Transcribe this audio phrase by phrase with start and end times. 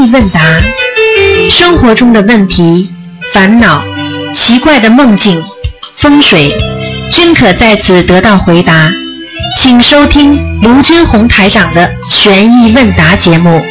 [0.00, 0.40] 疑问答，
[1.50, 2.90] 生活中的问题、
[3.34, 3.84] 烦恼、
[4.32, 5.44] 奇怪的梦境、
[5.96, 6.56] 风水，
[7.12, 8.90] 均可在此得到回答。
[9.58, 13.62] 请收听卢军红台长的悬疑问答节目。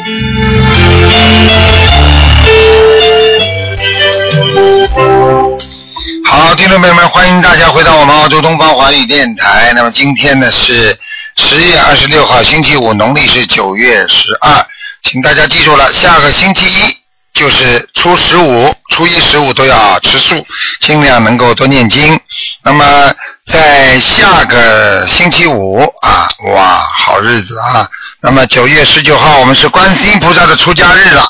[6.25, 9.73] 好，听众朋友们，欢迎大家回到我们澳洲东方华语电台。
[9.75, 10.95] 那么今天呢是
[11.37, 14.63] 十月二十六号，星期五，农历是九月十二，
[15.03, 16.97] 请大家记住了，下个星期一
[17.33, 20.45] 就是初十五，初一十五都要吃素，
[20.81, 22.19] 尽量能够多念经。
[22.63, 23.13] 那么
[23.45, 27.89] 在下个星期五啊，哇，好日子啊！
[28.21, 31.23] 那么九月十九号，我们是观世音菩萨的出家日了。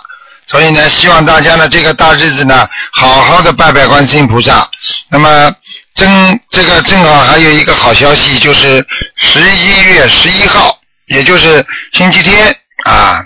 [0.47, 4.67] 所以呢，希望大家呢这个大日子呢，好好的拜拜观世音菩萨。
[5.09, 5.53] 那么
[5.93, 8.83] 正这个正好还有一个好消息，就是
[9.15, 10.75] 十一月十一号，
[11.05, 13.23] 也就是星期天啊。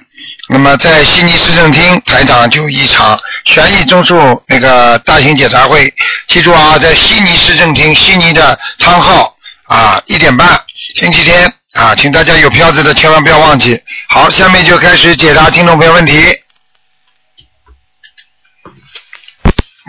[0.50, 5.92] 那么在悉尼市政厅，台长就一场悬疑综述那个大型检查会，
[6.28, 9.36] 记住啊，在悉尼市政厅，悉尼的仓号
[9.68, 10.48] 啊，一点半，
[10.96, 13.82] 星期天啊，请大家有票子的千万不要忘记。
[14.10, 16.14] 好，下面就开始解答听众朋友问题。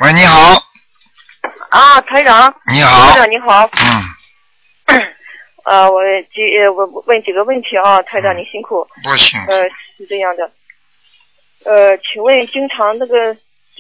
[0.03, 0.63] 喂，你好，
[1.71, 3.11] 啊，台长，你好。
[3.11, 3.69] 台，长你好，
[4.87, 5.01] 嗯，
[5.67, 6.01] 呃，我
[6.33, 10.51] 几呃我问几个问题啊，台长您辛苦，不行，呃，是这样的，
[11.65, 13.37] 呃，请问经常那个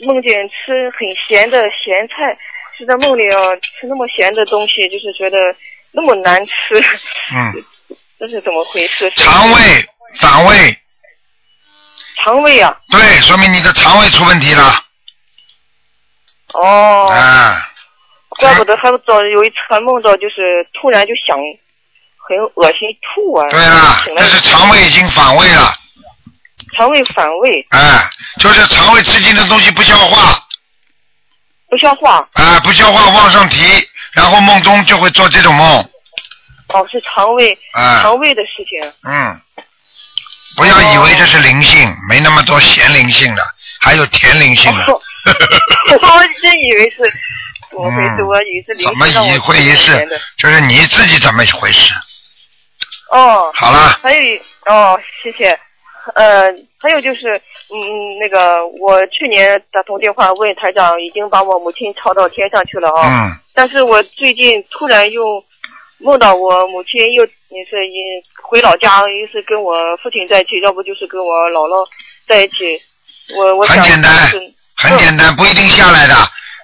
[0.06, 2.38] 梦见吃很咸的咸菜，
[2.78, 5.54] 是在梦里啊吃那么咸的东西，就是觉得
[5.92, 6.52] 那么难吃，
[7.34, 7.52] 嗯，
[8.18, 9.10] 这是怎么回事？
[9.16, 9.60] 肠胃
[10.16, 10.78] 反胃，
[12.22, 14.84] 肠胃啊，对，说明你的肠胃出问题了，
[16.54, 17.68] 哦，啊，
[18.30, 21.36] 怪不得还早有一次还梦到，就是突然就想
[22.26, 25.74] 很恶心吐啊，对啊，醒来这是肠胃已经反胃了，
[26.74, 28.00] 肠胃反胃，哎，
[28.38, 30.38] 就是肠胃吃进的东西不消化，
[31.68, 32.28] 不消化。
[32.34, 33.58] 哎，不消化往上提，
[34.12, 35.78] 然后梦中就会做这种梦，
[36.68, 38.92] 哦，是肠胃、啊，肠胃的事情。
[39.08, 39.40] 嗯，
[40.56, 43.42] 不要以为这是灵性，没那么多咸灵性的，
[43.80, 44.84] 还有甜灵性的。
[44.84, 45.00] 哦
[45.90, 46.98] 我真以为是
[47.70, 48.22] 怎么回事？
[48.22, 50.08] 嗯我以为是灵怎么让我一事？
[50.36, 51.94] 就是你自己怎么一回事？
[53.10, 55.58] 哦，好了，还有一哦，谢谢。
[56.14, 56.44] 呃，
[56.84, 57.40] 还有就是，
[57.72, 63.08] 嗯，那个我去年打通电话问台长，已经把我母亲抄到天上去了啊。
[63.08, 65.42] 嗯，但是我最近突然又
[65.98, 71.88] 梦到我母亲又也是也回老家，又是跟我父亲在一起，要不就是跟我姥姥
[72.28, 72.54] 在一起。
[73.34, 74.12] 我我想很简单
[74.76, 76.14] 很简单，不一定下来的。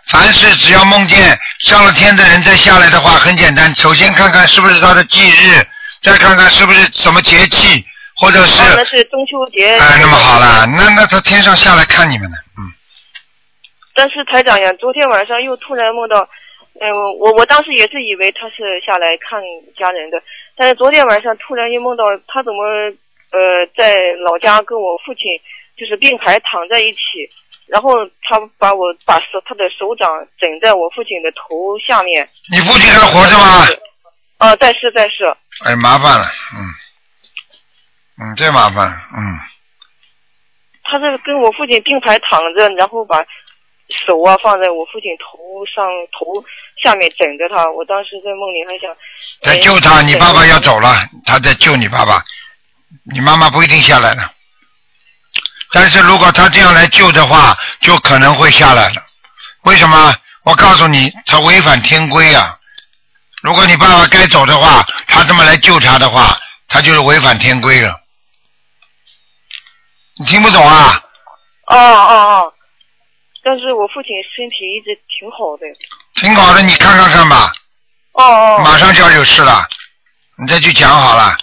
[0.09, 3.75] 凡是只要梦见上了天的人再下来的话，很简单。
[3.75, 5.67] 首先看看是不是他的忌日，
[6.03, 7.83] 再看看是不是什么节气，
[8.21, 9.75] 或者是哦，那是中秋节。
[9.77, 12.61] 哎，那么好了，那那他天上下来看你们呢，嗯，
[13.95, 16.29] 但是台长呀，昨天晚上又突然梦到，
[16.81, 16.87] 嗯，
[17.19, 19.41] 我我当时也是以为他是下来看
[19.79, 20.21] 家人的，
[20.55, 22.63] 但是昨天晚上突然又梦到他怎么
[23.33, 25.25] 呃在老家跟我父亲
[25.79, 26.99] 就是并排躺在一起，
[27.67, 30.07] 然后他把我把手他的手掌
[30.39, 32.29] 枕在我父亲的头下面。
[32.53, 33.67] 你父亲还活着吗？
[34.39, 35.25] 啊，在世在世。
[35.65, 36.61] 哎，麻烦了，嗯，
[38.23, 38.87] 嗯，这麻烦，
[39.17, 39.39] 嗯，
[40.85, 43.17] 他是跟我父亲并排躺着，然后把
[44.07, 46.45] 手啊放在我父亲头上头
[46.83, 47.67] 下面枕着他。
[47.71, 48.95] 我当时在梦里还想，
[49.41, 50.91] 在哎救他，你爸爸要走了。
[50.91, 52.23] 了，他在救你爸爸，
[53.11, 54.31] 你妈妈不一定下来了。
[55.73, 59.03] 但是如果他这样来救的话，就可能会下来了。
[59.63, 60.15] 为什么？
[60.43, 62.59] 我告诉你，他违反天规啊！
[63.43, 66.37] 如果你爸爸该走的话，他这么来救他的话，
[66.69, 67.99] 他就是违反天规了。
[70.21, 71.03] 你听不懂啊？
[71.69, 72.53] 哦哦哦，
[73.43, 75.65] 但是我父亲身体一直挺好的。
[76.17, 77.51] 挺好的，你看看看吧，
[78.13, 78.59] 哦哦。
[78.63, 79.67] 马上就要有事了，
[80.37, 81.35] 你再去讲好了。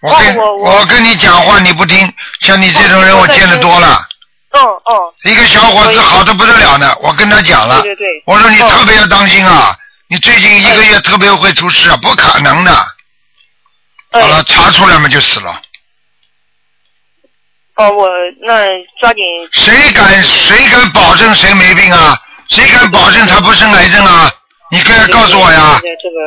[0.00, 2.10] 我跟、哦我我跟你讲话你不听，
[2.40, 4.08] 像你这种人哦我见得多了。
[4.52, 8.22] 哦哦，一个小伙子好的不得了呢，我跟他讲了，对对对。
[8.24, 9.76] 我说你哦特别要当心啊，
[10.08, 12.86] 你最近一个月特别会出事啊，不可能的。
[14.12, 15.60] 哎好了，查出来嘛就死了。
[17.76, 18.08] 哦，我
[18.42, 18.66] 那
[19.00, 19.22] 抓紧。
[19.52, 22.16] 谁敢谁敢保证谁没病啊？
[22.48, 24.30] 谁敢保证他不生癌症啊？
[24.70, 25.78] 你快要告诉我呀！
[25.80, 26.18] 对这个，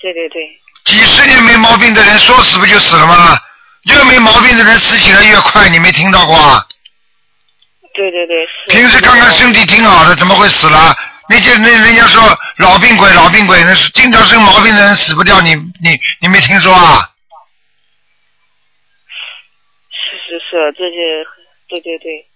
[0.00, 0.42] 对对对。
[0.84, 3.38] 几十年没毛病的人说死不就死了吗？
[3.84, 6.64] 越没毛病的人死起来越快，你没听到过啊？
[7.94, 8.36] 对对对，
[8.68, 10.96] 平时刚刚身体挺好的，怎么会死了？
[11.28, 17.08] 那些那人家说老病鬼老病鬼，那是经常生毛病的人死不掉，你你你没听说啊？
[20.38, 21.24] 是是是，这些，
[21.68, 22.26] 对对对，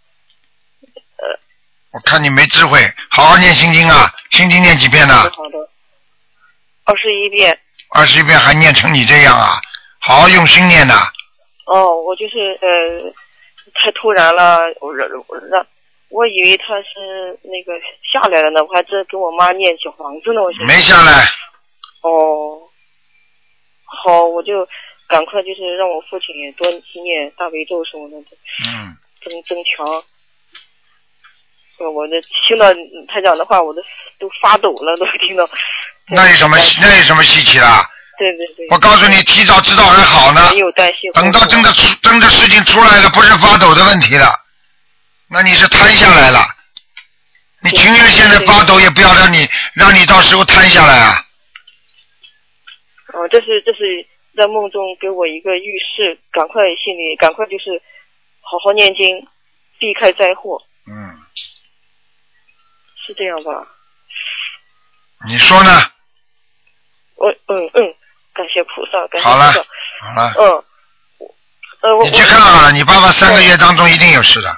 [1.93, 2.81] 我看你没智慧，
[3.11, 4.11] 好好念心经啊！
[4.31, 5.15] 心经念几遍呢？
[5.15, 5.71] 好的好的，
[6.85, 7.59] 二十一遍。
[7.93, 9.61] 二十一遍还念成你这样啊？
[9.99, 10.95] 好好用心念呐！
[11.67, 13.13] 哦，我就是呃，
[13.75, 15.67] 太突然了，我让我让，
[16.09, 17.79] 我以为他是那个
[18.13, 21.25] 下来了呢，我还在给我妈念小房子呢，我现在没下来，
[22.03, 22.59] 哦，
[23.85, 24.67] 好，我就
[25.11, 26.71] 赶快就是让我父亲也多
[27.03, 28.31] 念大悲咒什么的，
[28.65, 29.85] 嗯，增增强。
[31.81, 32.67] 呃我这听到
[33.09, 33.83] 他讲的话，我都
[34.21, 35.49] 都发抖了，都听到。
[36.09, 37.67] 那有什么那有什么稀奇的？
[38.19, 38.67] 对对对。
[38.71, 40.51] 我告诉你，提早知道还好呢。
[40.53, 41.11] 没有担心。
[41.13, 44.29] 等到真的出真的事情出来了，不是发抖的问题了，
[45.29, 46.39] 那你是瘫下来了。
[47.63, 51.25] 你情愿现在发抖，也不要让你让你到时候瘫下来啊！
[53.15, 54.07] 哦，这是这是
[54.41, 57.83] 在梦中给我一个预示，赶快心里赶快就是
[58.41, 59.29] 好好念经，
[59.79, 60.57] 避开灾祸，
[60.87, 60.97] 嗯，
[63.07, 63.69] 是这样吧？
[65.29, 65.71] 你说呢？
[67.17, 67.95] 我嗯嗯，
[68.33, 69.65] 感谢菩萨，感谢好了菩萨。
[70.07, 70.65] 好了，嗯，
[71.83, 74.49] 呃，我你去看好了，你爸爸三个月当中一定有事的。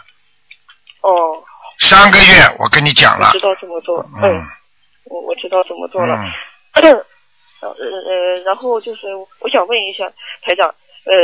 [1.00, 1.42] 哦，
[1.80, 3.40] 三个月，我跟你讲了我知。
[3.40, 4.38] 道怎么做，嗯嗯，
[5.06, 6.14] 我我知道怎么做了。
[6.74, 7.04] 嗯，
[7.68, 9.06] 呃呃，然后就是
[9.40, 10.08] 我想问一下
[10.42, 11.14] 台长，呃，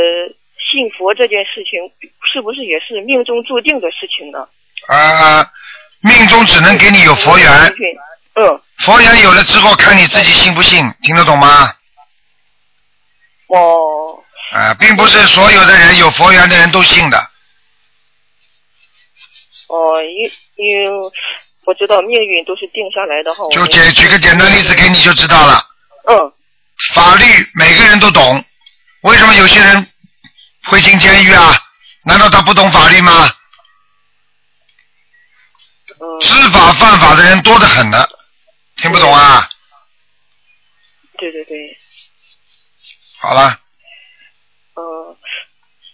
[0.71, 1.91] 信佛这件事情
[2.31, 4.47] 是不是也是命中注定的事情呢？
[4.87, 5.45] 啊，
[6.01, 7.49] 命中只能给你有佛缘，
[8.35, 11.73] 嗯，佛缘有了之后，看你自己信不信，听得懂吗？
[13.47, 17.17] 哦，啊，并不是所有的人有佛缘的人都信的。
[19.67, 20.85] 哦，因因
[21.65, 23.43] 我知道命运都是定下来的哈。
[23.51, 25.68] 就举举个简单例子给你就知道了。
[26.09, 26.33] 嗯。
[26.93, 28.43] 法律每个人都懂，
[29.01, 29.91] 为什么有些人
[30.63, 31.61] 会进监狱啊？
[32.03, 33.33] 难道他不懂法律吗？
[35.99, 36.19] 嗯。
[36.21, 38.07] 知法犯法的人多得很呢，
[38.77, 39.47] 听不懂啊？
[41.17, 41.77] 对对对，
[43.19, 43.59] 好了，
[44.75, 45.17] 嗯。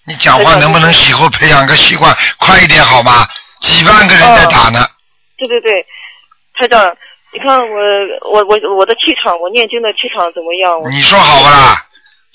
[0.07, 3.27] 你讲话能不能以后培养个习惯，快一点好吗？
[3.61, 4.88] 几万个人在打呢。
[5.38, 5.88] 对对对，
[6.53, 6.95] 台长，
[7.35, 7.77] 你看我
[8.31, 10.71] 我我我的气场，我念经的气场怎么样？
[10.89, 11.83] 你说好不啦？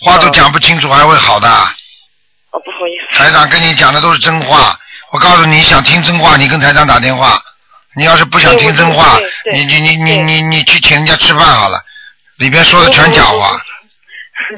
[0.05, 1.49] 话都讲不清楚，还会好的。
[1.49, 3.17] 哦，不好意思。
[3.17, 4.79] 台长跟你讲的都是真话，
[5.12, 7.41] 我告诉你，想听真话，你跟台长打电话。
[7.97, 9.19] 你要是不想听真话，
[9.52, 11.81] 你你你你你你去请人家吃饭好了，
[12.37, 13.58] 里边说的全假话。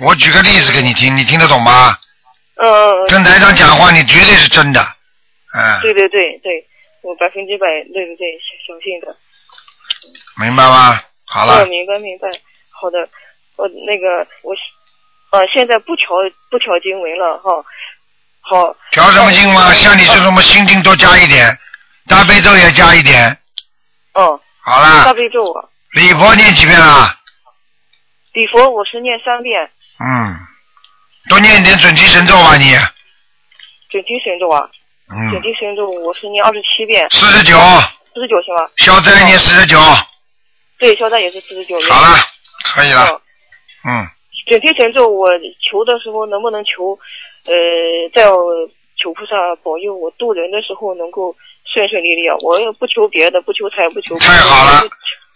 [0.01, 1.97] 我举个例子给你听，你听得懂吗？
[2.61, 3.07] 嗯。
[3.07, 4.81] 跟台长讲话，你绝对是真的，
[5.55, 6.67] 嗯，对对对对，
[7.03, 8.27] 我百分之百对对对
[8.67, 9.17] 相信的。
[10.43, 11.01] 明白吗？
[11.29, 12.29] 好了嗯，，明白明白。
[12.71, 12.99] 好的，
[13.57, 14.53] 我那个我
[15.31, 16.09] 呃现在不调
[16.51, 17.65] 不调经文了哈。
[18.41, 18.77] 好。
[18.91, 19.73] 调什么经嘛？
[19.73, 21.57] 像你这种嘛，心经多加一点，
[22.09, 23.39] 大悲咒也加一点。
[24.15, 24.41] 哦。
[24.65, 27.17] 好了大悲咒啊，礼佛念几遍啊？
[28.33, 30.35] 礼佛我是念三遍，嗯，
[31.29, 32.77] 多念一点准提神咒吧你。
[33.91, 34.69] 准提神咒啊，
[35.11, 37.09] 嗯准嗯，提神咒我是念二十七遍。
[37.11, 37.59] 四十九，
[38.15, 38.71] 四十九行吗？
[38.77, 40.07] 消灾念四十九，好
[40.83, 41.79] 对，肖战也是四十九。
[41.89, 42.19] 好了，
[42.75, 43.07] 可以了，
[43.87, 44.11] 嗯嗯，
[44.49, 45.29] 准提神咒我
[45.63, 46.99] 求的时候能不能求，
[47.47, 47.55] 呃，
[48.13, 48.27] 在
[48.99, 51.33] 求菩萨保佑我渡人的时候能够
[51.73, 52.35] 顺顺利利啊！
[52.43, 54.19] 我也不求别的，不求财，不求。
[54.19, 54.83] 太好了。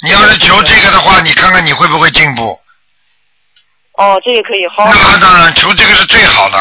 [0.03, 2.59] 你要是求这个的话，你看看你会不会进步？
[3.93, 4.91] 哦，这也可以，好。
[4.93, 6.59] 那当然，求这个是最好的。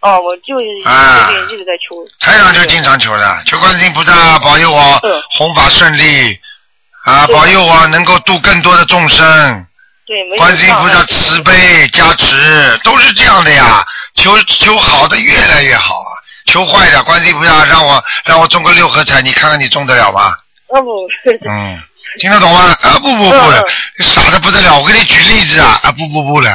[0.00, 2.00] 哦，我就最近一直在求。
[2.20, 5.00] 台长就经常求的，求观世音菩萨保佑我
[5.36, 6.38] 弘法顺利，
[7.04, 9.66] 啊，保佑我能够度更多的众生。
[10.06, 13.84] 对，没有观世音菩萨慈悲加持，都是这样的呀。
[14.16, 16.10] 求求好的越来越好啊，
[16.46, 20.34] 求坏的，观世音菩萨让我让我中个六合彩，你看看你中得了吗？
[20.72, 21.08] 啊不，
[21.48, 21.78] 嗯，
[22.20, 22.76] 听得懂吗？
[22.80, 23.66] 啊不不不的，
[24.00, 24.78] 傻的不得了。
[24.78, 26.50] 我给你举例子啊啊不不不的，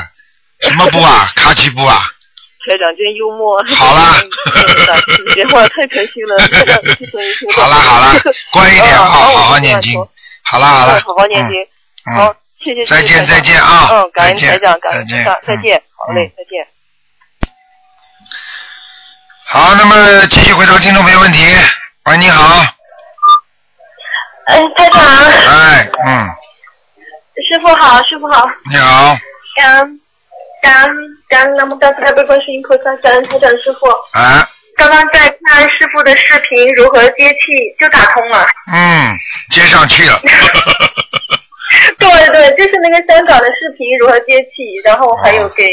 [0.62, 1.32] 什么不啊？
[1.36, 1.98] 卡其布啊？
[2.68, 3.64] 台长真幽默。
[3.76, 4.16] 好啦
[5.34, 6.38] 别话太开心了。
[7.56, 9.94] 好了好了，乖一点好好好念经。
[10.50, 11.62] 好了好了，好好念经。
[11.62, 12.86] 嗯好，谢谢。
[12.86, 15.84] 再见再见啊嗯，感恩台长，感恩台长，再见嗯。
[15.96, 16.68] 好嘞，再见。
[19.46, 21.46] 好，那么继续回答听众朋友问题。
[22.06, 22.64] 喂，你好，
[24.48, 26.28] 哎，台长，哎，嗯，
[27.48, 29.16] 师傅好，师傅好，你好，
[29.56, 30.02] 感恩
[30.64, 30.96] 感恩
[31.30, 33.88] 感恩南无大慈大悲观世音菩萨，感恩台长师傅。
[34.14, 34.48] 哎，
[34.80, 38.46] 刚刚在看师傅的视频，如何接气就打通了。
[38.72, 39.12] 嗯，
[39.52, 40.18] 接上去了，
[42.00, 45.68] 对对，就是那个香港的视频如何接气，然后还有给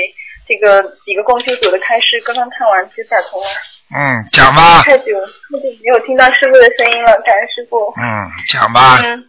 [0.49, 3.47] 这个几个共修组的开示，刚刚看完就打通了，
[3.95, 7.95] 嗯，讲吧，太久，太久没有听到师傅的声音了，感恩师傅。
[7.97, 8.03] 嗯，
[8.49, 9.25] 讲吧，嗯，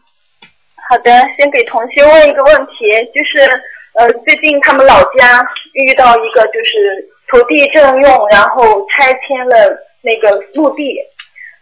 [0.89, 3.47] 好的，先给同学问一个问题，就是
[3.93, 10.95] 呃，最近他们老家遇到一个就是土地征用，然后拆迁了那个墓地，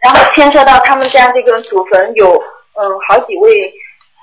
[0.00, 2.32] 然后牵涉到他们家这个祖坟有
[2.74, 3.72] 嗯好几位，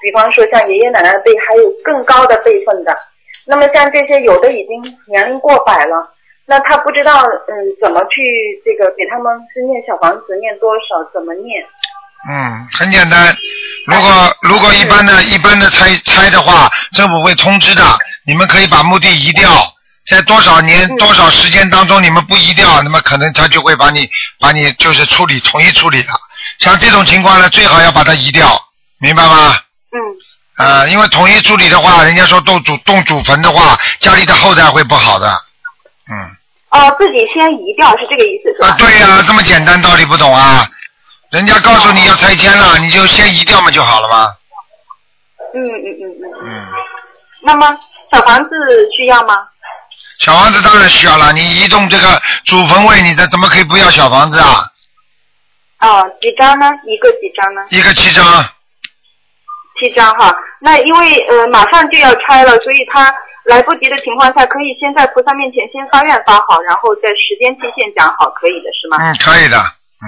[0.01, 2.95] 比方说像爷爷奶奶辈，还有更高的辈分的。
[3.45, 8.21] 那么像这些有的已经年龄过百了，那他不知道嗯怎么去
[8.63, 11.61] 这个给他们是念小房子念多少，怎么念？
[12.29, 13.35] 嗯，很简单。
[13.85, 14.09] 如果
[14.43, 17.83] 如果一般的一般的拆拆的话，政府会通知的。
[18.25, 19.49] 你们可以把墓地移掉，
[20.05, 26.13] 在多少年嗯多少时间当中你们不移掉，那么可能他就会把你把你就是处理统一处理了。
[26.59, 28.59] 像这种情况呢，最好要把它移掉，
[28.99, 29.57] 明白吗？
[29.91, 29.99] 嗯
[30.55, 35.27] 呃，因为统一处理的话，人家说动祖动祖坟的话，家里的后代会不好的。
[36.11, 36.15] 嗯，
[36.69, 38.67] 哦，自己先移掉是这个意思是吧？
[38.67, 40.69] 啊，对呀、这么简单道理不懂啊？
[41.31, 44.35] 人家告诉你要拆迁了，你就先移掉嘛就好了吗。
[45.55, 46.31] 嗯嗯嗯嗯。
[46.45, 46.67] 嗯，
[47.41, 47.75] 那么
[48.11, 48.49] 小房子
[48.95, 49.47] 需要吗？
[50.23, 54.63] 小房子当然需要了，你移动这个祖坟位，你这怎么可以不要小房子啊？
[55.81, 56.71] 哦，几张呢？
[56.85, 57.61] 一个几张呢？
[57.71, 58.23] 一个七张，
[59.77, 60.33] 七张哈。
[60.61, 63.13] 那因为呃马上就要拆了，所以他
[63.43, 68.95] 来不及的情况下，可以先在菩萨面前先发愿发好，然后在时间期限讲好，可以的是吗？
[69.01, 70.07] 嗯，可以的，嗯。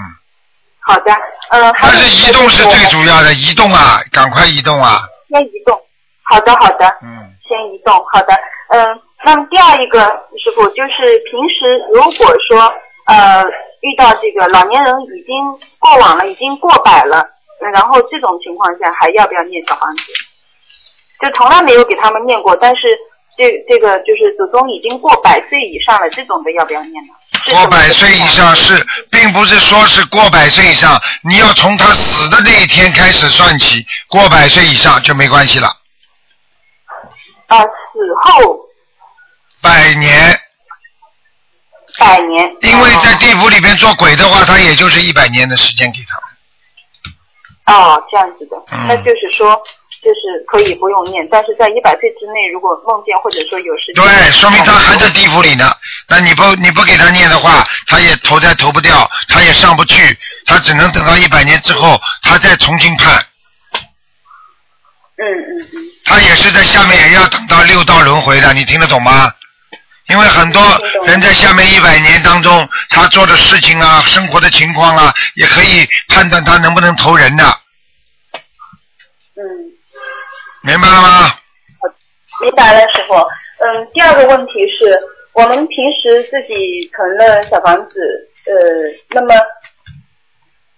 [0.79, 1.11] 好的，
[1.49, 5.77] 呃，还但是移动是最主要的，移动啊，赶快移动啊，先移动。
[6.23, 6.87] 好的，好的。
[7.01, 7.35] 嗯。
[7.43, 8.33] 先移动，好的，
[8.69, 9.99] 嗯、那么第二一个
[10.37, 12.71] 师傅就是平时如果说
[13.05, 13.43] 呃
[13.81, 15.35] 遇到这个老年人已经
[15.79, 17.25] 过往了，已经过百了，
[17.61, 20.03] 呃然后这种情况下还要不要念小房子？
[21.21, 22.81] 就从来没有给他们念过，但是
[23.37, 27.13] 这这个就是祖宗已经过百岁以上了，这种的要不要念呢？
[27.49, 35.67] 过百岁以上是，并不是说是过百岁以上，你要从他死的那一天开始算起，过百岁以上就没关系了。
[37.47, 37.67] 啊、死
[38.23, 38.59] 后
[39.65, 40.39] 百年，
[41.97, 46.23] 百年，因为在地府里边做鬼的话，他也就是一百年的时间给他们。
[47.65, 49.55] 哦，这样子的，嗯那就是说，
[50.03, 55.73] 就是可以不用念，但是在一百岁之内，如果梦见或者说有时间，对，说明他还在地府里呢。
[56.07, 63.25] 那你不你不给他念的话，他也投胎投不掉，他也上不去，他只能等到一百年之后，他再重新判。
[65.17, 69.31] 嗯嗯嗯，他也是在下面也要等到六道轮回的，你听得懂吗？
[70.07, 70.61] 因为很多
[71.07, 77.43] 人在下面一百年当中，他做的事情啊、生活的情况啊，也可以判断他能不能投人的，
[79.35, 79.41] 嗯，
[80.61, 81.35] 明白了吗？
[82.41, 83.15] 明白了，师傅。
[83.15, 84.99] 嗯，第二个问题是
[85.33, 88.53] 我们平时自己存了小房子，呃，
[89.09, 89.33] 那么，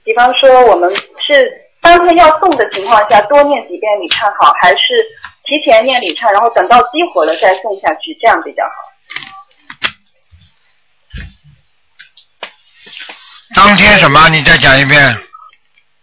[0.05, 0.89] 比方说我们
[1.27, 4.77] 是当天要送的情况下，多念几遍礼忏好，还是
[5.43, 8.86] 提前念礼忏，然后等到激活了再送下去，这样比较好？
[13.55, 14.29] 当天什么？
[14.29, 14.99] 你再讲一遍。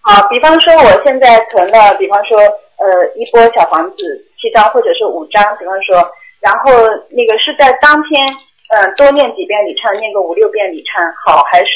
[0.03, 2.85] 好，比方说我现在存了，比方说呃
[3.17, 3.97] 一波小房子
[4.41, 5.97] 七张或者是五张，比方说，
[6.41, 6.73] 然后
[7.11, 8.21] 那个是在当天
[8.69, 11.69] 嗯、多念几遍礼忏，念个五六遍礼忏好，还是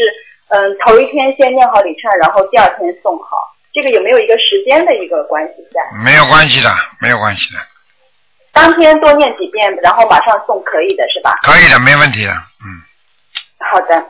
[0.48, 3.36] 嗯、头一天先念好礼忏，然后第二天送好？
[3.72, 5.80] 这个有没有一个时间的一个关系在？
[6.02, 6.68] 没有关系的，
[7.00, 7.60] 没有关系的，
[8.52, 11.38] 当天多念几遍，然后马上送可以的是吧？
[11.42, 12.66] 可以的，没问题的，嗯。
[13.70, 14.02] 好的，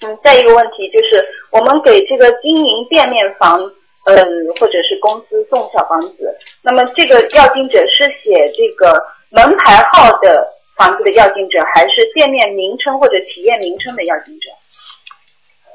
[0.00, 3.60] 嗯，再一个问题就是，我们给这个经营店面房，
[4.06, 4.16] 嗯，
[4.58, 14.48] 或者是公司送小房子，那么这个要经者是写这个门牌号的房子的要经者，还是店面名称或者企业名称的要经者？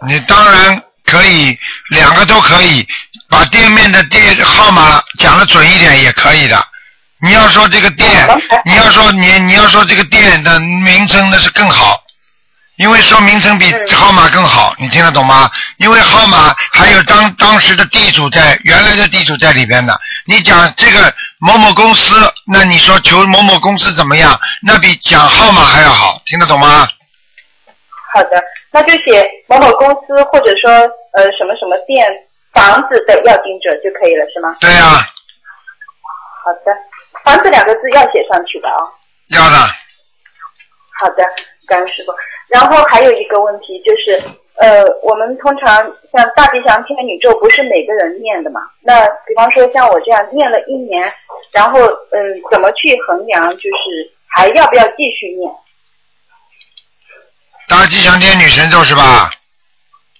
[0.08, 1.56] 你当然可以，
[1.92, 2.86] 两个都可以，
[3.30, 6.58] 把店面的店号码讲的准一点也可以的。
[7.22, 8.10] 你要说这个店，
[8.66, 12.04] 你要说你你要说这个店的名称那是更好，
[12.78, 15.50] 因为说名称比嗯号码更好，你听得懂吗？
[15.78, 19.98] 因为号码还有当当时的地主在原来的地主在里边的。
[20.28, 22.16] 你讲这个某某公司，
[22.52, 24.38] 那你说求某某公司怎么样？
[24.62, 26.88] 那比讲号码还要好，听得懂吗？
[28.14, 30.72] 好的，那就写某某公司或者说
[31.14, 32.06] 呃什么什么店
[32.54, 34.56] 房子的要经者就可以了，是吗？
[34.60, 35.06] 对呀、
[36.44, 36.72] 好的，
[37.24, 38.80] 房子两个字要写上去的啊、
[39.30, 39.58] 要的。
[41.00, 41.24] 好的，
[41.68, 42.12] 感恩师傅。
[42.50, 44.22] 然后还有一个问题就是，
[44.58, 48.62] 呃，我们通常像大吉祥天女咒不是每个人念的嘛？
[48.82, 51.12] 那比方说像我这样念了一年，
[51.52, 55.52] 然后嗯，怎么去衡量就是还要不要继续念？
[57.68, 59.30] 大吉祥天女神咒是吧？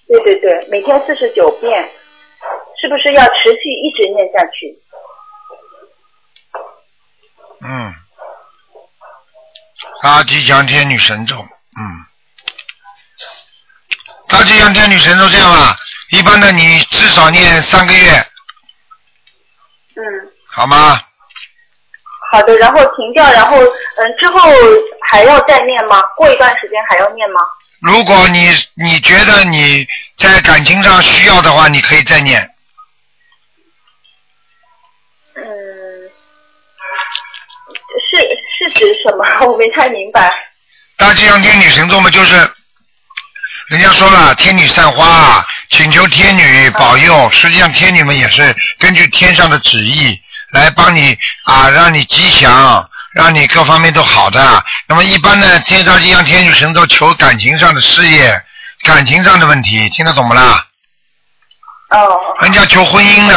[0.08, 1.88] 对对对，每天四十九遍，
[2.80, 4.78] 是不是要持续一直念下去？
[7.60, 7.92] 嗯，
[10.02, 11.82] 大吉祥天女神咒，嗯，
[14.28, 15.76] 大吉祥天女神咒这样吧，
[16.10, 18.10] 一般的你至少念三个月，
[19.96, 20.02] 嗯，
[20.50, 21.00] 好吗？
[22.32, 24.50] 好的，然后停掉，然后嗯，之后
[25.08, 26.02] 还要再念吗？
[26.16, 27.40] 过一段时间还要念吗？
[27.82, 32.42] 如果你你觉得你在感情上需要的话，你可以再念。
[35.36, 35.44] 嗯，
[38.10, 38.18] 是
[38.58, 39.24] 是指什么？
[39.46, 40.28] 我没太明白。
[40.96, 42.34] 大吉祥天女神咒嘛，就是
[43.68, 47.28] 人家说了，天女散花，请求天女保佑。
[47.32, 50.16] 实际上，天女们也是根据天上的旨意
[50.52, 54.64] 来帮你啊，让你吉祥，让你各方面都好的。
[54.86, 58.40] 那么一般呢，天大吉祥天女神都求感情上的事业、
[58.84, 60.64] 感情上的问题，听得懂不啦？
[61.90, 63.34] 哦，人家求婚姻的，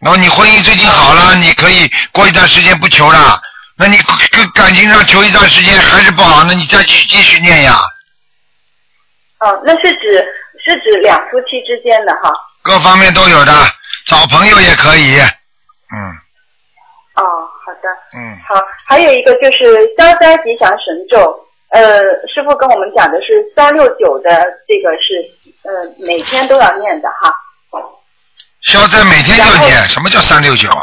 [0.00, 3.40] 然后你婚姻最近好了，你可以过一段时间不求了。
[3.76, 3.98] 那你
[4.30, 7.80] 跟感情上求一段时间还是不好，那你再去继续念呀。
[9.40, 10.24] 哦，那是指
[10.64, 12.32] 是指两夫妻之间的哈。
[12.62, 13.52] 各方面都有的，
[14.06, 15.18] 找朋友也可以。
[15.18, 15.96] 嗯
[17.14, 17.22] 哦，
[17.64, 17.88] 好的。
[18.16, 18.54] 嗯，好，
[18.86, 22.00] 还有一个就是消灾吉祥神咒，呃，
[22.32, 24.30] 师傅跟我们讲的是三六九的
[24.66, 25.24] 这个是
[25.62, 27.32] 呃每天都要念的哈。
[28.62, 30.82] 消灾每天要念，什么叫三六九啊？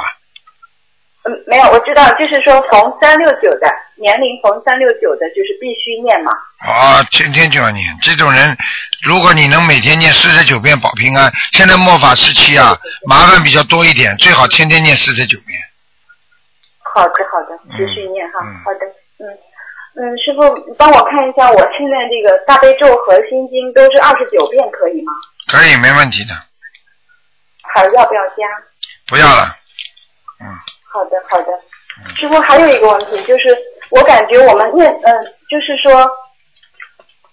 [1.26, 6.32] 嗯，没有，我知道，就是说逢三六九的年龄逢三六九的，就是必须念嘛。
[6.60, 7.84] 啊，天天就要念。
[8.02, 8.56] 这种人，
[9.02, 12.78] 如果你能每天念四十九遍保平安，现在末法时期啊，
[13.08, 15.60] 麻烦比较多一点，最好天天念四十九遍。
[16.94, 18.40] 好的，好的，继续念哈。
[18.46, 18.86] 嗯好的，
[19.18, 19.26] 嗯
[19.98, 25.12] 嗯，师傅帮我看一下，我现在这个大悲咒和心经都是二十九遍，可以吗？
[25.48, 26.36] 可以，没问题的，
[27.64, 28.46] 还要不要加？
[29.08, 29.58] 不要了。
[30.42, 30.46] 嗯，
[30.96, 31.48] 好的，好的。
[32.16, 33.54] 师傅还有一个问题，就是
[33.90, 35.12] 我感觉我们念，嗯、
[35.52, 36.10] 就是说，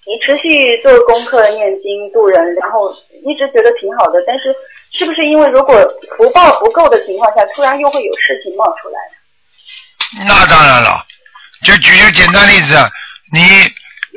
[0.02, 2.90] 你持续做功课、念经度人，然后
[3.24, 4.52] 一直觉得挺好的，但是
[4.98, 5.80] 是不是因为如果
[6.16, 10.26] 福报不够的情况下，突然又会有事情冒出来？
[10.26, 11.04] 那当然了。
[11.64, 12.74] 就举个简单例子，
[13.32, 13.40] 你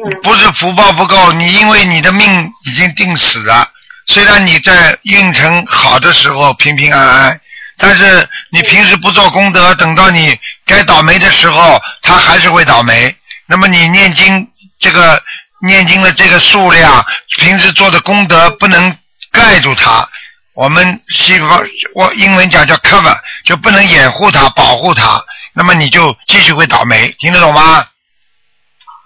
[0.03, 3.67] 嗯不是福报不够，你因为你的命已经定死了，
[4.07, 7.41] 虽然你在运程好的时候平平安安，
[7.77, 13.15] 但是你平时不做功德，等到你该倒霉的时候，他还是会倒霉。
[13.47, 14.47] 那么你念经
[14.79, 15.21] 这个
[15.67, 17.05] 念经的这个数量，
[17.37, 18.97] 平时做的功德不能
[19.31, 20.07] 盖住它。
[20.53, 21.61] 我们西方
[21.93, 25.21] 我英文讲叫 cover，就不能掩护它、保护它，
[25.53, 27.85] 那么你就继续会倒霉，听得懂吗？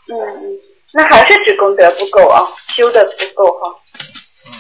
[0.08, 0.42] 嗯嗯，
[0.94, 2.42] 那还是指功德不够啊，
[2.76, 3.76] 修的不够哈，
[4.46, 4.54] 嗯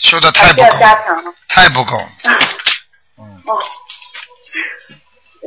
[0.00, 1.24] 修的太不够，加强啊。
[1.48, 2.00] 太不够。
[3.20, 3.58] 嗯，哦，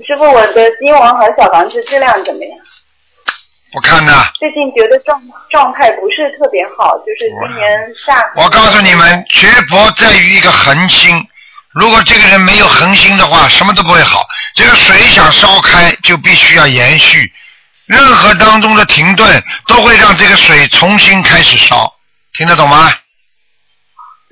[0.05, 2.57] 师傅，我的金王和小房子质量怎么样？
[3.73, 4.13] 我看的。
[4.35, 8.23] 最近觉得状状态不是特别好，就是今年下。
[8.35, 11.15] 我告诉你们，学佛在于一个恒心。
[11.71, 14.23] 如果这个人没有恒心的话，什么都不会好。
[14.53, 17.33] 这个水想烧开，就必须要延续。
[17.87, 21.91] 任何当中的停顿，都会让这个水重新开始烧。
[22.33, 22.93] 听得懂吗？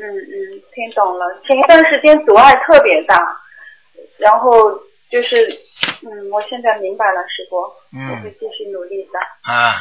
[0.02, 1.26] 嗯嗯，听懂了。
[1.46, 3.22] 前一段时间阻碍特别大，
[4.18, 4.72] 然后
[5.12, 5.48] 就是，
[6.02, 9.20] 嗯，我现在明白了，师傅，嗯我会继续努力的。
[9.44, 9.78] 啊，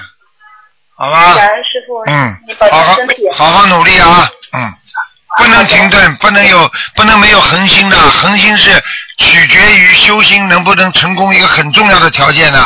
[0.95, 1.35] 好吧。
[1.35, 3.31] 感恩师傅，嗯你保，身体。
[3.31, 4.71] 好好努力啊，嗯，
[5.39, 8.71] 不能停顿，不能有，不能没有恒心的，恒心是
[9.17, 12.59] 取决于修心能不能成功一个很重要的条件的，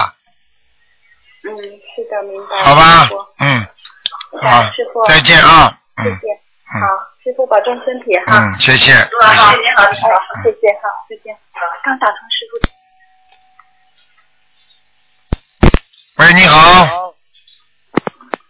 [1.45, 1.55] 嗯，
[1.95, 2.57] 是的，明白。
[2.63, 3.65] 好吧，嗯，
[4.41, 6.41] 好师傅，，再见啊，嗯谢谢。
[6.81, 6.89] 好，
[7.25, 8.37] 师傅保重身体哈。
[8.37, 9.81] 嗯，谢谢，好，好，谢谢，好，
[10.43, 11.35] 谢谢，哈，再见。
[11.83, 12.61] 刚打通师傅。
[16.19, 17.15] 喂，你好，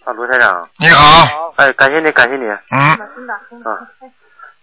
[0.05, 2.43] 啊，卢台长，你好，哎，感谢你，感谢你。
[2.47, 2.51] 嗯，
[3.65, 3.79] 啊，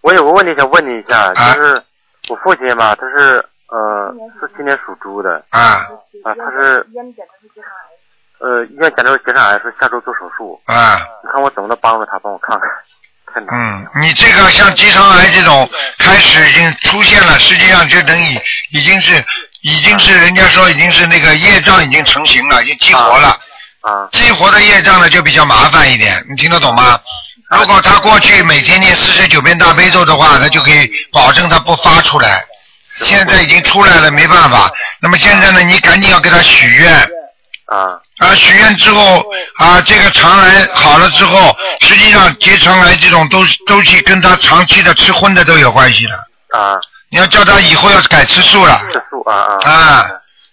[0.02, 1.82] 我有个问题想问你一下，啊就是
[2.28, 5.88] 我父亲嘛，他是呃四七年属猪的啊
[6.22, 7.48] 啊，他是呃医院检查出
[9.24, 10.60] 结肠癌，是下周做手术。
[10.66, 12.68] 啊，你看我怎么能帮助他，帮我看看。
[13.34, 15.68] 嗯，你这个像结肠癌这种
[15.98, 18.40] 开始已经出现了，实际上就等于
[18.70, 19.24] 已经是
[19.62, 23.28] 已经是人家说已经是那个业障已经成型了，已经激活了。
[23.80, 23.90] 啊。
[24.12, 27.00] 激活的业障呢就比较麻烦一点，你听得懂吗？
[27.58, 32.42] 如果他过去每天念四十九遍大悲咒的话，他就可以保证他不发出来。
[33.02, 34.70] 现在已经出来了，没办法。
[35.00, 37.08] 那么现在呢，你赶紧要给他许愿，
[37.72, 39.24] 啊啊，许愿之后
[39.56, 46.14] 啊，这个肠癌好了之后，实际上结肠癌这种都都去跟他长期的吃荤的都有关系的。
[46.58, 46.76] 啊，
[47.10, 50.06] 你要叫他以后要改吃素了吃素啊啊啊，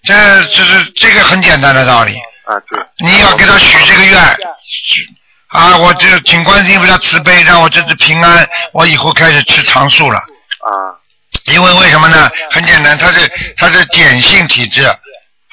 [0.03, 0.13] 这
[0.45, 2.15] 这是这个很简单的道理。
[2.45, 5.07] 啊对，你要给他许这个愿，许
[5.49, 10.17] 啊，我这请观世音菩萨慈悲，让我这次平安，我以后开始吃长素了。
[10.17, 10.97] 啊
[11.45, 12.29] 因为为什么呢？
[12.51, 14.83] 很简单，他是他是碱性体质，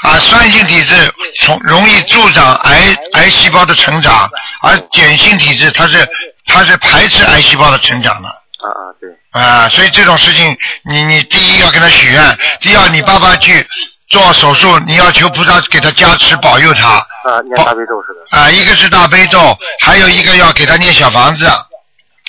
[0.06, 0.94] 啊，酸性体质
[1.40, 4.30] 从容易助长癌癌细胞的成长，
[4.62, 6.08] 而碱性体质它是
[6.46, 8.28] 它是排斥癌细胞的成长的。
[8.28, 13.66] 啊啊对，啊，所以这种事情，你你第一要跟他许愿，第二你爸爸去
[14.08, 16.88] 做手术，你要求菩萨给他加持保佑他。
[17.24, 21.50] 啊念大悲咒是的，啊，一个是大悲咒，还有一个要给他念小房子，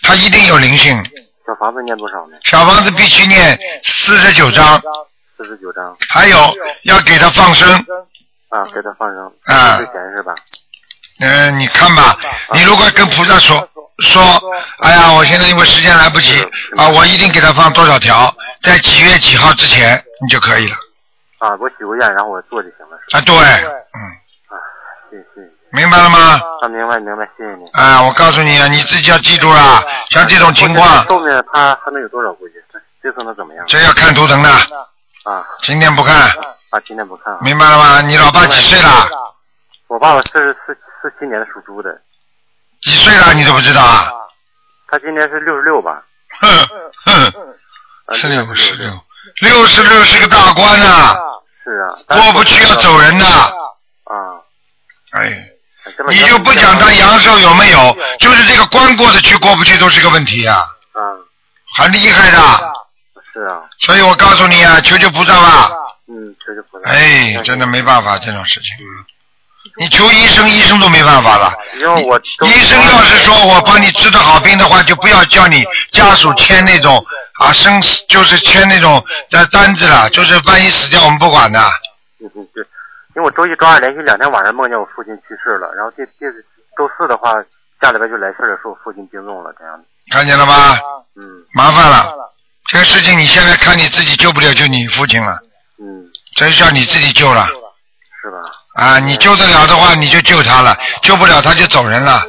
[0.02, 0.98] 他一定有灵性。
[1.46, 2.38] 小房子念多少呢？
[2.44, 4.82] 小房子必须念四十九章，
[5.38, 6.38] 四十九张还有
[6.84, 7.86] 要给他放生。
[8.50, 10.34] 啊，给他放生，啊最钱是吧？
[11.19, 12.17] 嗯、你看吧，
[12.54, 13.58] 你如果跟菩萨说
[14.00, 14.23] 说，
[14.80, 16.41] 哎呀，我现在因为时间来不及
[16.78, 20.76] 啊，我一定给他放多少条，在几月几号之前，你就可以了。
[21.39, 22.97] 啊，我许个愿，然后我做就行了？
[23.12, 24.00] 啊，对，嗯，
[24.47, 24.56] 啊，
[25.12, 26.39] 谢谢谢谢，明白了吗？
[26.62, 27.65] 啊，明白明白，谢谢你。
[27.73, 32.32] 啊，我告诉你啊，你自己要记住啊，像这种情况，后面他还能有多少？
[32.36, 32.54] 估计
[33.04, 33.65] 这次能怎么样？
[33.67, 34.50] 这要看图腾的，
[35.28, 36.16] 啊今天不看，
[36.70, 37.40] 啊，今天不看啊。
[37.42, 38.02] 明白了吗？
[38.02, 39.10] 你老爸几岁了？
[39.88, 42.02] 我爸爸是四四七年的属猪的，
[42.82, 43.34] 几岁了？
[43.34, 44.10] 你都不知道啊？
[44.88, 46.02] 他今年是六十六吧？
[46.40, 46.50] 哼
[47.04, 47.34] 哼，
[48.06, 48.90] 啊十六十六
[49.42, 51.18] 六，十六是个大关呐，
[51.62, 53.26] 是啊，过不去要走人的。
[53.26, 54.40] 啊。
[55.12, 55.46] 哎，
[56.08, 60.60] 你就不讲他阳寿有没有，就是这个关过得去过不去都是个问题啊，
[60.94, 61.02] 啊，
[61.78, 62.38] 很厉害的。
[63.38, 65.69] 是啊，所以我告诉你啊，求求菩萨吧。
[66.08, 66.89] 嗯，求求菩萨。
[66.89, 68.76] 哎，真的没办法这种事情。
[69.78, 71.54] 你求医生，医生都没办法了。
[71.76, 77.06] 因为我医生要是说我帮你治的好病的话，就不要叫你家属签那种
[77.39, 81.60] 啊生死，就是签那种的单子了，就是万一死掉我们不管的。
[82.19, 82.63] 嗯嗯对，
[83.15, 86.26] 因为我周一、周二连续两天晚上梦见我父亲去世了，然后第第
[86.76, 87.34] 周四的话，
[87.80, 89.84] 家里边就来事了，说我父亲病重了这样的。
[90.10, 90.76] 看见了吗？
[91.19, 92.32] 嗯麻烦了，
[92.68, 95.34] 这个事情你现在看你自己救不了，就你父亲了，
[95.80, 97.46] 嗯，这就叫你自己救了
[98.22, 98.84] 是吧？
[98.84, 99.00] 啊！
[99.00, 102.24] 你救得了的话，你就救他了；救不了，他就走人了。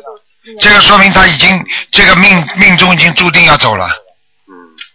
[0.61, 3.87] 这个说明他已经这个命命中已经注定要走了。
[4.47, 4.55] 嗯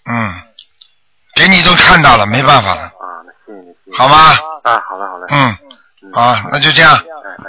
[0.10, 0.42] 嗯，
[1.36, 4.18] 给你都看到了，没办法了，啊，那谢谢你，谢谢好吗？
[4.64, 5.28] 啊，好了好了。
[5.30, 5.58] 嗯，
[6.04, 7.04] 嗯好，那就这样。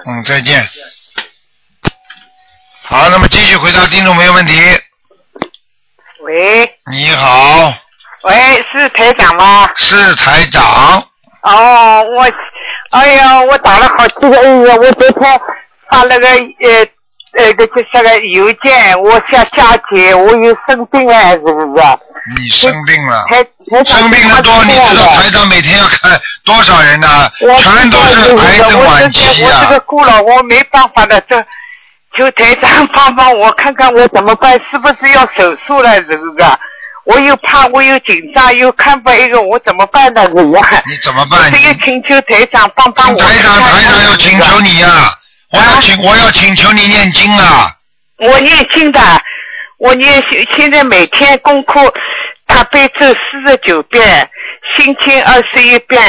[0.07, 0.69] 嗯，再见。
[2.83, 4.53] 好，那么继续回答听众朋友问题。
[6.25, 7.73] 喂你好，
[8.25, 8.35] 喂，
[8.73, 9.69] 是台长吗？
[9.77, 10.63] 是台长。
[11.43, 12.27] 哦，我，
[12.91, 15.41] 哎呀，我打了好几个月，我昨天
[15.91, 16.87] 发了个呃
[17.37, 21.83] 呃个就是个邮件，我想加解，我又生病了，是不是？
[22.41, 29.81] 你生病了，台台长生病的多，你知道台长每天要看多少人呢、我全都是癌症晚期我啊这个！
[29.81, 31.37] 孤老，我没办法的，这
[32.17, 36.01] 求台长帮帮我，看看我怎么办，是不是要手术了？
[36.05, 36.59] 这个，
[37.05, 40.27] 我又怕，我又紧张，又看不一个，我怎么办呢？
[40.27, 41.53] 这个，你怎么办？
[41.53, 43.21] 这个请求台长帮帮我。
[43.21, 45.13] 台长，台长要请求你呀、
[45.53, 47.71] 我要请我要请求你念经啊！
[48.19, 49.01] 我念经的，
[49.79, 51.93] 我念现现在每天功课
[52.47, 54.29] 大悲咒四十九遍，
[54.75, 56.01] 心经二十一遍，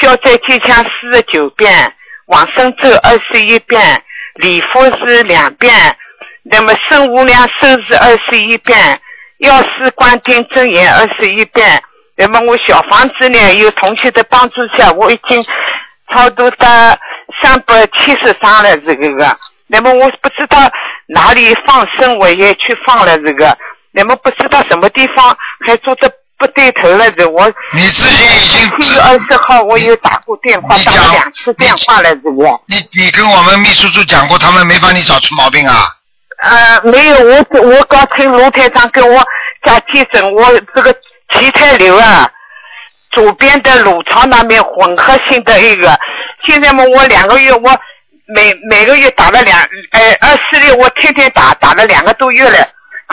[0.00, 1.92] 消灾吉祥四十九遍，
[2.26, 4.02] 往生咒二十一遍，
[4.34, 5.96] 礼佛是两遍，
[6.42, 9.00] 那么圣无量寿是二十一遍，
[9.38, 11.82] 药师观天真言二十一遍。
[12.16, 15.44] 那么我小房子呢，有同学的帮助下，我已经
[16.12, 16.66] 超度到
[17.42, 19.36] 三百七十张了，这个个。
[19.68, 20.68] 那么我不知道
[21.06, 23.56] 哪里放生，我也去放了这个。
[23.92, 32.60] 那么不知道什么地方还做的不对头了，这我你自己已经七月二十号我有打过电话，打了两次电话了，这个。
[32.66, 35.86] 你你跟我们秘书处讲过，他们没帮你找出毛病啊？
[36.38, 37.16] 呃，没有，
[37.50, 39.22] 我我刚听卢台长跟我
[39.64, 40.94] 讲急诊，我这个
[41.30, 42.30] 脐带瘤啊，
[43.10, 45.98] 左边的乳巢那边混合性的一个，
[46.46, 47.70] 现在嘛，我两个月我
[48.34, 49.58] 每每个月打了两，
[49.90, 52.56] 呃，二四六我天天打，打了两个多月了。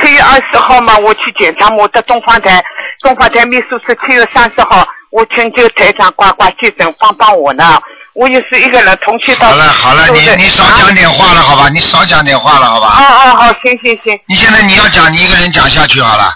[0.02, 2.62] 七月二十号嘛，我去检查我的东方台，
[3.00, 7.82] 东方台秘书室七月三十号，我请求台长呱呱先生帮帮我呢。
[8.16, 9.48] 我也是一个人，同去到。
[9.48, 11.70] 好了好了，你你少讲点话了，好吧？
[11.70, 12.98] 你少讲点话了，好吧？
[13.00, 14.20] 哦哦好，行行行。
[14.28, 16.34] 你现在你要讲，你一个人讲下去好了。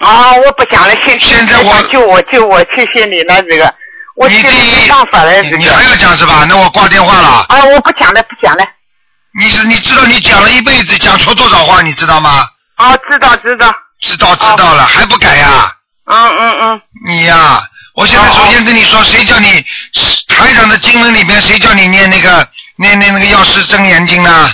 [0.00, 3.72] 啊，我不讲了，谢谢现在我救我救我，谢谢你了，这个
[4.14, 6.44] 我现在没办法了，你还要讲是吧？
[6.46, 7.46] 那我挂电话了。
[7.48, 8.64] 啊，我不讲了，不讲了。
[9.40, 12.46] 你是你知道你讲了一辈子，讲错多少话，你知道吗？
[12.76, 13.72] 啊，知道知道。
[14.02, 15.72] 知道知道了，还不改呀？
[16.04, 16.80] 嗯嗯嗯。
[17.06, 17.62] 你呀，
[17.96, 19.64] 我现在首先跟你说，谁叫你
[20.28, 24.50] 台长的经文里边，谁叫你念那个念念那个药师真言经呢？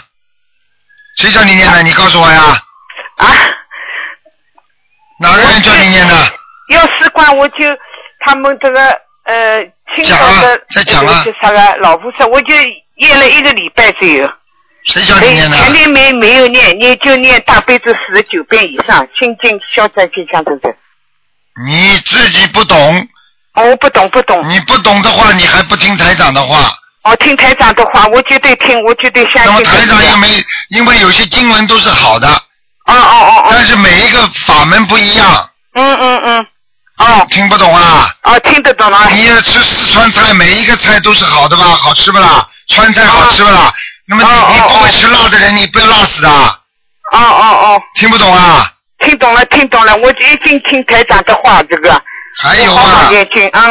[1.17, 1.83] 谁叫你念的？
[1.83, 2.41] 你告诉我呀。
[3.17, 3.27] 啊。
[5.19, 6.15] 哪个人叫你念的？
[6.69, 7.65] 药师观，我就
[8.25, 8.81] 他们这个
[9.25, 12.55] 呃清朝的再讲啊这个啥个老菩萨，我就
[12.97, 14.33] 念了一个礼拜左右。
[14.85, 15.57] 谁叫你念的？
[15.57, 20.73] 前面没没有念，念就念大悲咒四十九遍以上，清净消灾吉祥等等。
[21.67, 23.09] 你自己不懂。
[23.55, 24.49] 哦我不懂不懂。
[24.49, 26.73] 你不懂的话，你还不听台长的话。
[27.05, 29.45] 哦，听台长的话，我绝对听，我绝对相信。
[29.45, 32.29] 那么台长又没，因为有些经文都是好的。
[32.29, 33.49] 哦哦哦哦。
[33.51, 35.51] 但是每一个法门不一样。
[35.75, 36.47] 嗯嗯嗯。
[36.99, 37.27] 哦。
[37.31, 38.09] 听不懂啊？
[38.23, 39.11] 哦，听得懂了。
[39.11, 41.65] 你要吃四川菜，每一个菜都是好的吧？
[41.65, 42.49] 好吃不啦？
[42.69, 43.73] 川菜好吃不啦？
[44.07, 46.29] 那么你你不会吃辣的人，你不要辣死的。
[46.31, 46.59] 哦
[47.13, 47.83] 哦哦。
[47.97, 48.73] 听不懂啊？
[49.01, 52.01] 听懂了，听懂了，我就已经听台长的话，这个。
[52.39, 53.11] 还有啊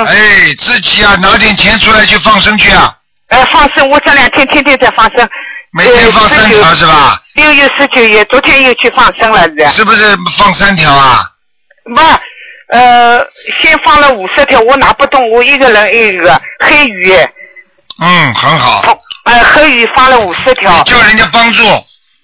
[0.08, 2.96] 哎，自己啊，拿点钱出来去放生去啊，
[3.30, 5.28] 呃，放生，我这两天天天在放生。
[5.74, 7.18] 每天放三条是吧？
[7.36, 9.68] 六月十九日，昨天又去放生了，是。
[9.70, 11.22] 是不是放三条啊？
[11.96, 12.02] 不，
[12.76, 13.20] 呃，
[13.62, 17.14] 先放了五十条，我拿不动，我一个人一个黑鱼，
[18.02, 19.00] 嗯，很好。
[19.24, 20.84] 呃，黑鱼放了五十条。
[20.84, 21.64] 叫人家帮助。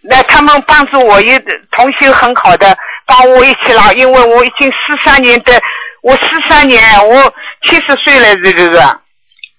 [0.10, 1.39] 那他们帮助我，一
[1.71, 5.54] 同修很好的，帮我一起拿，因为我已经十三年的，
[6.03, 7.33] 我十三年，我
[7.67, 8.99] 七十岁了，这个个。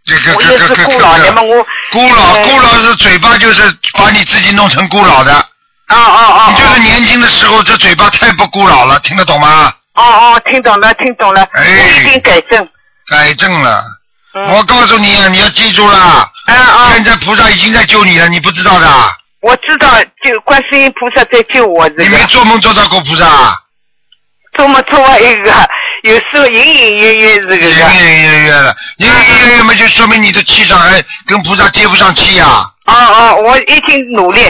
[0.05, 1.67] 这个我也是孤老年嘛，我。
[1.93, 3.63] 孤老孤老是嘴巴就是
[3.99, 5.33] 把你自己弄成孤老的。
[5.87, 6.51] 啊啊啊！
[6.51, 9.73] 你就是年轻的时候这嘴巴太不孤老了，听得懂吗？
[9.95, 12.69] 哦哦，听懂了，听懂了，哎我已经改正。
[13.11, 13.85] 改正了。
[14.35, 16.31] 嗯我告诉你啊，你要记住了。
[16.93, 18.87] 现在菩萨已经在救你了，你不知道的。
[19.41, 19.89] 我知道，
[20.23, 22.05] 就观世音菩萨在救我，这个。
[22.05, 23.57] 你没做梦做到过菩萨啊？
[24.57, 25.53] 做梦做完一个，
[26.03, 32.47] 有时候隐隐约约这个隐隐约约的，隐隐约约嘛，就说明你的气场还跟菩萨接不上气呀、
[32.87, 34.41] 哦哦，我已经努力，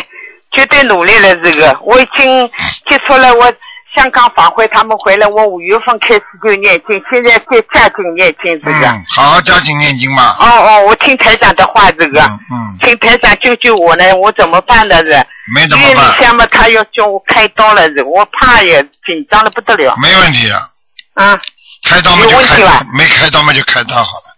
[0.54, 1.34] 绝对努力了。
[1.36, 2.46] 这个我已经
[2.88, 3.52] 接触了我
[3.96, 8.86] 香港法会，他们回来，我五月份开始就念经，现在在加紧念经这个。
[8.86, 10.36] 嗯，好好加紧念经嘛。
[10.38, 12.20] 哦哦，我听台长的话，这个，
[12.52, 14.98] 嗯，听台长救救我呢，我怎么办呢？
[14.98, 19.96] 是没怎么医院里办，下嘛，他要叫我开刀了，是我怕也紧张的不得了。
[20.00, 20.70] 没问题的。
[21.18, 21.38] 嗯，
[21.84, 24.34] 开刀嘛就开刀有问题吧，没开刀嘛就开刀好了。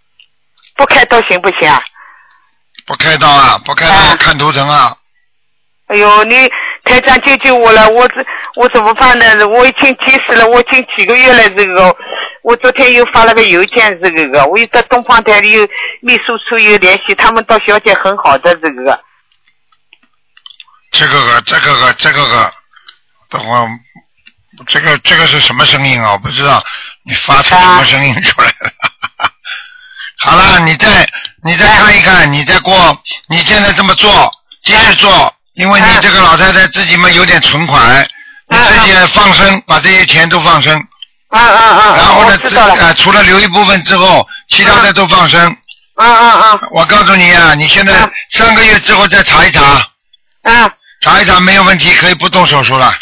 [0.77, 1.83] 不开刀行不行啊？
[2.87, 4.97] 不开刀啊，不开刀要看图腾啊。
[5.88, 6.49] 哎呦，你
[6.85, 8.25] 台长救救我了，我这
[8.57, 9.47] 我怎么办呢？
[9.47, 11.95] 我已经急死了，我已经几个月了，这个
[12.43, 15.69] 我昨天又发了个邮件，这个个，我又在东方台里有
[16.01, 19.05] 秘书处又联系，他们到小姐很好的这个个，
[20.93, 22.53] 这个个，这个个，这个个，
[23.29, 23.69] 等会儿，
[24.66, 26.12] 这个这个是什么声音啊？
[26.12, 26.62] 我不知道，
[27.05, 28.70] 你发出什么声音出来了？
[30.23, 31.09] 好了，你再
[31.42, 34.31] 你再看一看，你再过，你现在这么做，
[34.64, 38.07] 继续做，因为你这个老太太自己嘛有点存款，
[38.49, 40.79] 你自己放生，把这些钱都放生。
[41.31, 41.96] 啊啊啊！
[41.96, 42.59] 然后呢，自。
[42.59, 45.57] 呃，除了留一部分之后，其他的都放生。
[45.94, 46.61] 啊啊啊！
[46.73, 47.94] 我告诉你啊，你现在
[48.33, 49.62] 三个月之后再查一查。
[50.42, 50.70] 啊。
[51.03, 52.92] 查一查没有问题，可以不动手术了。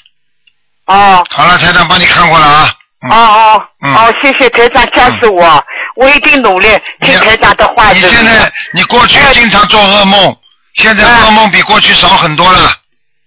[0.89, 1.25] 哦。
[1.31, 2.75] 好了，台长帮你看过了啊。
[3.09, 6.69] 哦哦嗯哦，谢谢台长加持我，我一定努力
[7.01, 7.93] 听台长的话。
[7.93, 10.37] 你现在你过去经常做噩梦，
[10.75, 12.73] 现在噩梦比过去少很多了。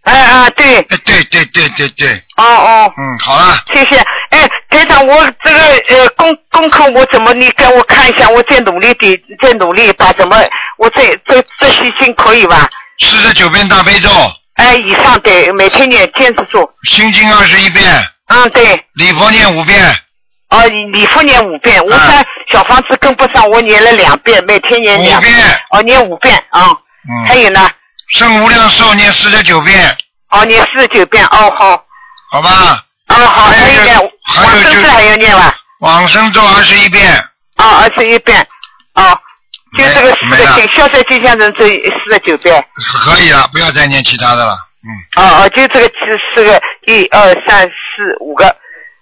[0.04, 0.78] 哎啊，对。
[0.78, 2.10] 哎，对对对对对。
[2.36, 2.94] 哦哦。
[2.98, 3.64] 嗯，好了。
[3.74, 3.98] 谢谢。
[4.32, 10.36] 哎，台长，我这个呃功功课我怎么你给我看一下，我再努力点，再努力把怎么
[10.78, 12.70] 我再这这些经可以吧？
[13.00, 14.10] 四十九遍大悲咒。
[14.56, 16.70] 哎，以上对，每天念坚持做。
[16.88, 17.84] 心经二十一遍。
[18.28, 18.86] 嗯，对。
[18.94, 19.80] 礼佛念五遍。
[20.50, 25.34] 哦，礼佛念五遍，我看小房子跟不上，我念了两遍，每天念两遍。
[25.72, 26.68] 哦，念五遍啊。
[27.10, 27.26] 嗯。
[27.28, 27.68] 还有呢？
[28.16, 29.98] 圣无量寿念四十九遍。
[30.30, 31.84] 哦，念四十九遍，哦好。
[32.32, 32.84] 好吧。
[33.08, 35.56] 哦好，还有念还有就往生咒还要念吧？
[35.80, 37.14] 往生咒二十一遍。
[37.58, 38.46] 哦，二十一遍。
[38.96, 39.18] 哦，
[39.78, 42.64] 就这个四个经，消灾吉祥神咒四十九遍。
[42.74, 44.58] 可以了，不要再念其他的了。
[44.84, 45.94] 嗯哦哦，就这个四
[46.34, 47.70] 四个，一二三四
[48.20, 48.54] 五个，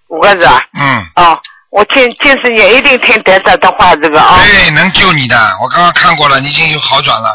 [0.10, 0.62] 五个是吧？
[0.78, 1.06] 嗯。
[1.16, 1.40] 哦，
[1.72, 4.40] 我坚坚持念，一定听台长的话，这个啊。
[4.46, 5.36] 对，能救你的。
[5.62, 7.30] 我刚刚看过了，你已经有好转了。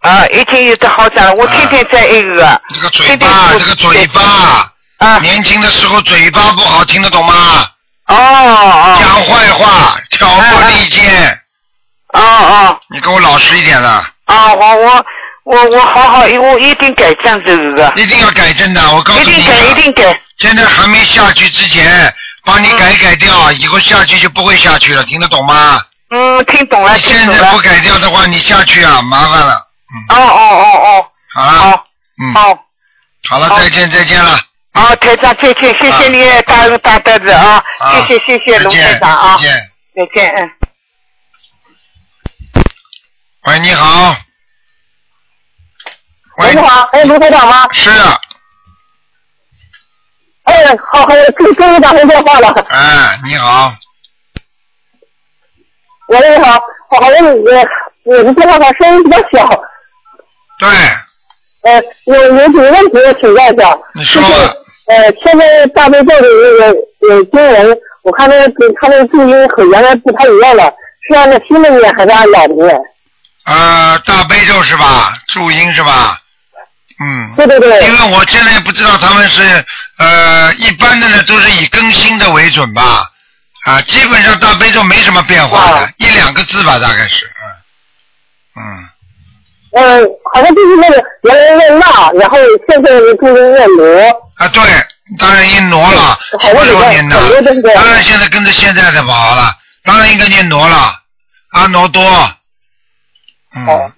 [0.00, 2.60] 啊，已经有的好转了，我天天在一个。
[2.70, 4.20] 这个嘴巴，这个嘴巴。
[4.98, 5.18] 啊。
[5.18, 7.34] 年轻的时候嘴巴不好，听得懂吗？
[8.06, 8.98] 哦哦。
[8.98, 11.38] 讲坏话，挑拨离间。
[12.14, 15.04] 哦哦你给我老实一点了，啊，我我
[15.44, 18.80] 我我好好，我一定改正这个，一定要改正的。
[18.94, 20.20] 我告诉你一定改，一啊，定改。
[20.38, 22.12] 现在还没下去之前，
[22.44, 25.80] 帮你改改掉，以后下去就不会下去了，听得懂吗？
[26.10, 27.58] 嗯，听懂了，现在不。
[27.58, 29.60] 改掉的话，你下去啊，麻烦了。
[29.94, 31.86] 嗯哦哦哦哦，好了，好，
[32.22, 32.58] 嗯，好。
[33.28, 34.38] 好了，再见，再见了。
[34.72, 39.52] 好，台长再见，谢谢你大恩大德子啊，啊谢谢谢谢龙台长啊再，见。
[39.96, 40.50] 再见，嗯。
[43.46, 44.16] 喂，你好。
[46.38, 47.68] 喂，你好，哎，卢台长吗？
[47.72, 48.18] 是啊，
[50.44, 52.48] 哎，好好，终终于打通电话了。
[52.70, 53.70] 哎，你好，
[56.08, 56.52] 喂，你好，
[56.88, 59.46] 好好，我我我的电话上声音比较小，
[60.58, 60.68] 对，
[61.64, 63.78] 呃，有有几个问题我请教一下。
[63.94, 66.26] 你说就是呃，现在大悲咒的
[66.58, 66.80] 那个
[67.10, 70.74] 呃经文，我看那个他那个注音和原来不太一样了，
[71.06, 72.80] 是按照新的念还是按老的念？
[73.44, 75.12] 呃，大悲咒是吧？
[75.28, 76.18] 注音是吧？
[77.00, 77.34] 嗯。
[77.36, 77.82] 对对对。
[77.84, 79.64] 因为我现在不知道他们是
[79.98, 83.10] 呃一般的呢，都是以更新的为准吧，
[83.66, 87.30] 啊，基本上大悲咒没什么变化的，啊一两个字吧，大概是，
[88.56, 88.88] 嗯嗯
[89.76, 90.00] 呃，
[90.32, 94.30] 好像就是那个原来念那，然后现在的注音念挪。
[94.36, 94.62] 啊，对，
[95.18, 97.16] 当然念挪了，好多什么时候念的
[97.74, 99.52] 当然现在跟着现在的跑了，
[99.82, 100.94] 当然应该念挪了，
[101.50, 102.02] 阿挪多，
[103.56, 103.92] 嗯，哦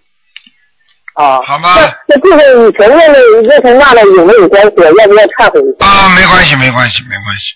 [1.15, 1.41] 啊。
[1.43, 4.73] 好吗那那这个以前面的热成那的有没有关系？
[4.77, 5.87] 要不要忏悔一下？
[5.87, 7.55] 啊，没关系，没关系，没关系，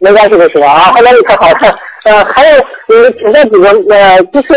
[0.00, 0.72] 没关系的是吧？
[0.72, 1.78] 啊，那就太好了。
[2.04, 2.56] 呃，还有
[2.88, 4.54] 呃，请教几个呃，就是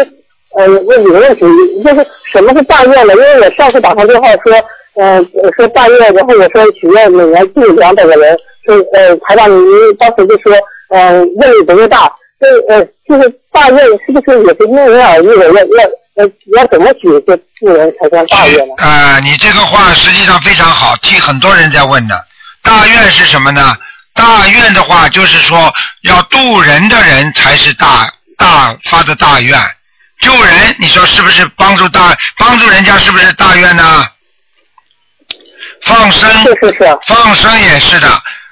[0.55, 1.41] 呃问几个问题，
[1.83, 3.13] 就是什么是大愿呢？
[3.13, 4.53] 因为我上次打通电话说，
[4.95, 5.19] 呃，
[5.55, 10.53] 说大愿，然后我说许愿每年进两百个人，说呃，台长您当时就说，
[10.89, 15.47] 呃，愿力不够大，这呃，就是大愿是不是也是因人而异的？
[15.47, 18.73] 要要呃要怎么许这助人才算大愿呢？
[18.77, 22.23] 啊，你这个话实际上非常好，替很多人在问的。
[22.61, 23.75] 大愿是什么呢？
[24.13, 29.59] 大愿的话，就是说要渡人的人才是大大发的大愿。
[30.19, 34.05] 救人，你说是不是帮助大帮助人家是不是大愿呢？
[35.83, 36.97] 放生，是是是。
[37.07, 38.07] 放生也是的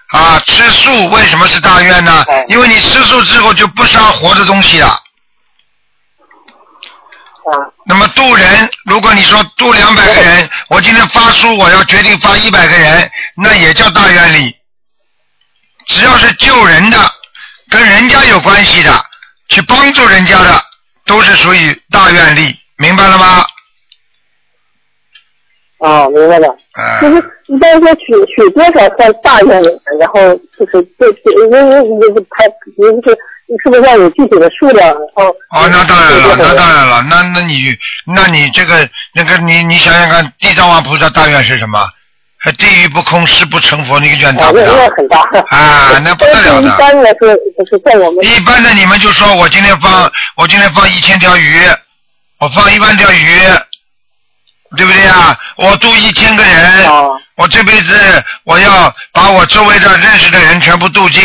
[0.09, 0.39] 啊。
[0.45, 2.23] 吃素为什么是大愿呢？
[2.27, 4.87] 哦因为你吃素之后就不杀活的东西了。
[4.87, 4.99] 啊
[7.85, 14.53] 那么渡人，如果你说渡两百个人，我今天发书，我要决定发一百个人，那也叫大愿力。
[15.85, 16.97] 只要是救人的，
[17.69, 19.05] 跟人家有关系的，
[19.47, 20.61] 去帮助人家的，
[21.05, 23.47] 都是属于大愿力，明白了吗？
[25.79, 26.57] 啊，明白了。
[26.73, 28.05] 嗯、就是一般说取
[28.35, 29.67] 取多少算大愿力，
[29.99, 30.19] 然后
[30.57, 32.45] 就是这这因为因为他
[32.77, 33.17] 您是
[33.63, 34.87] 是不是要有具体的数量？
[34.89, 41.79] 然后哦，那当然了，那当然了，那那你那你这个那个你你想想看，地藏王菩萨大愿是什么？
[42.39, 44.89] 还地狱不空，誓不成佛，那个愿大啊，不大？
[44.95, 45.19] 很大。
[45.49, 46.91] 啊那不得了的一般
[47.57, 51.61] 就是在我们一般的你们就说我今天放我今天放一千条鱼，
[52.39, 53.39] 我放一万条鱼，
[54.75, 55.35] 对不对啊？
[55.57, 57.93] 我度一千个人，啊我这辈子
[58.45, 61.21] 我要把我周围的认识的人全部渡尽，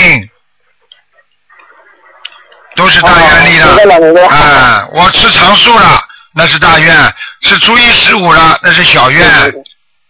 [2.77, 4.29] 都是大愿力啊明白的。
[4.29, 5.99] 啊，我吃长素了，
[6.35, 6.95] 那是大愿；
[7.41, 9.27] 吃初一十五了，那是小愿，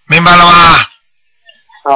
[0.08, 0.52] 明白了吗？
[1.84, 1.94] 啊，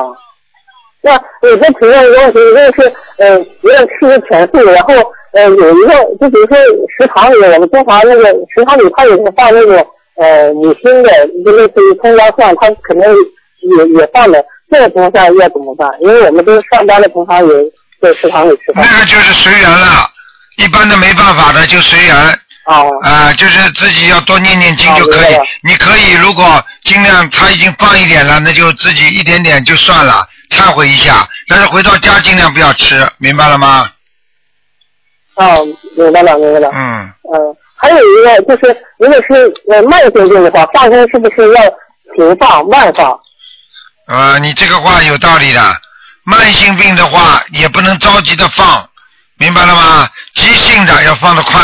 [1.03, 4.95] 那我再请问一个问题，就是呃，有点吃的全素，然后
[5.33, 6.57] 呃有一个，就比如说
[6.97, 11.11] 食堂里，我们中华那个食堂里它有个放那个呃五星的，
[11.45, 13.05] 就类似于葱姜蒜，它肯定
[13.79, 15.91] 也也放的，这个情况下要怎么办？
[16.01, 17.55] 因为我们都是上班的，同行也
[18.01, 20.11] 在食堂里吃饭那个就是随缘了，
[20.57, 22.15] 一般的没办法的就随缘。
[22.67, 25.39] 啊啊、就是自己要多念念经就可以。
[25.63, 31.29] 你可以如果尽量他已经放一点了，那就自己一点点就算了，忏悔一下。
[31.47, 33.89] 但是回到家尽量不要吃，明白了吗？
[35.37, 35.55] 啊，
[35.97, 36.69] 明白了明白了。
[36.75, 41.63] 嗯，呃，还有一个就是，如果是呃慢性病的话，放生是不是要
[42.17, 43.17] 停放慢放？
[44.07, 45.61] 呃，你这个话有道理的。
[46.25, 48.89] 慢性病的话也不能着急的放，
[49.39, 50.09] 明白了吗？
[50.35, 51.61] 急性的要放得快。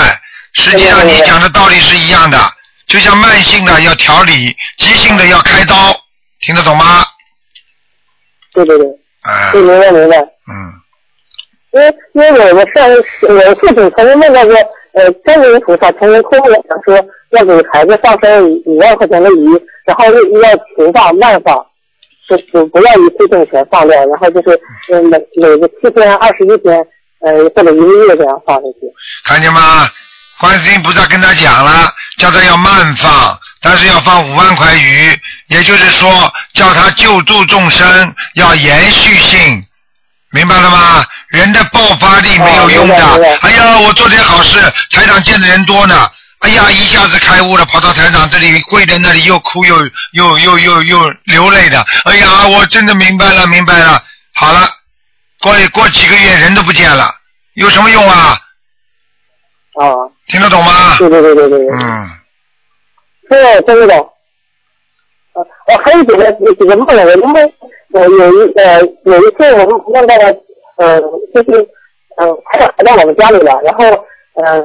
[0.53, 2.38] 实际上你讲的道理是一样的，
[2.86, 5.74] 就像慢性的要调理，急性的要开刀，
[6.40, 7.05] 听得懂吗？
[8.53, 8.86] 对对对，
[9.22, 10.16] 啊、对，明白明白。
[10.18, 10.72] 嗯。
[11.72, 14.55] 因为因为我的上我父亲曾经问到过，
[14.93, 16.95] 呃，观音菩萨曾经托我讲说
[17.30, 19.49] 要给孩子放生五万块钱的鱼，
[19.86, 21.66] 然后要勤放慢放，
[22.33, 24.59] 就是不要一次性全放掉，然后就是
[24.91, 26.74] 嗯每每个七天、二十一天，
[27.20, 28.89] 呃或者一个月这样放下去。
[29.24, 29.89] 看见吗？
[30.41, 35.11] 观世音菩萨跟他讲了，叫他要慢放，但是要放五万块鱼，
[35.49, 39.62] 也就是说叫他救助众生要延续性，
[40.33, 41.05] 明白了吗？
[41.28, 42.95] 人的爆发力没有用的。
[43.43, 44.59] 哎呀，我做点好事，
[44.91, 45.95] 台长见的人多呢。
[46.43, 49.76] 哎呀，一下子开悟了，跑到台长这里跪在那里，又哭又
[50.12, 51.84] 又又又又流泪的。
[52.05, 54.03] 哎呀，我真的明白了，明白了。
[54.34, 54.68] 好了，
[55.40, 57.05] 过过几个月人都不见了，
[57.55, 58.36] 有什么用啊？
[59.80, 59.86] 啊，
[60.26, 60.97] 听得懂吗？
[60.99, 62.11] 对对对对对对，嗯，
[63.30, 63.95] 是真的。
[65.34, 67.55] 呃，我还有几个几个梦呢，我因为
[67.95, 70.26] 呃有一呃有一次我们梦到了
[70.76, 71.01] 呃
[71.32, 71.66] 就是
[72.18, 73.84] 呃台长来到我们家里了，然后
[74.34, 74.61] 呃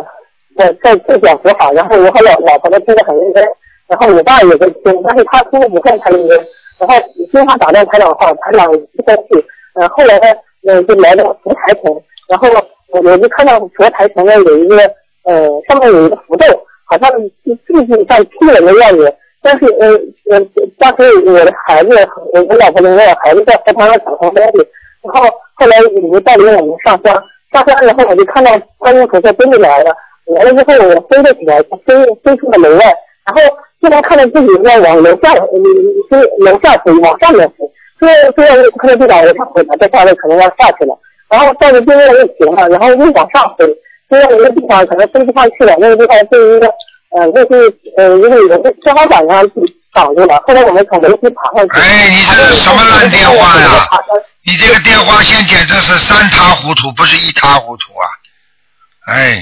[0.58, 3.44] 在在在讲佛法，然后我和老老婆都听得很认真，
[3.88, 6.38] 然后我爸也在听，但是他听不算太认真，
[6.80, 6.96] 然后
[7.32, 9.46] 经常打断台长的话，台长不生气，
[9.76, 10.26] 呃后来呢
[10.68, 11.84] 呃就来到佛台前，
[12.28, 12.50] 然后
[12.90, 14.78] 我我就看到佛台前呢有一个
[15.24, 16.46] 呃上面有一个符咒，
[16.86, 19.14] 好像是就是像亲人的样子。
[19.40, 19.88] 但是，呃
[20.32, 20.46] 呃，
[20.80, 21.90] 当时我的孩子，
[22.34, 24.58] 我我老婆的我孩子在佛堂上抢红东西，
[25.04, 27.14] 然后后来你们带领我们上香，
[27.54, 29.96] 上香然后我就看到观音菩萨真的来了，
[30.36, 32.86] 来了之后我飞了起来，飞飞出了门外，
[33.26, 33.42] 然后
[33.82, 35.48] 突然看到自己在往楼下，呃
[36.10, 37.56] 飞楼下飞，往上面飞，
[38.00, 40.98] 虽然虽然看到队长我想回来，在下面可能要下去了，
[41.30, 43.66] 然后到了地面又停了，然后又往上飞，
[44.10, 46.70] 飞到一个地方可能飞不上去了，那个地方是一个。
[47.10, 49.50] 呃，就是呃，因为有个天花板上
[49.94, 51.80] 挡住了，后来我们从楼梯爬上去。
[51.80, 53.88] 哎，你这什么烂电话呀？
[54.46, 58.06] 你这个电话线简直是三塌糊涂，不是一塌糊涂啊！
[59.08, 59.42] 哎，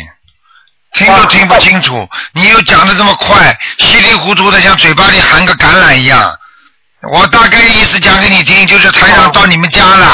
[0.95, 6.37] 听都听不清楚，你又讲的这么快，稀里糊涂的，像嘴巴里含个橄榄一样。
[7.11, 10.07] 我大概意思讲给你听，就是台长到你们家了，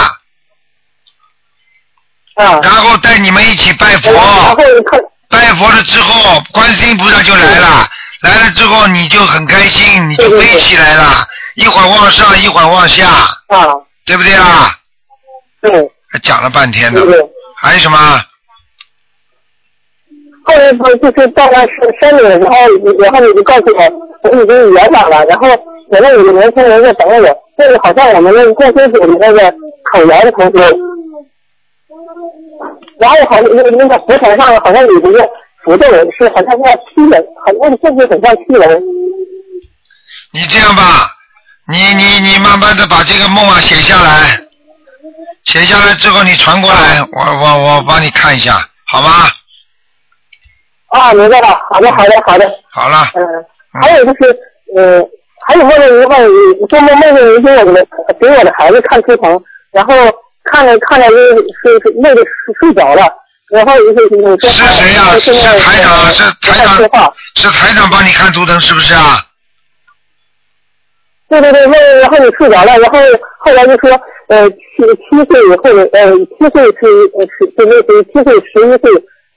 [2.36, 4.12] 啊，然后带你们一起拜佛。
[4.12, 5.00] 然后看。
[5.30, 7.88] 拜佛了之后，观世音菩萨就来了，
[8.20, 11.26] 来了之后你就很开心，你就飞起来了，
[11.56, 13.64] 一会儿往上，一会儿往下，啊，
[14.04, 14.76] 对不对啊？
[15.62, 15.72] 对。
[16.12, 17.00] 还讲了半天呢。
[17.00, 17.22] 对，对。
[17.62, 18.22] 还有什么？
[20.52, 21.68] 后来不就是到了山
[22.02, 22.58] 山里，然后
[23.00, 23.82] 然后你就告诉我
[24.24, 25.48] 我已经圆满了，然后
[25.90, 29.52] 我那有个年轻人在等我，那个好像我们那个共修组的那个
[29.92, 30.78] 口研的同学，
[33.00, 35.30] 然后好那个那个佛台上好像有一个
[35.64, 35.86] 符咒
[36.18, 38.84] 是好像像七人，很那个甚至很像七人。
[40.34, 40.84] 你这样吧，
[41.70, 44.42] 你你你慢慢的把这个梦啊写下来，
[45.46, 48.54] 写下来之后你传过来，我我我帮你看一下，
[48.86, 49.10] 好吗？
[50.92, 53.24] 啊，明白了，好的好的好的，好了，嗯，
[53.82, 54.38] 还有就是
[54.76, 55.02] 呃，
[55.48, 57.88] 还有梦见一个做梦梦见一个我的
[58.20, 59.94] 给我的孩子看图腾，然后
[60.44, 62.22] 看着看着就是是那个
[62.60, 63.08] 睡着了，
[63.52, 67.00] 然后就是说是谁呀、是台长，是台说话。
[67.00, 69.26] 长，，是台长帮你看图腾是不是啊？
[71.30, 73.00] 对对对，那然后你睡着了，然后
[73.40, 73.90] 后来就说
[74.28, 74.58] 呃七
[75.10, 78.92] 七岁以后呃七岁是呃是就那时七岁十一岁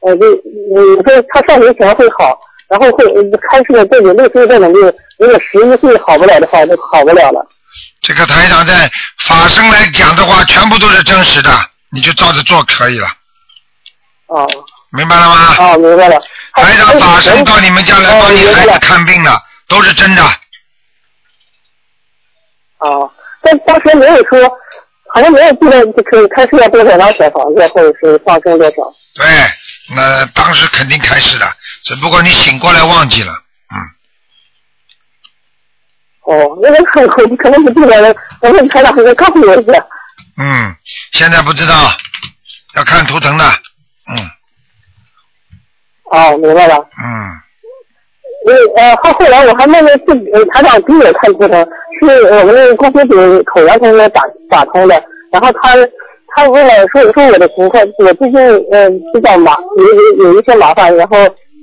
[0.05, 0.27] 呃就
[0.67, 2.39] 你说他上学前会好，
[2.69, 4.81] 然后会呃开始了这种六岁这种病，
[5.19, 7.47] 如果十一岁好不了的话就好不了了。
[8.01, 8.91] 这个台长在
[9.27, 11.51] 法身来讲的话，全部都是真实的，
[11.91, 13.09] 你就照着做可以了，
[14.27, 14.47] 哦
[14.97, 15.57] 明白了吗？
[15.59, 16.21] 哦，明白了。
[16.53, 19.37] 台长法身到你们家来帮你孩子看病了，
[19.67, 20.23] 都是真的。
[22.79, 23.11] 啊，
[23.43, 24.39] 但当时没有说，
[25.13, 28.77] 好像没有记得就是开始要多少张小房子，或者是放生多少。
[29.17, 29.25] 对，
[29.91, 31.47] 那当时肯定开始了，
[31.83, 33.33] 只不过你醒过来忘记了。
[33.75, 33.77] 嗯，
[36.23, 39.87] 哦，那个我可能不记得了，我问台长我告诉我一下。
[40.39, 40.75] 嗯，
[41.13, 41.75] 现在不知道，
[42.77, 43.45] 要看图腾的。
[44.11, 44.31] 嗯
[46.11, 46.77] 哦，明白了。
[46.77, 47.41] 嗯，
[48.47, 51.67] 因为呃后后来我还梦见自己呃台长给我看图腾，
[52.01, 55.77] 是我们那个公司给口研同学打打通的，然后他
[56.35, 58.41] 他为了说说我的情况，我最近
[58.73, 61.17] 嗯比较麻有有有一些麻烦，然后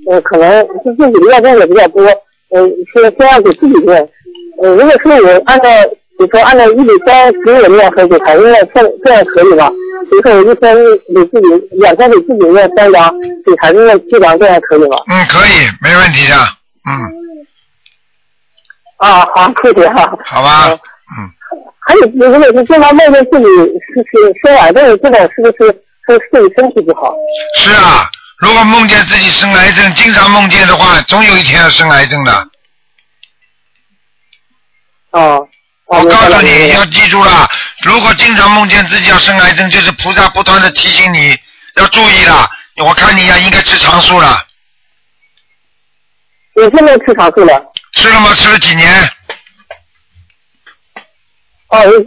[0.10, 2.04] 嗯可能就自己的药证也比较多，
[2.56, 4.10] 嗯是先要给自己念，
[4.64, 5.70] 嗯如果说我按照
[6.18, 9.70] 比如说按照一比三给我念和给孩子念，这这样可以吗？
[10.10, 10.76] 比如说我一天
[11.16, 11.48] 给自己
[11.80, 13.14] 两天给自己念三张，
[13.46, 14.98] 给孩子念七张，这样可以吗？
[15.08, 16.36] 嗯，可以，没问题的。
[16.88, 16.92] 嗯，
[18.98, 20.18] 啊，好，谢谢哈。
[20.26, 20.70] 好吧。
[20.70, 21.30] 嗯，
[21.92, 25.68] 还有，如果是经常梦见自己是是生癌症，这种是不是
[26.08, 27.14] 是对身体不好？
[27.60, 32.48] 是啊，如果梦见自己生癌症，经常梦见的话，总有一天要生癌症的。
[35.12, 35.46] 哦。
[35.88, 37.46] 我告诉你，要要记住了，
[37.84, 41.38] 如果经常梦见自己要生癌症，就是菩萨不断的提醒你
[41.76, 42.48] 要注意了。
[42.78, 44.38] 我看你呀，应该吃长素了。
[46.56, 47.62] 我现在吃长素了。
[47.96, 48.34] 吃了吗？
[48.36, 48.90] 吃了几年？
[51.72, 52.04] 哦，我是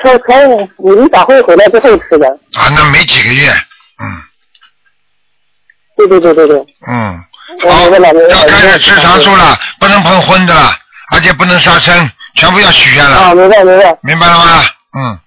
[0.00, 2.26] 从从你们法会回来之后吃的。
[2.54, 3.48] 啊，那没几个月，
[4.00, 4.06] 嗯
[5.96, 6.56] 对对对对对。
[6.88, 7.22] 嗯，
[7.64, 8.40] 我明白了明白了。
[8.40, 10.70] 要开始吃长素了，不能碰荤的了，
[11.12, 14.62] 而且不能杀生，全部要许愿了，啊，明白明白明白了吗？
[14.96, 15.18] 嗯，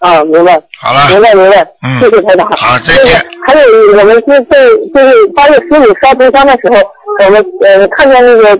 [0.00, 1.66] 啊，明白好了，明白明白。
[1.82, 2.50] 嗯谢谢台长。
[2.56, 3.60] 好再见还有
[3.98, 4.58] 我们是在
[4.94, 6.82] 就是八月十五烧头香的时候，
[7.26, 8.58] 我们呃看见那个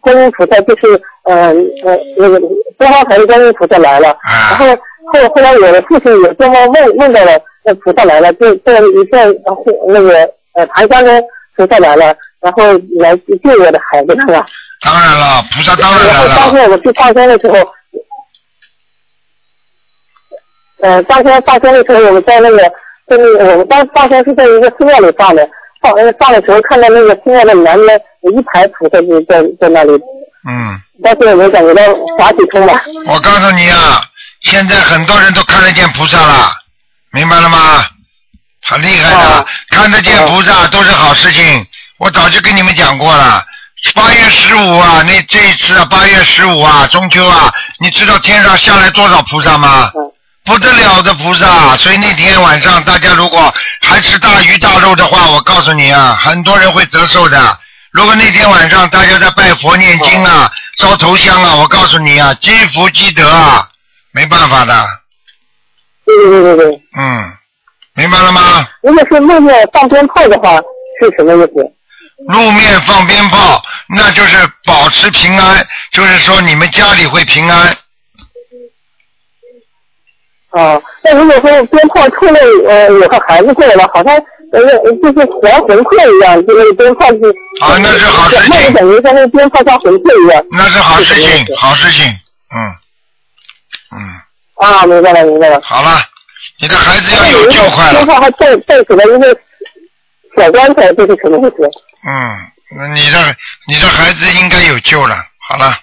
[0.00, 1.52] 观音菩萨，就是呃
[1.84, 2.38] 呃那个
[2.78, 4.10] 东方台的观音菩萨来了。
[4.10, 4.76] 啊然后
[5.12, 7.32] 后后来我的父亲也做梦梦梦到了
[7.64, 9.56] 那菩萨来了，就在一片呃
[9.88, 11.24] 那个呃檀香中
[11.56, 12.62] 菩萨来了，然后
[12.98, 14.46] 来救我的孩子是吧？
[14.82, 17.56] 当然了，菩萨当然然后来了，当天我去放生的时候，
[20.80, 22.58] 呃，当天放生的时候，我们在那个
[23.06, 25.48] 在那个我们当放生是在一个寺庙里放的，
[26.18, 29.92] 放的时候看到那个寺庙的南边有一排菩萨就在在那里，
[30.48, 31.82] 嗯，但是我们感觉到
[32.18, 32.80] 法体充满。
[33.06, 34.02] 我告诉你啊，
[34.42, 36.50] 现在很多人都看得见菩萨了，
[37.12, 37.84] 明白了吗？
[38.62, 41.66] 很厉害的，啊看得见菩萨都是好事情。
[41.98, 43.42] 我早就跟你们讲过了，
[43.94, 49.90] 八月十五啊，那这一次啊，八月十五啊，中秋啊，你知道天上下来多少菩萨吗？
[49.94, 50.10] 嗯
[50.44, 57.58] 不得了的菩萨，所以那天晚上大家如果还吃大鱼大肉的话，我告诉你啊，很多人会折寿的。
[57.92, 63.66] 如果那天晚上大家在拜佛念经啊、烧头香啊，我告诉你啊，积福积德啊，
[64.12, 64.86] 没办法的，
[66.04, 67.32] 对对对对对，嗯，
[67.94, 68.68] 明白了吗？
[68.82, 70.56] 如果是路面放鞭炮的话
[71.00, 71.72] 是什么意思？
[72.28, 77.74] 路面放鞭炮，那就是保持平安，就是说你们家里会平安。
[80.54, 84.14] 啊，那如果说鞭炮冲着呃有个孩子过来了，好像
[84.52, 84.60] 呃
[85.02, 87.18] 就是还魂魄一样，就那个鞭炮是
[87.60, 90.44] 啊那是好事情那就等于像那个鞭炮像魂魄一样。
[90.50, 92.58] 那是好事情，好事情，嗯
[93.96, 93.98] 嗯，
[94.66, 95.60] 啊，明白了明白了。
[95.62, 96.00] 好了，
[96.60, 98.06] 你的孩子要有救快了鞭。
[98.06, 99.36] 炮还带带起了一个
[100.36, 101.68] 小棺材，这是什么意思？
[102.06, 102.38] 嗯，
[102.76, 103.18] 那你的
[103.66, 105.16] 你的孩子应该有救了。
[105.48, 105.76] 好了，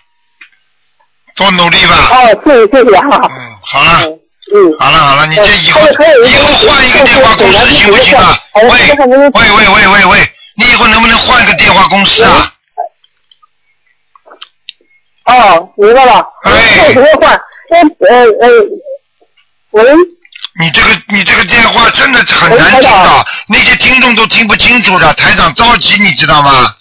[1.35, 1.95] 多努力吧。
[2.09, 3.19] 哦，谢谢谢谢哈。
[3.29, 4.19] 嗯，好了，嗯
[4.53, 4.77] 嗯。
[4.79, 8.37] 好了好了，你这以后以后换一个电话公司行不行啊？
[8.53, 8.69] 喂喂
[9.57, 12.53] 喂喂喂喂，你以后能不能换个电话公司啊？
[15.25, 16.25] 哦，明白了。
[16.43, 17.39] 哎换什么换？
[17.71, 17.79] 呃
[18.09, 18.49] 呃呃，
[19.71, 19.83] 喂，
[20.59, 26.75] 你这个你这个电话真的很难听喂台的长，那些听众都听不清楚的，台长着急，你知道吗？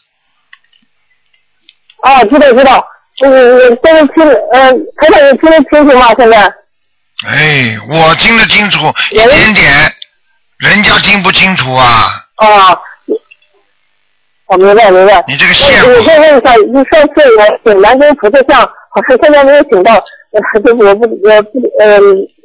[2.02, 2.84] 啊，知道知道。
[3.22, 6.12] 嗯，现在听呃，台长你听得清楚吗？
[6.18, 6.52] 现在？
[7.26, 9.92] 哎，我听得清楚一点点，
[10.58, 12.10] 人家听不清楚啊。
[12.36, 12.78] 啊，
[14.46, 15.22] 我明白明白。
[15.28, 21.98] 你这个线我我再问一下，你上次我请南京菩萨像，好像现在没有请到，呃，就是我不我不呃，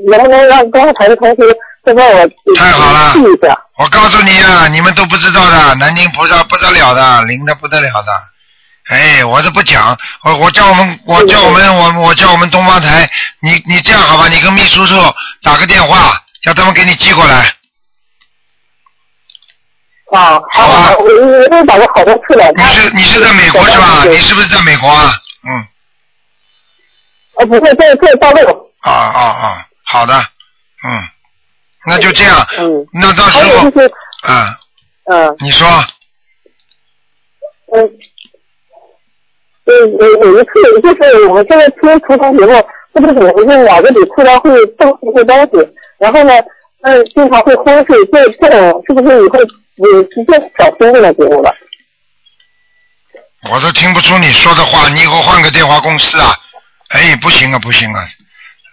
[0.10, 1.44] 能不能让刚才的同学
[1.86, 3.14] 再帮我太好了？
[3.78, 8.12] 我告诉你啊，你们都不知道的，南京菩萨不得了的，灵的不得了的。
[8.88, 13.10] 哎，我都不讲，我我叫我们，我叫我们，我我叫我们东方台，
[13.40, 14.94] 你你这样好吧，你跟秘书处
[15.42, 17.52] 打个电话，叫他们给你寄过来。
[20.12, 22.52] 啊，好啊我我我都打过好多次了。
[22.56, 24.04] 你是你是在美国是吧？
[24.06, 25.20] 你是不是在美国啊？
[25.48, 25.68] 嗯，
[27.40, 28.72] 呃，不会，在在大陆。
[28.82, 30.14] 啊啊啊，好的，
[30.84, 31.10] 嗯，
[31.88, 33.88] 那就这样，嗯，那到时候嗯就，是，
[34.32, 34.60] 啊，
[35.12, 35.68] 嗯你说，
[37.74, 37.90] 嗯。
[39.66, 40.52] 呃，有有一次，
[40.84, 42.54] 就是我们现在听图腾节目，
[42.94, 46.34] 不知道怎么回事，脑子里突然会动一些东西，然后呢，
[46.82, 49.40] 嗯，经常会昏睡，这这种是不是以后
[49.76, 51.54] 你直接少听这个节目了？
[53.52, 56.34] 我都听不出你说的话，你以后换个电话公司啊？
[56.90, 58.00] 哎，不行啊，不行啊，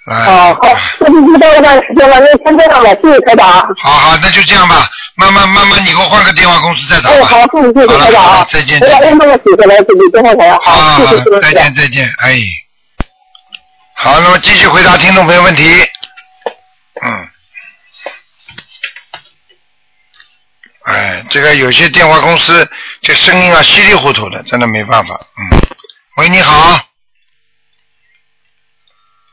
[0.07, 0.69] 来，啊，好，
[1.01, 3.67] 那就知道一段时间了，那先这样吧，谢谢台长啊。
[3.79, 4.77] 好好，那就这样吧，
[5.15, 7.27] 慢慢慢慢，以后换个电话公司再打哎，吧。
[7.27, 9.19] 好，谢谢谢谢好了台长啊好了，再见我把再见。
[9.19, 12.41] 那个写下来给你电话台啊，好好好，再见再见，哎。
[13.95, 15.65] 好，那么继续回答听众朋友问题。
[17.03, 17.29] 嗯。
[20.85, 22.69] 哎，这个有些电话公司
[23.03, 25.15] 这声音啊稀里糊涂的，真的没办法。
[25.37, 25.61] 嗯。
[26.17, 26.81] 喂，你好。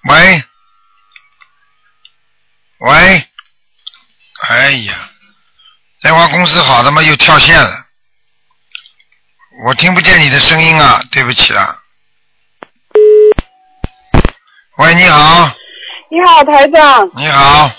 [0.10, 0.44] 喂。
[2.80, 3.28] 喂。
[4.48, 5.09] 哎呀，
[6.02, 7.72] 电话公司好他妈又跳线了，
[9.66, 11.76] 我听不见你的声音啊，对不起啊。
[14.78, 15.52] 喂，你好，
[16.10, 17.10] 你好，台长。
[17.18, 17.70] 你好，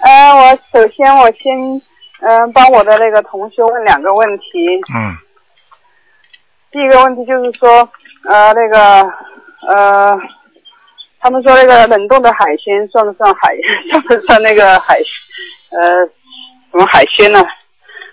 [0.00, 1.80] 呃、我首先我先
[2.22, 4.44] 嗯、帮我的那个同学问两个问题。
[4.94, 5.16] 嗯，
[6.70, 7.88] 第一个问题就是说，
[8.28, 9.10] 呃，那个，
[9.66, 10.14] 呃，
[11.18, 13.56] 他们说那个冷冻的海鲜算不算海，
[13.90, 14.98] 算不算那个海，
[15.70, 16.06] 呃，
[16.70, 17.42] 什么海鲜呢？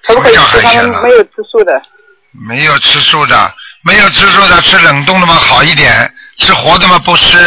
[0.06, 1.82] 可不可以吃海鲜呢他们没有吃素的？
[2.48, 3.36] 没有吃素的，
[3.84, 5.92] 没有吃素的，吃冷冻的嘛好一点，
[6.38, 7.38] 吃活的嘛不吃，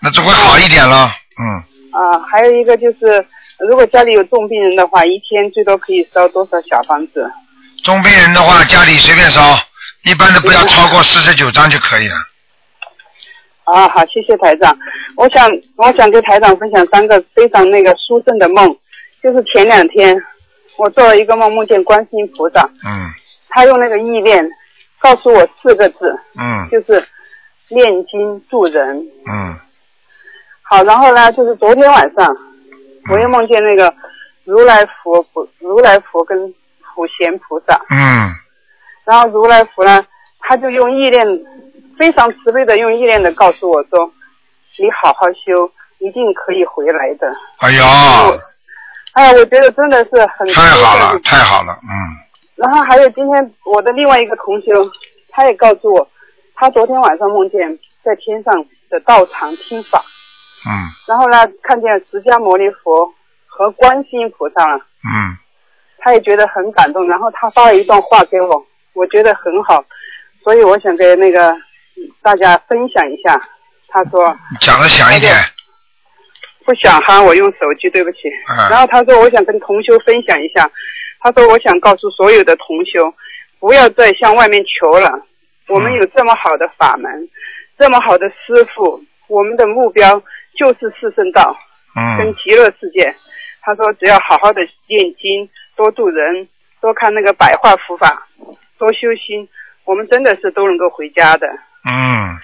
[0.00, 1.12] 那总会好一点了。
[1.40, 1.44] 嗯，
[1.92, 3.24] 啊，还有一个就是，
[3.68, 7.30] 如果家里有重病人的话，一天最多可以烧多少小房子？
[7.82, 9.58] 重病人的话家里随便烧，
[10.04, 12.14] 一般的不要超过四十九张就可以了。
[13.64, 14.76] 啊，好，谢谢台长。
[15.16, 18.74] 我想，我想给台长分享三个非常那个殊胜的梦，
[19.22, 20.16] 就是前两天
[20.76, 23.10] 我做了一个梦，梦见观世音菩萨，嗯。
[23.48, 24.44] 他用那个意念
[24.98, 26.68] 告诉我四个字，嗯。
[26.70, 27.06] 就是
[27.68, 28.98] 念经助人。
[29.30, 29.56] 嗯。
[30.62, 32.36] 好，然后呢，就是昨天晚上
[33.10, 33.94] 我又梦见那个
[34.44, 36.52] 如来佛不如来佛跟
[36.94, 38.30] 普贤菩萨，嗯。
[39.04, 40.04] 然后如来佛呢，
[40.40, 41.24] 他就用意念
[41.96, 44.10] 非常慈悲的用意念的告诉我说，
[44.78, 47.32] 你好好修，一定可以回来的。
[47.58, 47.84] 哎呦，
[49.14, 51.88] 哎，我觉得真的是很太好了，太好了，嗯。
[52.56, 54.72] 然后还有今天我的另外一个同学，
[55.30, 56.06] 他也告诉我，
[56.54, 58.54] 他昨天晚上梦见在天上
[58.90, 60.04] 的道场听法，
[60.66, 60.70] 嗯。
[61.06, 63.12] 然后呢看见释迦牟尼佛
[63.46, 65.38] 和观世音菩萨了，嗯，
[65.98, 69.84] 他也觉得很感动，然后他发了一段话给我，我觉得很好，
[70.42, 71.56] 所以我想跟那个
[72.20, 73.40] 大家分享一下。
[73.86, 75.32] 他说讲的响一点，
[76.64, 78.28] 不想哈，我用手机，对不起。
[78.50, 80.70] 嗯然后他说我想跟同修分享一下，
[81.20, 83.12] 他说我想告诉所有的同修，
[83.60, 85.26] 不要再向外面求了，
[85.68, 87.28] 我们有这么好的法门，
[87.78, 90.22] 这么好的师傅，我们的目标
[90.58, 91.56] 就是四圣道。
[92.18, 93.14] 跟嗯极乐世界。
[93.62, 96.48] 他说只要好好的念经，多度人，
[96.80, 98.26] 多看那个百化佛法，
[98.78, 99.48] 多修心，
[99.84, 101.46] 我们真的是都能够回家的。
[101.86, 102.34] 嗯，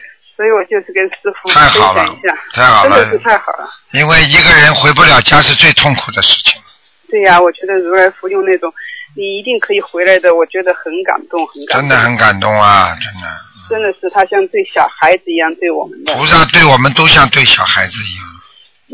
[0.41, 3.69] 所以我就是跟师傅太好一下，太好了真的是太好了。
[3.93, 6.59] 因为一个人回不了家是最痛苦的事情。
[7.11, 8.73] 对呀、我觉得如来佛用那种
[9.15, 11.81] 你一定可以回来的，我觉得很感动，很感动。
[11.81, 13.29] 真的很感动啊，真的。
[13.69, 16.15] 真的是他像对小孩子一样对我们的。
[16.15, 18.25] 菩萨对我们都像对小孩子一样。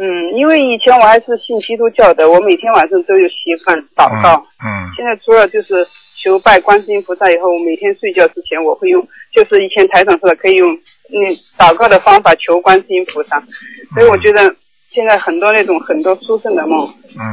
[0.01, 4.45] 嗯，因为以前我还是信基督教的，我每天晚上都有习惯祷告。
[4.67, 5.87] 嗯现在除了就是
[6.27, 9.01] 求拜观世音菩萨以后，我每天睡觉之前我会用，
[9.33, 11.15] 就是以前台长说的可以用嗯
[11.57, 13.41] 祷告的方法求观世音菩萨，
[13.95, 14.53] 所以我觉得
[14.91, 16.85] 现在很多那种很多殊胜的梦，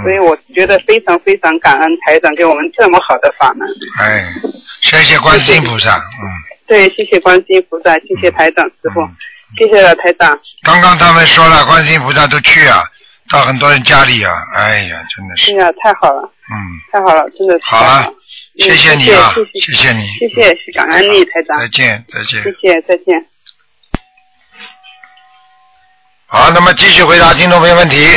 [0.03, 3.67] 所以嗯，我觉得非常非常感恩台长给我们这么好的法门。
[3.99, 4.31] 哎，
[4.81, 5.97] 谢谢观世音菩萨。
[5.97, 6.21] 嗯，
[6.67, 9.01] 对，谢谢观世音菩萨，谢谢台长师傅，
[9.57, 10.39] 谢谢了台长。
[10.61, 12.83] 刚刚他们说了，观世音菩萨都去啊，
[13.31, 16.55] 到很多人家里啊，哎呀，真的是，哎呀，太好了，嗯，
[16.91, 17.65] 太好了，真的是。
[17.65, 18.13] 好太好了，
[18.55, 22.51] 谢谢你啊，嗯谢谢谢你，谢谢谢感恩你台长，再见，再见谢。
[22.61, 23.27] 谢再见。
[26.27, 28.07] 好，那么继续回答听众朋友问题。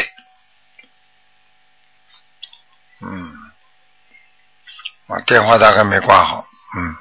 [3.00, 3.32] 嗯，
[5.08, 6.44] 我电话大概没挂好。
[6.76, 6.96] 嗯，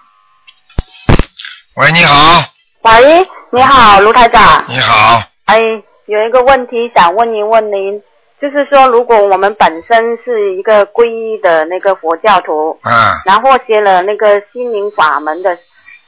[1.75, 2.43] 喂，你好，
[2.81, 4.63] 喂，你好，卢台长。
[4.67, 5.59] 你好，哎，
[6.05, 8.01] 有一个问题想问一问您，
[8.41, 12.91] 就是说，如果我们本身是一个皈依的那个佛教徒，嗯，
[13.25, 15.61] 然后学了那个心灵法门的时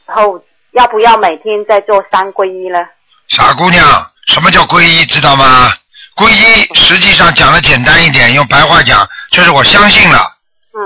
[0.08, 2.80] 候，要不要每天在做三皈依呢？
[3.30, 3.84] 傻姑娘，
[4.28, 5.72] 什么叫皈依，知道吗？
[6.16, 10.18] 皈依实际上讲的简单一点，用白话讲就是我相信了，
[10.74, 10.80] 嗯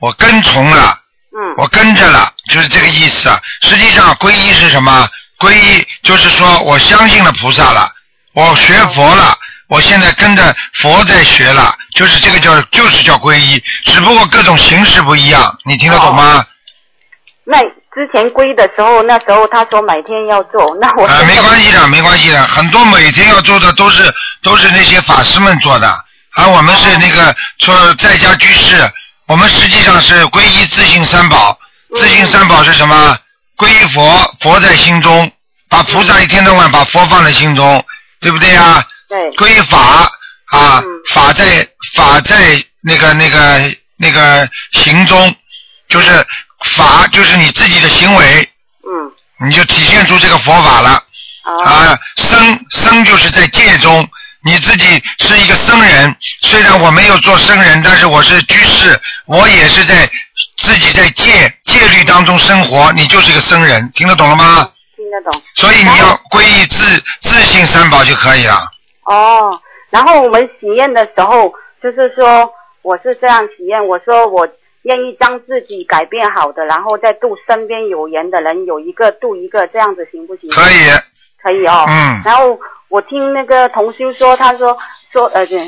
[0.00, 0.98] 我跟从了，
[1.36, 3.38] 嗯我跟着了，就是这个意思啊。
[3.60, 5.08] 实际上皈依是什么？
[5.38, 7.90] 皈依就是说我相信了菩萨了，
[8.32, 9.36] 我学佛了，
[9.68, 16.44] 我现在跟着佛在学了，就是这个叫就是叫皈依，只不过各种形式不一样，你听得懂吗？
[17.44, 24.12] 那之前皈依的时候，那时候他说每天要做， 那我啊，没关系的，没关系的，很多每天要做的都是
[24.42, 25.92] 都是那些法师们做的，
[26.36, 28.76] 而我们是那个说在家居士，
[29.26, 31.58] 我们实际上是皈依自信三宝，
[31.94, 33.16] 自信三宝是什么？
[33.56, 35.30] 皈依佛，佛在心中，
[35.68, 37.82] 把菩萨一天到晚把佛放在心中，
[38.20, 38.84] 对不对呀？
[39.08, 39.18] 对。
[39.36, 40.10] 皈依法
[40.50, 40.82] 啊，
[41.12, 45.34] 法在法在那个那个那个行中，
[45.88, 46.24] 就是
[46.76, 48.48] 法就是你自己的行为，
[48.84, 51.02] 嗯，你就体现出这个佛法了。
[51.64, 54.08] 啊，僧僧就是在戒中，
[54.44, 60.10] 你自己是一个僧人，虽然我没有做僧人，但是我是居士，我也是在
[60.58, 64.68] 自己在戒戒律当中生活，你就是一个僧人，听得懂了吗？
[64.96, 65.40] 听得懂。
[65.54, 68.68] 所以你要皈依自自信三宝就可以了。
[69.06, 71.52] 哦，然后我们许愿的时候，
[71.82, 72.52] 就是说
[72.82, 74.48] 我是这样许愿，我说我
[74.82, 80.50] 愿意将自己改变好的，然后再度身边有缘的人，有一个度一个，这样子行不行？
[80.50, 80.74] 可以，
[81.42, 81.84] 可以哦。
[81.88, 84.76] 嗯然后我听那个同修说，他说
[85.12, 85.58] 说呃，对，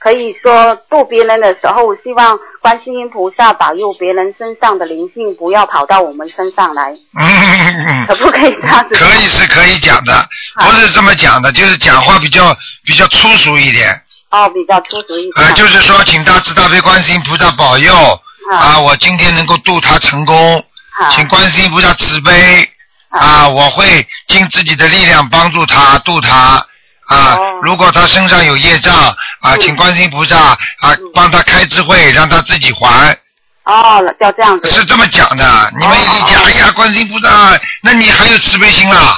[0.00, 8.94] 可以说度别人的时候，希望观世音菩萨保佑别人身上的灵性不要跑到我们身上来，嗯，可不可以这样子？
[8.94, 10.28] 可以是可以讲的，
[10.60, 14.00] 不是这么讲的，就是讲话比较比较粗俗一点。
[14.30, 15.46] 哦，比较粗俗一点。
[15.46, 17.92] 呃，就是说，请大慈大悲观世音菩萨保佑
[18.54, 20.64] 啊，我今天能够度他成功，
[21.10, 22.70] 请观世音菩萨慈悲
[23.08, 26.64] 啊，我会尽自己的力量帮助他渡他
[27.08, 27.38] 啊。
[27.62, 28.94] 如果他身上有业障
[29.40, 33.16] 啊，请观世音菩萨啊帮他开智慧，让他自己还。
[33.64, 34.70] 哦，要这样子。
[34.70, 39.14] 是这么讲的，你们一讲，哎呀，观世音菩萨，那你还有慈悲心啊？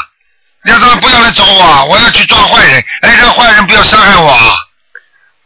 [0.63, 4.37] 让他们不要来找我，我要去抓坏人，哎，让坏人不要伤害我。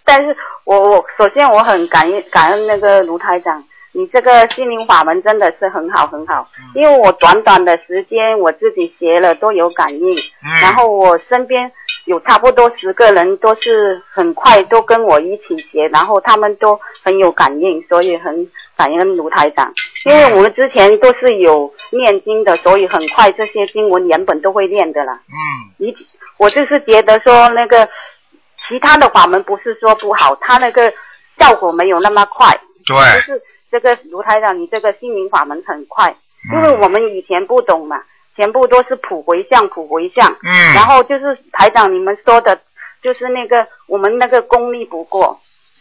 [0.04, 3.62] 但是我我首先我很感恩感恩那个卢台长，
[3.96, 10.16] 你这个心灵法门真的是很好很好，因为我短短的时间我自己学了都有感应，
[10.60, 11.70] 然后我身边
[12.04, 19.72] 有差不多十个人都是很快都跟我一起学，然后他们都很有感应，所以很感恩卢台长，
[20.04, 25.20] 因为我们之前都是有念经的，所以很快这些经文原本都会念的啦。
[25.28, 25.70] 嗯。
[25.78, 25.94] 你
[26.36, 27.88] 我就是觉得说那个
[28.56, 30.92] 其他的法门不是说不好，他那个
[31.38, 32.58] 效果没有那么快。
[32.86, 32.96] 对。
[32.96, 33.42] 就是
[33.74, 36.14] 这个卢台长，你这个心灵法门很快，
[36.52, 38.00] 嗯因为我们以前不懂嘛，
[38.36, 40.30] 全部都是普回向，普回向。
[40.44, 42.60] 嗯然后就是台长你们说的，
[43.02, 45.40] 就是那个我们那个功力不过，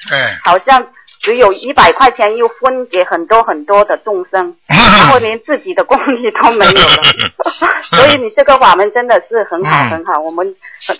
[0.09, 0.17] 对。
[0.43, 0.87] 好像
[1.21, 7.03] 只有一百块钱又分给很多很多的众生， 然后连自己的功力都没有了。
[7.93, 10.55] 所以你这个法门真的是很好嗯很好，我们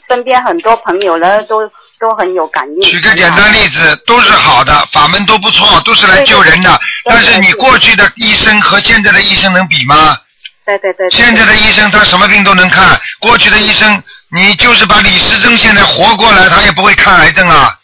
[0.08, 1.68] 身边很多朋友呢都
[2.00, 2.82] 都很有感应。
[2.82, 6.80] 举个简单例子，都是好的，法门都不错，都是来救人的。
[7.06, 10.18] 但是你过去的医生和现在的医生能比吗？
[10.66, 11.10] 对对对。
[11.10, 17.78] 现在的医生他什么病都能看，过去的医生你就是把李时珍现在活过来，他也不会看癌症啊，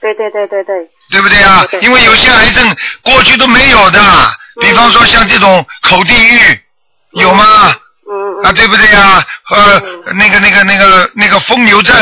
[0.00, 0.74] 对对对对对。
[1.10, 1.66] 对不对啊？
[1.82, 4.00] 因为有些癌症过去都没有的，
[4.62, 6.60] 比方说像这种口地狱，
[7.10, 7.44] 有吗？
[8.10, 8.44] 嗯。
[8.44, 9.22] 啊，对不对呀？
[9.50, 9.82] 呃，
[10.14, 11.94] 那个那个那个那个疯牛症，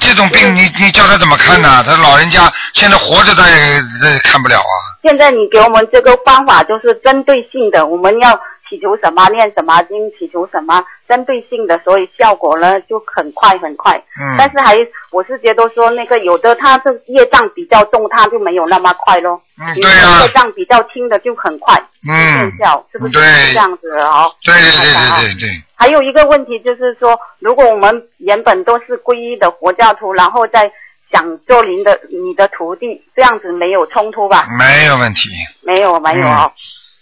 [0.00, 1.82] 这种病你你叫他怎么看呢？
[1.86, 4.74] 他老人家现在活着他也也看不了啊。
[5.02, 8.38] 现在你给我们这个方法就是针对性的，我们要
[8.74, 13.96] 祈求什么念什么经，祈求什么针对性的，所以效果呢就很快很快。
[14.20, 14.76] 嗯但是还
[15.12, 19.40] 我是觉得说那个有的他的业障比较重，他就没有那么快咯。
[19.60, 22.10] 嗯，对呀、业障比较轻的就很快嗯
[22.50, 23.22] 见效，是不是对
[23.52, 24.32] 这样子的哦？
[24.42, 30.72] 对对对对对对，还有一个问题就是说，如果我们原本都是皈依的佛教徒，然后再
[31.12, 34.44] 想做您的你的徒弟，这样子没有冲突吧？
[34.58, 35.28] 没有问题。
[35.64, 36.50] 没有没有哦。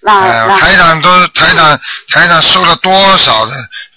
[0.03, 0.59] 那呃，那。
[0.59, 1.81] 台长都台长
[2.11, 3.53] 台长收了多少的，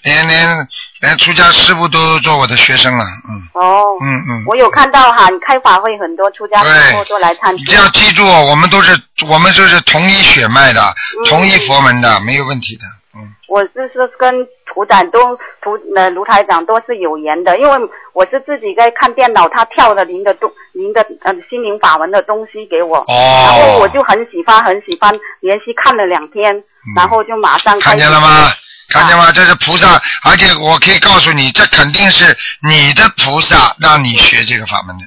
[0.06, 0.68] 连连
[1.00, 4.44] 连出家师傅都做我的学生了，嗯哦，嗯嗯。
[4.46, 8.96] 我有看到哈，你开法会很多出家师傅都来参你这要记住，我们都是
[9.28, 10.80] 我们就是同一血脉的，
[11.28, 12.82] 同一佛门的，没有问题的。
[13.18, 17.78] 嗯我就是跟图长都图呃卢台长都是有缘的，因为
[18.12, 26.62] 我是自己在看电脑，他跳了您的东您的呃心灵法门的东西给我，然后我就很喜欢很喜欢，连续看了两天，
[26.96, 28.50] 然后就马上看见了吗？
[28.88, 29.32] 看见吗？
[29.32, 35.04] 这是菩萨，而且我可以告诉你，这肯定是你的菩萨让你学这个法门的。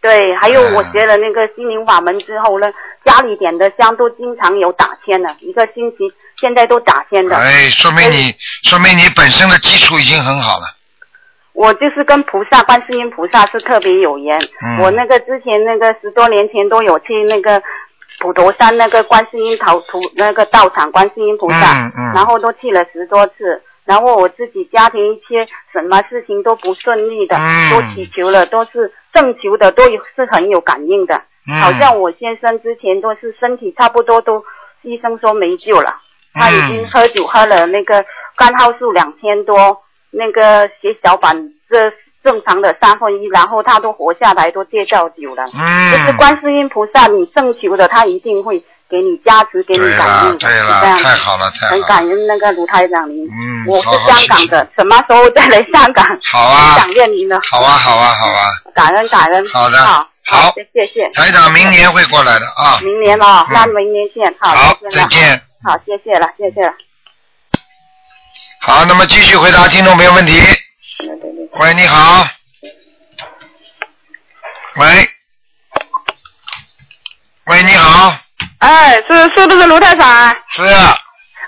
[0.00, 2.66] 对，还有我学了那个心灵法门之后呢，
[3.04, 5.96] 家里点的香都经常有打签的，一个星期
[6.40, 7.36] 现在都打签的。
[7.36, 10.74] 哎，说明你说明你本身的基础已经很好了。
[11.54, 14.38] 我就是跟菩萨、观世音菩萨是特别有缘。
[14.62, 17.62] 嗯我那个之前那个十多年前都有去那个
[18.18, 23.62] 普陀山那个观世音陶土那个道场观世音菩萨，嗯嗯然后都去了十多次。
[23.84, 31.14] 然后我自己家庭一些什么事情都不顺利的，嗯都祈求了，都是正求的，都是很有感应的。
[31.48, 34.42] 嗯好像我先生之前都是身体差不多都，
[34.82, 35.94] 医生说没救了，
[36.32, 38.04] 他已经喝酒喝了那个
[38.34, 41.92] 干耗素两千多，那个血小板这
[42.26, 45.44] 正常的三分一，然后他都活下来，都戒掉酒了。
[45.54, 48.58] 嗯就是观世音菩萨，你正求的，他一定会
[48.90, 51.82] 给你加持，给你感应对了太好了太好了很。
[51.82, 56.04] 感恩那个卢台长您，嗯，我是香港的，什么时候再来香港？
[56.24, 59.48] 好啊很想念您了，好啊好啊好啊，感恩感恩。
[59.48, 61.08] 好的好，好谢谢谢。
[61.10, 62.80] 台长明年会过来的啊。
[62.82, 64.34] 明年哦，嗯那明年见。
[64.40, 64.52] 好，
[64.82, 65.42] 再见了再见。
[65.62, 66.72] 好，谢谢了，谢谢了。
[68.60, 70.32] 好，那么继续回答听众朋友问题。
[70.98, 72.26] 喂，你好。
[74.76, 74.86] 喂。
[77.46, 78.16] 喂，你好。
[78.60, 80.34] 哎，是是不是卢太长啊？
[80.54, 80.96] 是啊，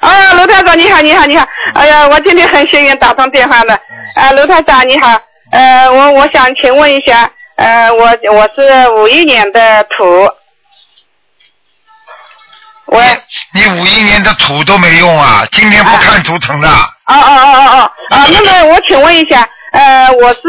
[0.01, 1.47] 啊，卢太长你好，你好，你好。
[1.75, 3.75] 哎呀，我今天很幸运打通电话的。
[4.15, 5.19] 啊，卢太长你好，
[5.53, 10.29] 呃，我我想请问一下，呃，我我是五一年的土，
[12.89, 13.05] 喂，
[13.53, 16.69] 你五一年的土都没用啊，今天不看图腾的。
[16.69, 20.41] 哦哦哦哦哦，啊，那么我请问一下，呃，我是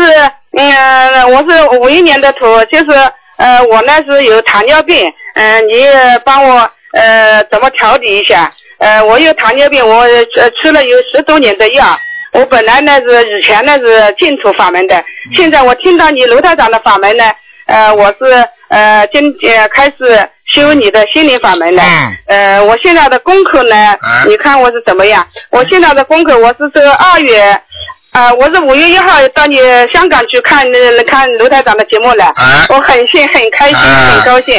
[0.52, 5.86] 嗯、我是五一年的土，就是呃，我呢是有糖尿病，嗯、你
[6.26, 8.52] 帮我呃怎么调理一下？
[8.80, 11.86] 呃，我有糖尿病，我呃吃了有十多年的药。
[12.32, 15.04] 我本来呢是以前呢是净土法门的，
[15.36, 17.24] 现在我听到你卢台长的法门呢，
[17.68, 21.84] 呃，我是呃今呃开始修你的心灵法门了。
[22.26, 23.96] 呃，我现在的功课呢，
[24.28, 25.26] 你看我是怎么样？
[25.52, 27.62] 我现在的功课，我是这个二月，
[28.14, 29.58] 呃，我是五月一号到你
[29.94, 32.34] 香港去看呃看卢台长的节目了，
[32.70, 34.56] 我很幸很开心很高兴。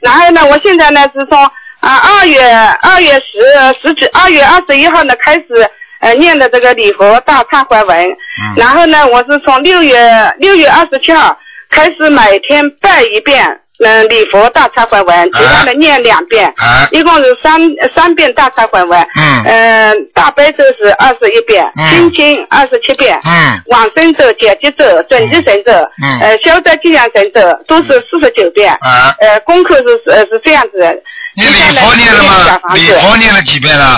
[0.00, 1.38] 然后呢，我现在呢是从
[1.80, 2.42] 啊二月
[2.82, 5.44] 二月十十几二月二十一号呢开始
[6.00, 8.08] 呃念的这个礼佛大忏悔文，
[8.56, 11.38] 然后呢我是从六月六月二十七号
[11.70, 13.60] 开始每天拜一遍。
[13.84, 16.52] 嗯，礼佛大忏悔文，其他的念两遍，
[16.90, 17.60] 一共是三
[17.94, 19.00] 三遍大忏悔文。
[19.18, 19.44] 嗯。
[19.44, 23.18] 呃，大悲咒是二十一遍，心经二十七遍。
[23.24, 23.62] 嗯。
[23.66, 25.72] 往生咒、解结咒、准提神咒，
[26.02, 28.72] 嗯呃，消灾吉祥神咒都是四十九遍。
[28.80, 29.14] 啊。
[29.20, 30.92] 呃，功课是呃是这样子的。
[31.36, 32.60] 你礼佛念了吗？
[32.74, 33.96] 礼佛念了几遍了？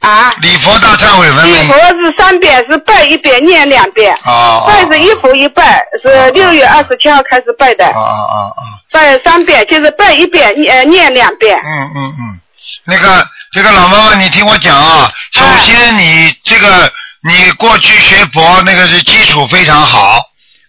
[0.00, 0.34] 啊。
[0.40, 4.14] 礼佛大忏悔文礼佛是三遍，是拜一遍，念两遍。
[4.24, 4.64] 哦。
[4.66, 7.86] 拜是一佛一拜，是六月二十七号开始拜的。
[7.86, 8.62] 哦哦哦。
[8.92, 11.56] 拜三遍，就是拜一遍，呃，念两遍。
[11.64, 12.40] 嗯嗯嗯，
[12.84, 16.92] 那个这个老妈妈，你听我讲啊，首先你这个
[17.22, 20.18] 你过去学佛那个是基础非常好，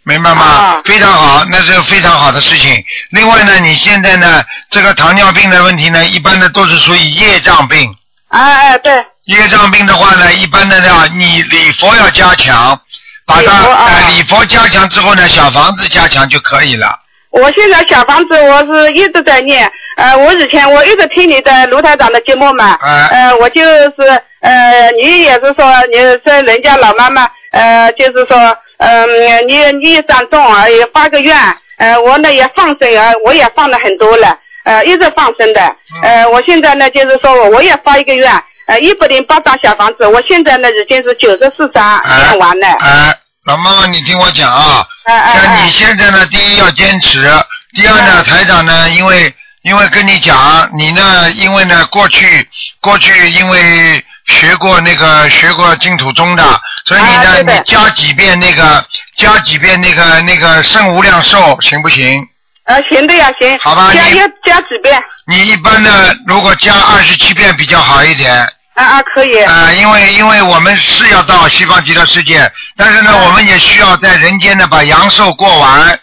[0.04, 0.82] 明白吗？
[0.86, 2.84] 非常好，那是非常好的事情。
[3.10, 7.92] 另外呢，你现在呢，这个糖尿病的问题呢，一般的都是属于业障病。
[8.28, 8.94] 哎哎，对。
[9.26, 12.80] 业障病的话呢，一般的呢，你礼佛要加强，
[13.26, 16.88] 把它呃礼佛加强之后呢，小房子加强就可以了。
[17.30, 23.94] 我现在小房子我是一直在念，呃，我以前我一直听你的卢台长的节目嘛，呃，我就是
[24.42, 29.08] 呃，你也是说你是人家老妈妈，呃，就是说，嗯、
[29.48, 31.38] 你你长重啊，也发个愿，
[31.78, 38.30] 呃，我呢也放生啊，我也放了很多了，呃，一直放生的，呃，我现在呢就是说我我也发一个愿，
[38.72, 42.68] 呃，一百零八张小房子，我现在呢已经是九十四张念完了。
[42.80, 43.14] 哎，
[43.44, 47.30] 老妈妈，你听我讲啊，哎像你现在呢，第一要坚持，
[47.76, 52.48] 第二呢，台长呢，因为因为跟你讲，你呢，因为呢，过去
[52.80, 56.44] 过去因为学过那个学过净土宗的，
[56.86, 58.86] 所以你呢，你加几遍那个
[59.18, 62.26] 加几遍那个那个圣无量寿，行不行？
[62.64, 63.60] 呃，行的呀，行。
[63.60, 64.98] 好吧加要加几遍？
[65.28, 68.48] 你一般呢，如果加二十七遍比较好一点。
[68.74, 69.38] 啊啊，可以。
[69.44, 76.00] 啊、因为因为我们是要到西方极乐世界，但是呢，我们也需要在人间呢把阳寿过完。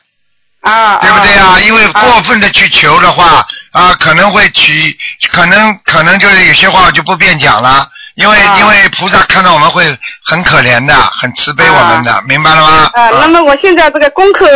[0.61, 0.97] 啊。
[0.99, 1.59] 对不对啊？
[1.61, 4.97] 因为过分的去求的话，啊，可能会起，
[5.31, 7.89] 可能可能就是有些话我就不便讲了。
[8.16, 12.91] 因为、因为菩萨看到我们会很可怜的，很慈悲我们的，明白了吗？
[12.95, 14.49] 啊，那么我现在这个功课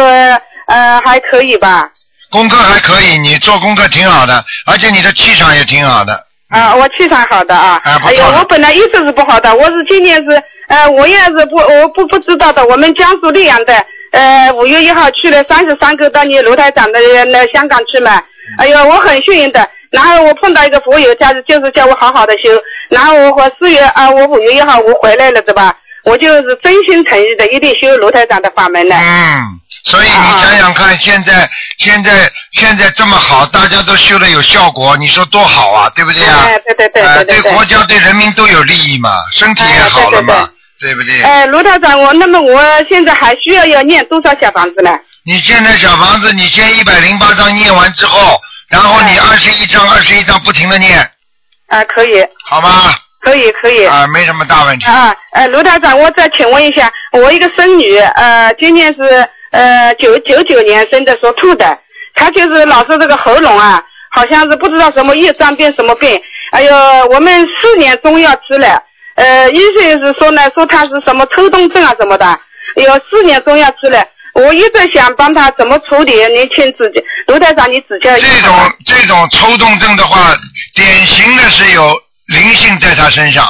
[0.66, 1.88] 呃还可以吧？
[2.28, 6.26] 功课还可以，你做功课挺好的，而且你的气场也挺好的。
[6.52, 7.80] 啊，我气场好的啊。
[7.82, 12.64] 哎不错哎呀，我本来一直是不好的，我是今年是呃，我也是不我不不知道的。
[12.66, 13.74] 我们江苏溧阳的，
[14.12, 18.22] 呃，五月一号去了三十三个到你卢台长的那香港去嘛。
[18.58, 19.68] 哎呦，我很幸运的。
[19.90, 22.48] 然后我碰到一个佛友，他就是叫我好好的修。
[22.88, 25.76] 然后我我四月啊，我五月一号我回来了，对吧？
[26.04, 28.94] 我就是真心诚意的，一定修卢台长的法门的。
[28.96, 29.42] 嗯，
[29.84, 36.44] 所以你想想看，现在现在现在这么好，大家都修的有效果，你说多好啊，对不对啊？
[36.46, 37.52] 哎，对对对对对对对。
[37.52, 40.48] 国家对人民都有利益嘛，身体也好了嘛，
[40.80, 41.20] 对不对？
[41.22, 44.90] 哎，卢台长，我那么我现在还需要要念多少小房子呢？
[45.24, 50.98] 你现在小房子，你先一百零八章念完之后，然后你二十一章、二十一章不停的念，
[51.68, 52.24] 啊，可以。
[52.44, 52.94] 好吗？
[53.20, 53.84] 可以可以。
[53.84, 54.86] 啊，没什么大问题。
[54.86, 61.78] 啊，呃，卢台长，我再请问一下，我一个孙女，呃，今年是呃九九九年生的，属兔的，
[62.14, 63.80] 他就是老是这个喉咙啊，
[64.10, 66.74] 好像是不知道什么业障病什么病，哎呦，
[67.12, 68.82] 我们四年中药吃了，
[69.14, 74.04] 呃，医生是说呢，说他是什么抽动症啊什么的，哎呦，四年中药吃了。
[74.34, 78.26] 我一直想帮他怎么处理，您请指教，卢台长你指教一下。
[78.34, 80.34] 这种这种抽动症的话，
[80.74, 81.94] 典型的是有
[82.28, 83.44] 灵性在他身上。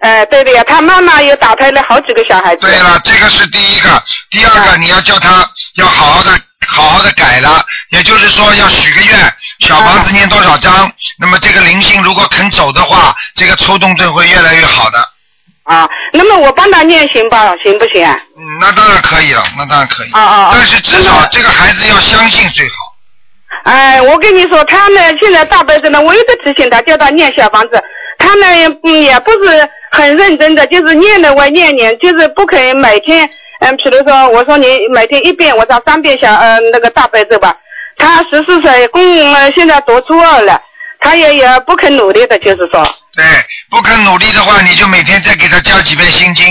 [0.00, 2.60] 呃，对的呀，他妈妈又打胎了好几个小孩子。
[2.60, 6.30] 对了，这个是第一个，第二个你要叫他要好好的
[6.66, 14.98] 好好的改了，也就是说要许个愿，小房子念多少章，那么这个灵性如果肯走的话，这个抽动症会越来越好的。
[15.64, 18.14] 啊，那么我帮他念行吧，行不行啊？
[18.36, 20.10] 嗯，那当然可以了，那当然可以。
[20.12, 22.74] 啊啊啊但是至少这个孩子要相信最好。
[23.64, 27.82] 哎，我跟你说，他呢现在大辈子呢，我一直提醒他，叫他念小房子，
[28.26, 33.28] 他们嗯也不是很认真的，就是念的我念念，就是不肯每天，
[33.60, 37.54] 嗯，比如说我说你每天一遍，我说三遍小呃那个大悲咒吧，
[37.96, 39.00] 他十四岁，公
[39.34, 40.60] 呃现在读初二了，
[40.98, 42.82] 他也也不肯努力的，就是说
[43.14, 43.24] 对，
[43.70, 46.44] 不肯努力的话，你就每天再给他加几遍心经，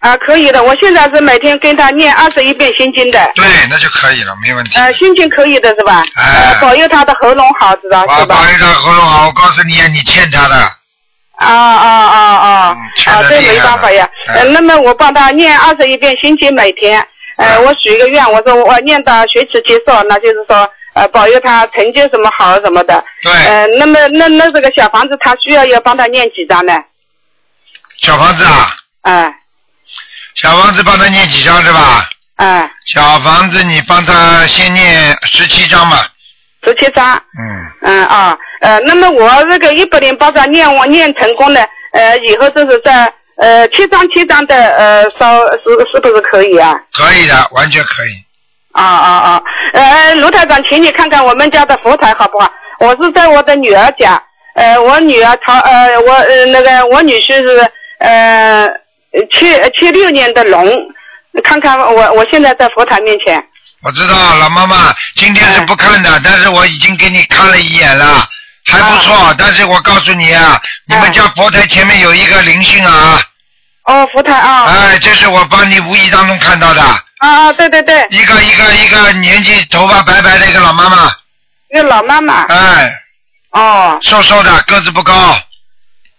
[0.00, 4.78] 啊可以的，我现在是每天跟他念二十一遍心经的，对，那就可以了，没问题。
[4.78, 6.02] 呃心经可以的是吧？
[6.14, 8.18] 哎呃保佑他的喉咙好，知道是吧？
[8.20, 10.76] 我保佑他喉咙好，我告诉你啊，你欠他的。
[11.40, 12.76] 啊啊啊啊！
[13.06, 14.08] 啊，这没办法呀。
[14.26, 17.02] 呃，那么我帮他念二十一遍心经每天。
[17.38, 23.02] 呃，我许一个愿，我说我念到学期结束，那就是说呃保佑他成绩什么好什么的。
[23.22, 23.32] 对。
[23.32, 26.74] 呃，那么那那这个小房子他需要要帮他念几张呢？
[27.98, 29.34] 小房子啊，嗯
[30.34, 32.06] 小房子帮他念几张是吧？
[32.36, 36.06] 嗯，小房子你帮他先念十七张吧。
[36.64, 37.14] 十七张。
[37.14, 37.44] 嗯。
[37.82, 41.60] 嗯啊呃，那么我这个一百零八张念完念成功了，
[41.92, 46.74] 呃，以后就是在呃七张七张的呃烧是是不是可以啊？
[46.92, 48.10] 可以的，完全可以。
[48.72, 49.42] 啊啊啊！
[49.72, 52.52] 呃，卢台长，请你看看我们家的佛台好不好？
[52.78, 54.22] 我是在我的女儿家，
[54.54, 58.68] 呃，我女儿她呃，我呃那个我女婿是呃
[59.32, 60.70] 七七六年的龙，
[61.42, 63.42] 看看我我现在在佛台面前。
[63.82, 68.28] 我知道老妈妈今天是不看的，但是我已经给你看了一眼了，
[68.66, 69.34] 还不错。
[69.38, 73.22] 但是我告诉你啊，你们家佛台前面有一个灵性啊。
[73.84, 74.66] 哦，佛台啊。
[74.66, 76.82] 哎，这是我帮你无意当中看到的。
[76.82, 78.06] 啊啊，对对对。
[78.10, 81.10] 一个一个一个年纪头发白白的一个老妈妈，
[81.70, 82.42] 一个老妈妈。
[82.42, 82.92] 哎。
[83.52, 83.98] 哦。
[84.02, 85.40] 瘦瘦的，个子不高。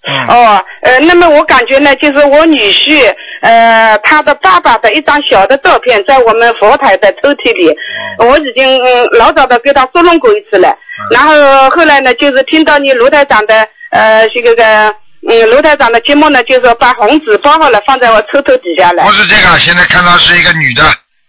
[0.03, 7.71] 嗯哦，呃，那么我感觉呢，就是我女婿，呃，他的爸爸的一张小的照片在我们佛台的抽屉里，
[8.17, 10.75] 我已经、嗯、老早的给他捉弄过一次了。
[11.11, 14.89] 然后后来呢，就是听到你卢台长的呃这个个
[15.29, 19.03] 嗯卢台长的节目呢，就是把红纸包好了放在我抽屉底下了。
[19.03, 20.81] 不是这个，现在看到是一个女的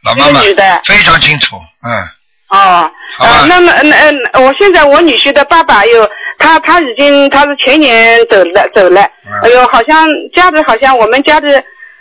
[0.02, 1.56] 老妈妈，一个女的非常清楚，
[1.86, 2.08] 嗯。
[2.48, 3.96] 哦，呃，那么那
[4.32, 6.10] 呃，我现在我女婿的爸爸有
[6.42, 9.00] 他他已经他是前年走了走了，
[9.44, 11.46] 哎呦，好像家里好像我们家里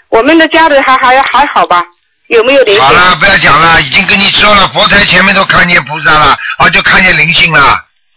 [0.10, 1.84] 我们的家里还还还好吧？
[2.28, 2.84] 有没有灵性？
[2.84, 7.60] 好了，不要讲了，已经跟你说了，佛台前面都看见菩萨了，啊，就看见灵性了。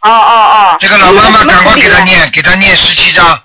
[0.00, 0.76] 哦哦哦。
[0.78, 3.38] 这个老妈妈赶快给他念，给他念十七章，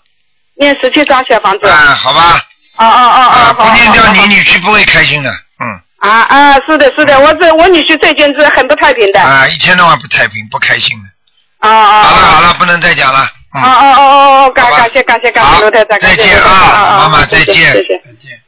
[0.56, 1.68] 念十七章小房子。
[1.68, 2.40] 啊，好吧。
[2.78, 5.82] 哦哦哦哦，不念掉你女婿不会开心的，嗯。
[6.00, 9.20] 啊啊，是的，是的，我这我女婿最近是很不太平的。
[9.20, 11.09] 啊，一天到晚不太平，不开心的。
[11.60, 12.04] 啊啊。
[12.04, 13.20] 好了好了，不能再讲了。
[13.52, 17.56] 哦哦哦哦哦，感感谢感谢感谢卢台长，再见啊，妈妈再见。
[17.56, 18.40] 谢谢谢。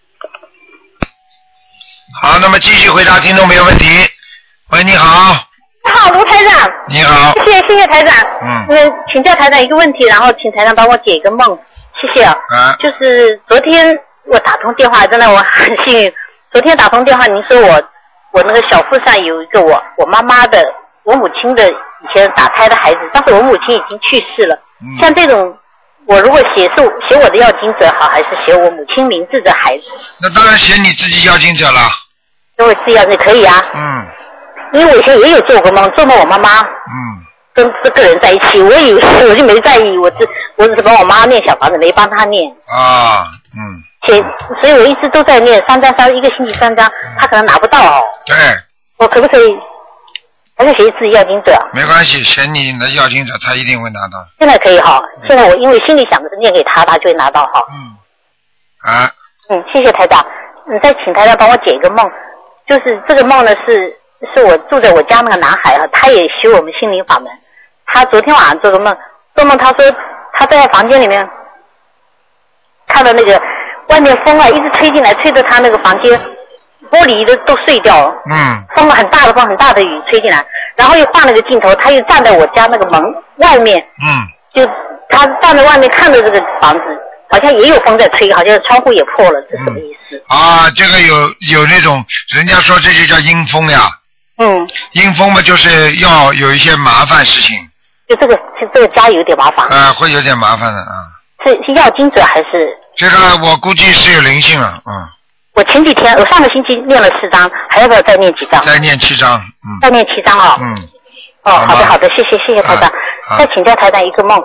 [2.21, 3.87] 好，那么继续回答听众朋友问题。
[4.69, 5.33] 喂，你好，
[5.83, 6.71] 你好，卢台长。
[6.87, 8.15] 你好，谢谢谢谢台长。
[8.41, 11.57] 嗯嗯，请教台长一个问题，然后请台长帮我解一个梦，
[11.99, 12.35] 谢谢啊。
[12.49, 13.97] 啊，就是昨天
[14.27, 16.13] 我打通电话，真的我很幸运。
[16.51, 17.83] 昨天打通电话，您说我
[18.33, 20.63] 我那个小腹上有一个我我妈妈的
[21.03, 21.67] 我母亲的
[22.03, 24.55] 以前打胎的孩子，但是我母亲已经去世了。
[24.81, 25.55] 嗯像这种，
[26.07, 26.75] 我如果写是
[27.07, 29.83] 写我的要经者好，还是写我母亲名字的孩子？
[30.21, 31.79] 那当然写你自己要经者了。
[32.59, 34.05] 因为是要你可以啊，嗯
[34.73, 36.95] 因为我以前也有做过梦，做梦我妈妈嗯，
[37.53, 40.17] 跟这个人在一起，我以为 我就没在意，我只
[40.55, 42.49] 我只是帮我妈念小房子，没帮她念。
[42.67, 43.23] 啊，
[43.57, 43.59] 嗯，
[44.07, 44.23] 写，
[44.61, 46.89] 所以我一直都在念三张三，一个星期三张，
[47.19, 48.01] 她可能拿不到哦。
[48.25, 48.35] 对，
[48.97, 49.57] 我可不可以
[50.61, 51.59] 还是写自己要经者？
[51.73, 54.23] 没关系，选你的要经者，他一定会拿到。
[54.37, 57.65] 现在可以哈，现在我因为心里想的是念给他，他就会拿到哈。
[57.71, 57.97] 嗯
[58.83, 59.09] 啊，
[59.49, 60.23] 嗯，谢谢台长。
[60.69, 62.07] 嗯，再请台长帮我解一个梦，
[62.67, 63.91] 就是这个梦呢是
[64.35, 67.31] 是我住在我家那个男孩啊，他也修我们心灵法门。
[67.87, 68.95] 他昨天晚上做个梦，
[69.35, 69.95] 做梦他说
[70.33, 71.27] 他在房间里面
[72.87, 73.41] 看到那个
[73.89, 76.21] 外面风啊一直吹进来，吹得他那个房间
[76.91, 78.13] 玻璃都都碎掉了。
[78.29, 80.43] 嗯风很大的风，很大的雨吹进来，
[80.75, 83.01] 然后又换了个镜头，他又站在我家那个门
[83.37, 84.65] 外面，嗯，就
[85.09, 86.83] 他站在外面看着这个房子，
[87.29, 90.21] 好像也有风在吹，好像窗户也破了，这什么意思？
[90.27, 91.15] 啊，这个有
[91.51, 92.03] 有那种，
[92.35, 93.79] 人家说这就叫阴风呀。
[94.37, 97.55] 嗯，阴风嘛，就是要有一些麻烦事情，
[98.09, 101.05] 就这个是这个家有点麻烦，啊，会有点麻烦的啊。
[101.45, 102.67] 是是要精准还是？
[102.95, 104.91] 这个我估计是有灵性了，嗯，
[105.53, 108.63] 我前几天我上个星期念了四张，还要不要再念几张？
[108.63, 110.75] 再念七张，嗯再念七张啊、嗯，
[111.43, 112.89] 哦，好的好的，谢谢谢谢台长。
[112.89, 114.43] 啊再请教台长一个梦，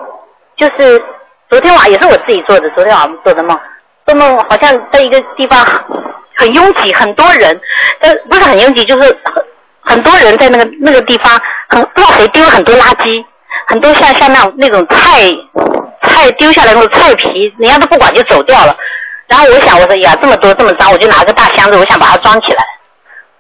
[0.57, 1.03] 就是
[1.49, 3.59] 昨天晚上也是我自己做的，昨天晚上做的梦，
[4.05, 5.65] 做梦好像在一个地方
[6.37, 7.59] 很拥挤，很多人，
[8.01, 9.45] 但，不是很拥挤，就是很
[9.81, 13.25] 很多人在那个那个地方，很不知道谁丢了很多垃圾，
[13.69, 15.31] 很多像像那种那种菜
[16.03, 18.77] 菜丢下来那种菜皮，人家都不管就走掉了。
[19.29, 22.65] 然后我想，我说呀，这么多这么脏，我就拿个大箱子，我想把它装起来。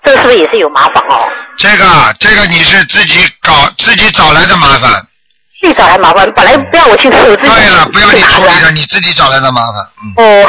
[0.03, 1.27] 这个是不是也是有麻烦哦？
[1.59, 4.91] 这个啊这个你是自己搞自己找来的麻烦。
[5.61, 9.77] 自己找来麻烦，本来不要我去处理，我自己对了，不要你处理的，你自己找来的麻烦。
[10.17, 10.49] 哦。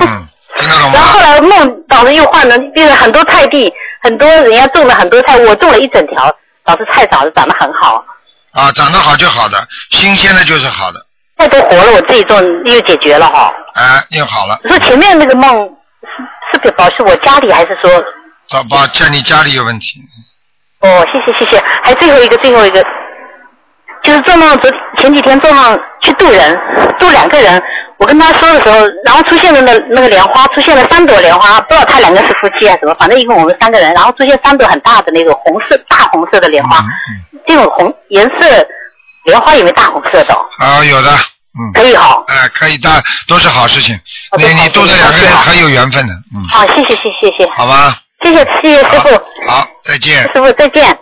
[0.00, 0.94] 嗯，听得懂吗？
[0.94, 3.72] 然后后来梦导致又换了，变成很多菜地，
[4.02, 8.02] 很多人家种了很多菜，我种了一整条，导致菜长得长得很好，
[8.54, 10.98] 啊，长得好就好的，新鲜的就是好的，
[11.38, 13.52] 菜都活了，我自己做又解决了哈。
[13.74, 14.58] 哎，又好了。
[14.64, 15.50] 你说前面那个梦
[16.52, 17.90] 是是表示我家里还是说？
[18.48, 20.00] 找吧，见你家里有问题。
[20.80, 22.82] 哦，谢谢谢谢，还最后一个最后一个，
[24.02, 26.58] 就是做梦昨前几天做梦去渡人，
[26.98, 27.62] 渡两个人，
[27.98, 36.82] 我跟他说的时候，然后出现了那那个莲花，出现了三朵莲花，不知道他两个是夫妻还是什么，反正一共我们三个人，然后出现三朵很大的那个红色大红色的莲花，
[37.46, 38.66] 这种红颜色
[39.28, 40.40] 莲花有没有大红色的哦？
[40.58, 41.72] 啊，有的，嗯。
[41.74, 42.24] 可以好。
[42.28, 43.94] 哎，可以大，都是好事情。
[44.32, 48.00] 哦你你度的两个人很有缘分的，嗯，好，谢谢谢谢谢谢，好吧。
[48.22, 49.08] 谢谢谢谢师傅，
[49.46, 50.22] 好，再见。
[50.34, 50.98] 师傅再见。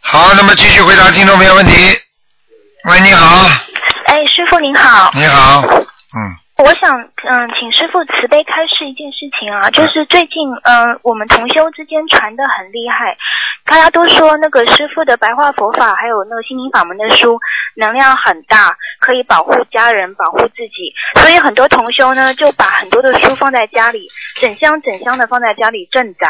[0.00, 1.72] 好，那么继续回答听众朋友问题。
[2.84, 3.46] 喂，你好，
[4.06, 5.10] 哎，师傅您好。
[5.14, 6.96] 你好，嗯，我想
[7.28, 13.16] 嗯，请师傅慈悲开示一件事情啊，就是最近嗯，我们同修之间传的很厉害，
[13.64, 17.38] 大家都说那个师傅的白话佛法还有那个心灵法门的书
[17.74, 24.06] 能量很大，可以保护家人、保护自己，所以很多同修呢就把很多的书放在家里，
[24.36, 26.28] 整箱整箱的放在家里镇宅，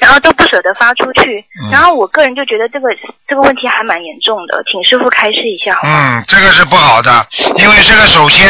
[0.00, 1.44] 然后都不舍得发出去。
[1.70, 2.88] 然后我个人就觉得这个
[3.28, 6.20] 这个问题还蛮严重的，请师傅开示一下好吗？
[6.20, 7.10] 嗯，这个是不好的，
[7.58, 8.48] 因为这个首先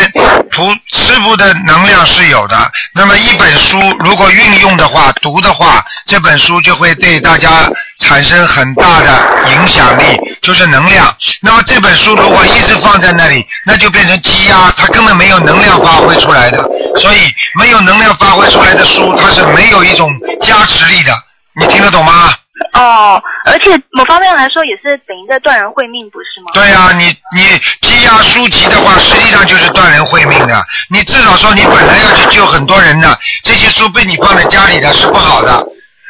[0.51, 10.05] 菩师傅的能量是有的，那么一本书如果运用的话、读的话，这本书就会对大家产生很大的影响力，
[10.43, 11.15] 就是能量。
[11.41, 16.59] 那么这本书如果一直放在那里，那就变成积压，它根本没有能量发挥出来的。
[17.01, 17.19] 所以
[17.59, 20.11] 没有能量发挥出来的书，它是没有一种
[20.41, 21.13] 加持力的。
[21.61, 22.33] 你听得懂吗？
[22.73, 26.51] 哦，而且某方面来说也是等于在断人慧命，不是吗？
[26.55, 27.05] 对呀、你
[27.37, 27.43] 你
[27.83, 30.65] 积压书籍的话，实际上就是断人慧命的。
[30.91, 35.67] 你至少说你本来要去救很多人的，这些书被你放在家里的是不好的。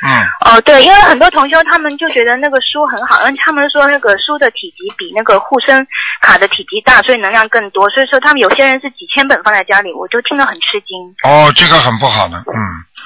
[0.06, 0.12] 嗯，
[0.44, 5.84] 哦，对，因为很多同修他们就觉得那个书很好，因为他们说那个书的体积比那个护身
[6.20, 10.96] 卡的体积大，所以能量更多，所以说他们有些人是几千本放在家里，我就听得很吃惊。
[11.24, 12.60] 哦，这个很不好的，嗯，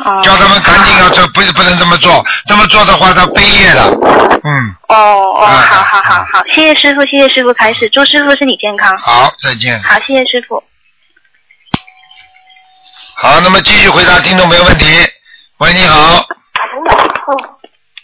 [0.04, 3.90] 哦，叫他们赶紧要做不不能这么做，这么做的话他背业了。
[4.42, 8.96] 嗯，哦哦，好好好好，谢谢师傅，谢谢师傅开始，祝师傅身体健康。
[8.96, 9.82] 好，再见。
[9.82, 10.62] 好，谢谢师傅。
[13.16, 14.86] 好，那么继续回答听众朋友问题。
[15.58, 16.24] 喂，你好，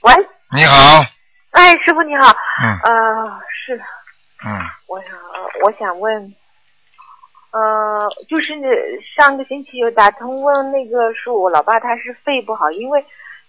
[0.03, 0.15] 喂，
[0.55, 1.05] 你好，
[1.53, 2.79] 哎，师傅你好，嗯。
[2.83, 3.81] 呃，是，
[4.45, 5.09] 嗯，我想
[5.65, 6.35] 我想问，
[7.57, 8.53] 呃，就是
[9.17, 13.03] 上个星期有打通问那个说我老爸他是肺不好，因为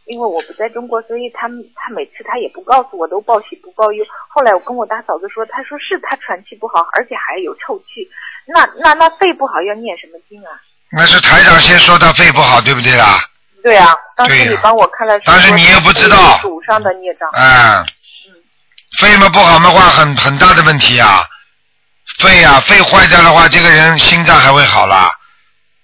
[0.06, 4.06] 因为我不在中国，所以他他每次他也不告诉我，都报喜不报忧。
[4.30, 8.08] 后来我跟我大嫂子说，她说是他喘气不好，而且还有臭气。
[8.48, 10.56] 那那那肺不好要念什么经啊？
[10.94, 13.20] 那是台长先说他肺不好，对不对啦？
[13.62, 17.28] 对啊，当时你帮我看了，但是你又不知道祖上的孽障。
[17.34, 17.84] 嗯。
[17.84, 18.40] 嗯，
[19.02, 21.28] 肺嘛不好的话，很很大的问题啊。
[22.20, 25.12] 肺啊，肺坏掉的话，这个人心脏还会好啦。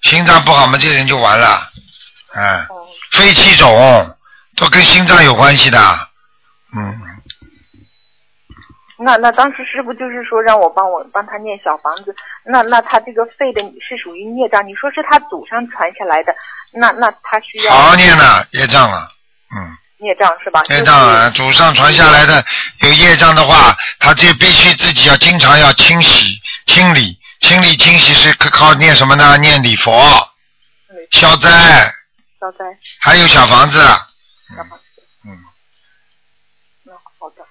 [0.01, 1.69] 心脏不好嘛，这个人就完了。
[2.35, 2.67] 嗯，
[3.11, 4.17] 肺气肿
[4.55, 5.79] 都跟心脏有关系的。
[6.75, 6.99] 嗯，
[8.97, 12.15] 那那当时师傅就是说让我帮我帮他念小房子，
[12.45, 16.33] 那那他这个肺的你是属于孽障，你说是他祖上传下来的，
[16.73, 19.07] 那那他需要好好念呐，业障啊，
[20.03, 20.61] 孽障是吧？
[20.69, 22.43] 业障啊，祖上传下来的
[22.81, 29.37] 有业障的话，他就必须自己要经常要清洗、清理、清理、清洗是靠靠念什么呢？
[29.37, 29.91] 念礼佛、
[31.11, 31.49] 消灾，
[32.39, 32.65] 消灾。
[32.99, 33.79] 还有小房子。
[33.79, 35.01] 小房子。
[35.25, 35.31] 嗯。
[36.85, 37.41] 嗯，好的。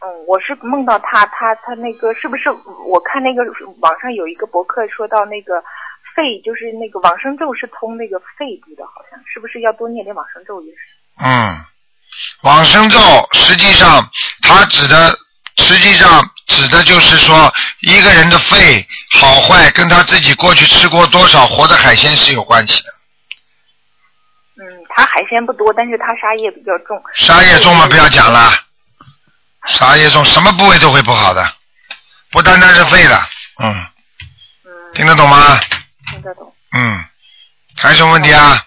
[0.00, 2.48] 嗯，我是梦到他，他他那个是不是？
[2.86, 3.42] 我看那个
[3.80, 5.62] 网上有一个博客说到那个
[6.14, 10.78] 肺，就是那个往生咒是通那个肺部的，好像是不是要多念点往生咒也是？
[11.22, 11.64] 嗯，
[12.42, 14.08] 往生咒实际上
[14.42, 15.16] 它指的，
[15.58, 22.88] 实际上指的就是说一个人的肺好坏跟他自己过去吃过多少活的海鲜是有关系的。
[24.56, 24.64] 嗯，
[24.94, 27.02] 他海鲜不多，但是他沙叶比较重。
[27.14, 28.52] 沙叶重嘛，不要讲了。
[29.66, 31.54] 沙业重，什么部位都会不好的，
[32.30, 33.28] 不单单是肺了，
[33.62, 33.86] 嗯。
[34.94, 35.58] 听得懂吗？
[36.10, 36.54] 听得懂。
[36.72, 37.04] 嗯。
[37.78, 38.62] 还有什么问题啊？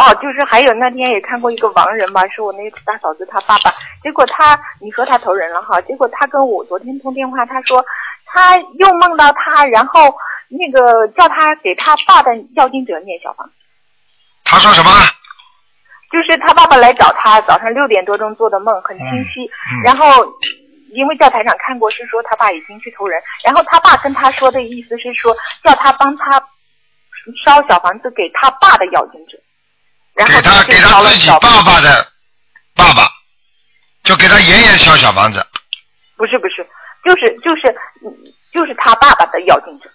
[0.00, 3.70] 哦，就是还有那天也看过一个亡人嘛，是我那个大嫂子她爸爸，
[4.02, 7.84] 结果他你说他投人了哈，结果他跟我昨天通电话，他说
[8.24, 10.14] 他又梦到他，然后
[10.48, 13.52] 那个叫他给他爸的要经者念小房子。
[14.44, 14.90] 他说什么？
[16.10, 19.44] 就是他爸爸来找他，早上六点多钟做的梦，很清晰。
[19.44, 20.06] 嗯然后
[20.92, 26.40] 因为教台上看过，是说他爸已经去投人，然后他爸跟他说的意思是说叫他帮他
[27.44, 29.38] 烧小房子给他爸的要经者。
[30.26, 32.06] 然后给他给他自己爸爸的
[32.74, 33.08] 爸爸，
[34.04, 35.44] 就给他爷爷烧小房子。
[36.16, 36.66] 不是不是，
[37.04, 37.68] 就是就是
[38.04, 38.12] 嗯
[38.52, 39.88] 就是他爸爸的要经者。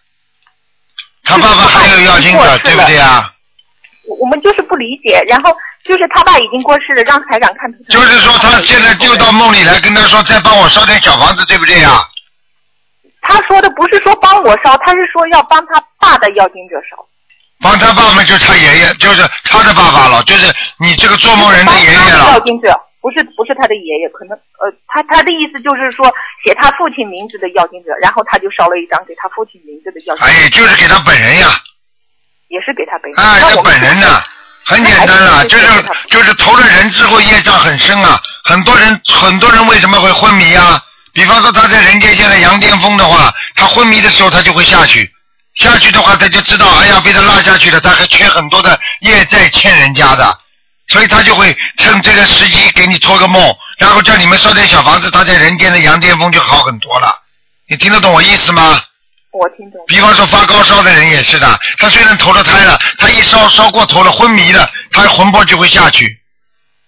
[1.24, 3.32] 他爸爸还有要经者，对不对啊？
[4.08, 7.84] 我我们就是不理解，然后就是他爸已经过世了，让台长看图。
[7.90, 12.08] 就是说他现在就到梦里来跟他说，再帮我烧点小房子，对不对啊？
[13.22, 17.08] 他说的不是说帮我烧，他是说要帮他爸的要经者烧。
[17.62, 22.40] 帮他爸爸就是他爷爷，就是他的爸爸了，就是你这个做梦人的爷爷了。
[23.06, 26.12] 不是不是他的爷爷，可能呃他他的意思就是说
[26.44, 30.32] 写他父亲名字的要金者，然后他就烧了一张给他父亲名字的要经者。
[30.32, 31.54] 哎，就是给他本人呀，
[32.50, 33.14] 也是给他本人。
[33.22, 34.24] 啊，这那我们本人呢，
[34.66, 35.68] 很简单了，就是
[36.10, 40.82] 就是投了人之后业障很深啊，很多人很多人为什么会昏迷啊？
[41.14, 45.08] 比方说他在人间现在羊癫疯的话，他昏迷的时候他就会下去，
[45.56, 50.38] 下去的话他就知道，哎呀被他拉下去了，他还缺很多的业债欠人家的，
[50.90, 57.22] 所以他就会趁这个时机给你托个梦，然后叫你们烧点小房子，他在人间的羊癫疯就好很多了。
[57.68, 58.82] 你听得懂我意思吗？
[59.32, 59.82] 我听懂。
[59.88, 66.22] 比方说发高烧的人也是的，他虽然投了胎了，他一烧烧过头了，昏迷了，他魂魄就会下去。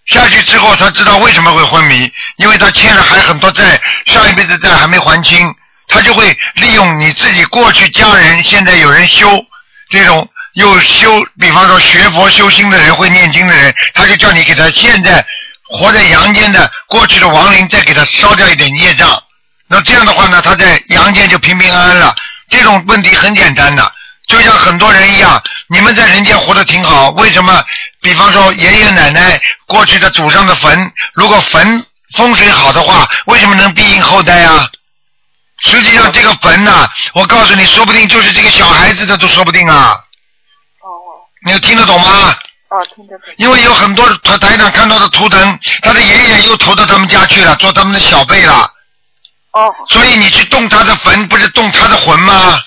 [0.06, 5.54] 下去之后，他知道为什么会昏迷，因为他欠了还很多债，上一辈子债还没还清，
[5.88, 9.44] 他就会利用你自己过去家人，现在有人修
[9.90, 11.10] 这种又修，
[11.40, 15.24] 比方说学佛修心的人，会念经的人，他就叫你给他现在
[15.70, 19.20] 活在阳间的过去的亡灵，再给他烧掉一点业障。
[19.66, 22.14] 那这样的话呢，他在阳间就平平安安了。
[22.50, 23.92] 这种问题很简单的，
[24.26, 27.64] 就像很多人一样，你们在人间活得挺好，为什么？
[28.00, 31.84] 比方说爷爷奶奶过去的祖上的坟，如果坟
[32.14, 34.68] 风水好的话，为什么能庇荫后代啊？
[35.64, 39.92] 实际上这个坟呐、我告诉你，说不定就是这个小孩子的都说不定啊。
[40.80, 40.88] 哦。
[41.44, 42.34] 你有听得懂吗？
[42.70, 43.34] 哦，听得懂。
[43.38, 48.70] 因为有很多台台长看到的图腾，他的爷爷又投到他们家去了，做他们的小辈了。
[49.52, 49.74] 哦。
[49.88, 52.58] 所以你去动他的坟，不是动他的魂吗？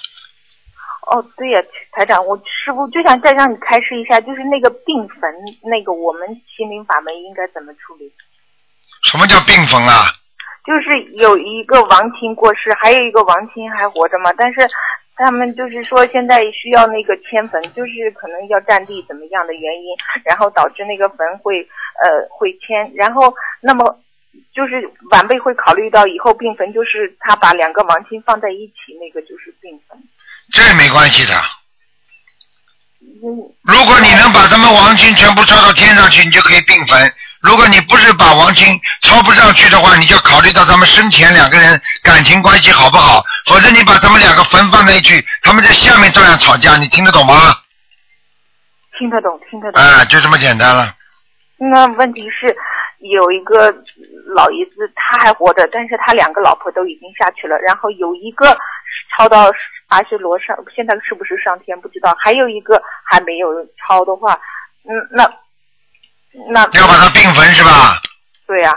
[1.11, 1.59] 哦，对呀，
[1.91, 5.29] 台长，我师傅就想再让你开示一下，就是那个病坟，
[5.69, 8.11] 那个我们心灵法门应该怎么处理？
[9.03, 10.13] 什么叫病坟啊？
[10.65, 14.61] 就是有一个亡亲过世，还有一个亡亲还活着嘛，但是
[15.15, 21.61] 他们就是说现在需要那个迁坟，就是可能要占地怎么样的原因，然后导致那个坟会
[22.01, 23.99] 呃会迁，然后那么
[24.53, 29.97] 就是晚辈会考虑到以后并坟就是他把两个亡亲放在一起，那个就是并坟。
[30.53, 31.33] 这没关系的。
[33.01, 33.33] 嗯，
[33.63, 37.13] 如果你能把他们亡亲全部抄到天上去，你就可以并坟。
[37.41, 47.33] 如果你不是把王晶抄不上去的话，你就考虑到他们生前两个人感情关系好不好，否则你把他们两个坟放在一起，他们在下面照样吵架，你听得懂吗？
[48.99, 49.81] 听得懂，听得懂。
[49.81, 50.93] 啊，就这么简单了。
[51.57, 52.55] 那问题是
[52.99, 53.73] 有一个
[54.35, 58.55] 老爷子他还活着，但是他两个老婆都已经下去了，然后有一个
[59.17, 59.51] 抄到
[59.87, 63.47] 阿修罗上，现在是不是上天不知道，还有一个还没有
[63.79, 64.39] 抄的话，
[64.83, 65.23] 嗯，那
[66.51, 68.01] 那要把他并坟是吧？
[68.47, 68.73] 对呀、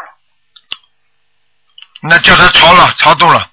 [2.02, 3.50] 那叫他超了，超度了。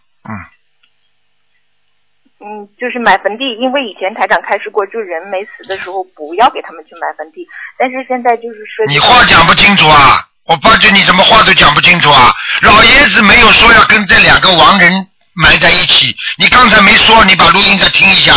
[2.44, 7.48] 嗯，就是买坟地，因为以前台长开示过，就人没死的时候不要给他们去买坟地，
[7.78, 10.28] 但是现在就是说你话讲不清楚啊！
[10.46, 12.34] 我发觉你怎么话都讲不清楚啊！
[12.64, 18.34] 老爷子没有说要跟这两个亡人埋在一起，你刚才没说，你把录音再听一下。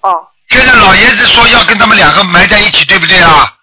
[0.00, 0.26] 哦。
[0.48, 3.54] 现在老爷子说要跟他们两个埋在一起，对不对啊？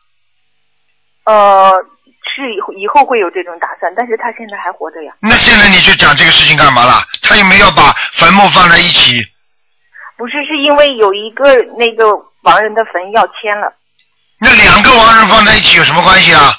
[1.27, 1.75] 呃
[2.23, 5.11] 是以后以后会有这种打算，但是他现在还活着呀。
[5.19, 7.03] 那现在你就讲这个事情干嘛了？
[7.21, 9.21] 他有没有把坟墓放在一起？
[10.15, 13.73] 不是，是因为有一个那个亡人的坟要迁了。
[14.39, 16.53] 那两个亡人放在一起有什么关系啊？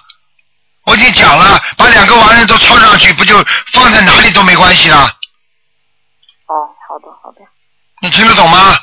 [0.85, 3.37] 我已经讲了，把两个亡人都抄上去，不就
[3.73, 4.99] 放在哪里都没关系了？
[6.47, 6.55] 哦，
[6.89, 7.41] 好的好的，
[8.03, 8.77] 你听得懂吗？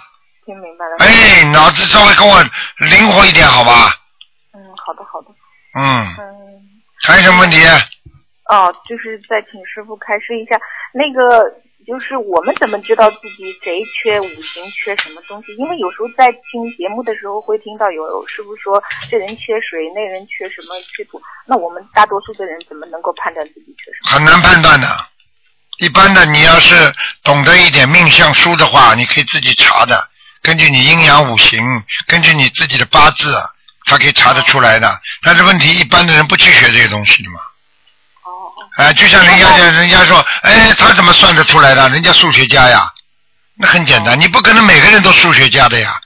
[0.45, 0.95] 听明白了。
[0.99, 2.41] 哎，脑子稍微跟我
[2.77, 3.91] 灵活一点，好吧？
[4.53, 5.27] 嗯，好的，好的。
[5.75, 5.83] 嗯，
[6.17, 6.25] 嗯，
[7.01, 7.57] 还有什么问题？
[8.49, 10.55] 哦，就是再请师傅开示一下，
[10.93, 11.43] 那个
[11.85, 15.53] 就是我们怎么知道自己谁缺五行缺什么东西？
[15.57, 24.11] 因为有时候在听节目的时候会听到有师傅说这人缺水，那人缺什么缺土，那我们大多数的人怎么能够判断自己缺什么？
[24.11, 24.87] 很难判断的。
[25.79, 26.73] 一般的，你要是
[27.21, 30.07] 懂得一点命相书的话，你可以自己查的，
[30.41, 31.61] 根据你阴阳五行，
[32.07, 33.35] 根据你自己的八字，
[33.85, 34.99] 他可以查得出来的。
[35.21, 37.39] 但是问题，一般的人不去学这些东西的嘛。
[38.23, 38.29] 哦。
[38.77, 41.87] 哎，就像人家讲，人家说，哎，他怎么算得出来的？
[41.89, 42.91] 人家数学家呀。
[43.57, 45.99] 那很简单，你不可能每个人都数学家的呀。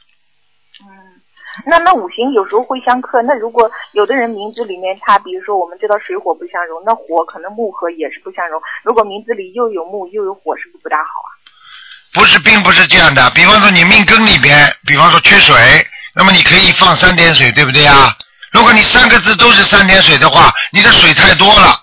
[1.65, 8.61] 那那五行有时候会相克，那如果有的人名字里面他，比如说我们知道水火不相容，那火可能木和也是不相容。
[8.83, 11.29] 如果名字里又有木又有火，是不是不大好啊？
[12.13, 13.29] 不是，并不是这样的。
[13.31, 15.55] 比方说你命根里边，比方说缺水，
[16.19, 18.13] 那么你可以放三点水，对不对呀？
[18.51, 21.79] 如果你三个字都是三点水的话，你的水太多了，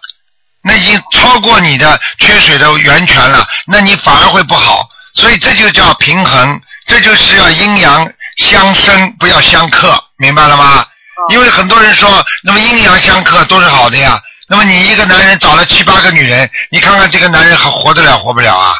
[0.62, 4.86] 那已经超过你的缺水的源泉了，那你反而会不好。
[5.14, 8.06] 所以这就叫平衡，这就是要阴阳
[8.36, 10.84] 相生，不要相克，明白了吗？
[11.30, 14.20] 因为很多人说，那么阴阳相克都是好的呀。
[14.48, 18.74] 那么你一个男人找了七八个女人，你看看这个男人还活得了活不了啊？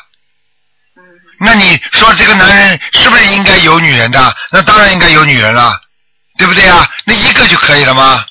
[1.38, 4.36] 那你说这个男人是不是应该有女人的？
[4.50, 5.78] 那当然应该有女人了，
[6.38, 6.88] 对不对啊？
[7.04, 8.24] 那一个就可以了吗？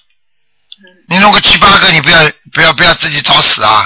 [1.07, 2.19] 你弄个七八个，你不要
[2.51, 3.83] 不要不要自己找死啊！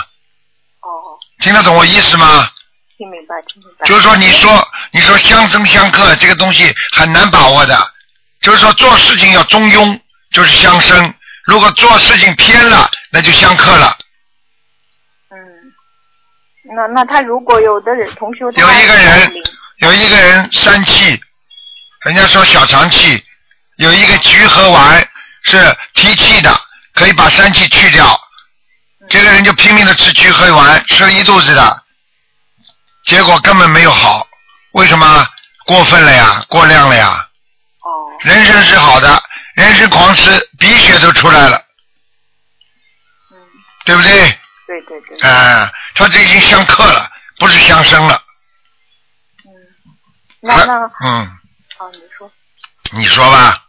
[0.82, 1.20] 哦。
[1.42, 2.50] 听得懂我意思吗？
[2.98, 3.86] 听明白，听明白。
[3.86, 7.78] 就是说，你说你说相生相克这个东西很难把握的，
[8.42, 10.00] 就是说做事情要中庸，
[10.32, 11.12] 就是相生；
[11.44, 13.98] 如果做事情偏了，那就相克了。
[16.76, 19.34] 那那他如果有的人同学有一个人
[19.78, 21.20] 有一个人三气，
[22.06, 23.24] 人家说小肠气，
[23.78, 25.10] 有一个菊和丸
[25.44, 25.58] 是
[25.94, 26.54] 提气的，
[26.94, 28.20] 可以把三气去掉。
[29.08, 31.84] 这个人就拼命的吃菊和丸，吃了一肚子的，
[33.06, 34.28] 结果根本没有好。
[34.74, 35.28] 为什么？
[35.66, 37.28] 过分了呀，过量了呀。
[37.84, 37.90] 哦。
[38.22, 39.22] 人参是好的，
[39.56, 41.58] 人参狂吃，鼻血都出来了。
[43.32, 43.38] 嗯。
[43.86, 44.12] 对不对？
[44.68, 45.28] 对对对。
[45.28, 48.16] 啊，他这已经相克了，不是相生了。
[49.46, 49.52] 嗯
[50.42, 51.28] 那那嗯，
[51.80, 52.32] 哦，你说。
[52.94, 53.66] 你说吧。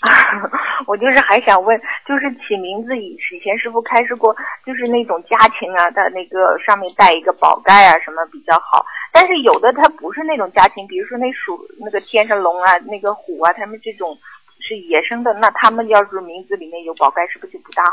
[0.86, 4.34] 我就是还想问，就是起名字以以前师傅开示过，
[4.64, 8.84] 就是那种家禽啊，它那个上面带一个宝盖啊什么比较好。
[9.12, 14.16] 但是有的它不是那种家禽，比如说那鼠那个天上龙啊，那个虎啊，他们这种
[14.60, 17.92] 是野生的，那他们要是名字里面有宝盖，是不是就不大好？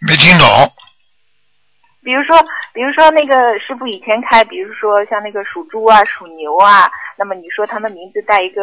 [0.00, 0.46] 没听懂。
[2.02, 2.36] 比如说，
[2.72, 8.62] 比如说那个师傅以前开，比如说像那个属猪啊、属牛啊，那么你说他们名字带一个，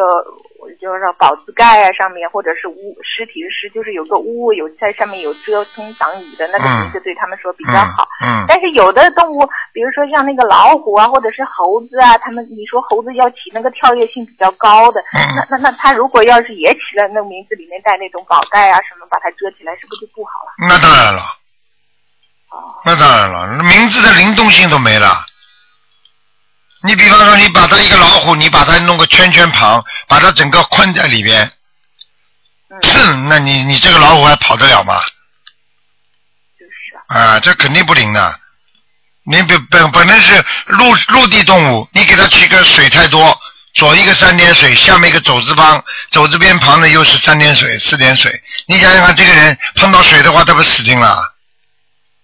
[0.81, 8.07] 就是说宝字盖啊，上面或者是屋尸体的尸，就是有个屋有在上面有遮风挡雨的那个名字，对他们说比较好。
[8.25, 8.45] 嗯。
[8.47, 20.49] 但是有的动物，比如说像那个老虎啊，或者是猴子啊，他们你说猴子要起那个跳跃性比较高的，那那那他如果要是也起了那个名字里面带那种宝盖啊什么，把它遮起来，是不是就不好了？
[20.67, 21.21] 那当然了。
[22.85, 25.25] 那当然了，名字的灵动性都没了。
[26.83, 31.51] 你比方说，你把它一个老虎，你把它弄个圈圈旁，把它整个困在里边，
[32.81, 34.95] 哼，那你你这个老虎还跑得了吗？
[36.57, 38.39] 就是啊，这肯定不灵的。
[39.23, 43.37] 你本本本来是陆陆地动物，你给它取个水太多，
[43.73, 51.33] 左一个三点水，下面一个走字旁，走字边旁的又是三点水、四点水，你想想看，这个人碰到水的话，他不死定了？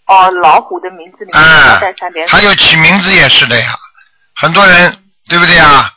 [0.06, 1.44] 哦，老虎的名字里面
[1.80, 2.38] 带三点水。
[2.38, 3.74] 还有起名字也是的呀，
[4.36, 5.90] 很多人对不对呀？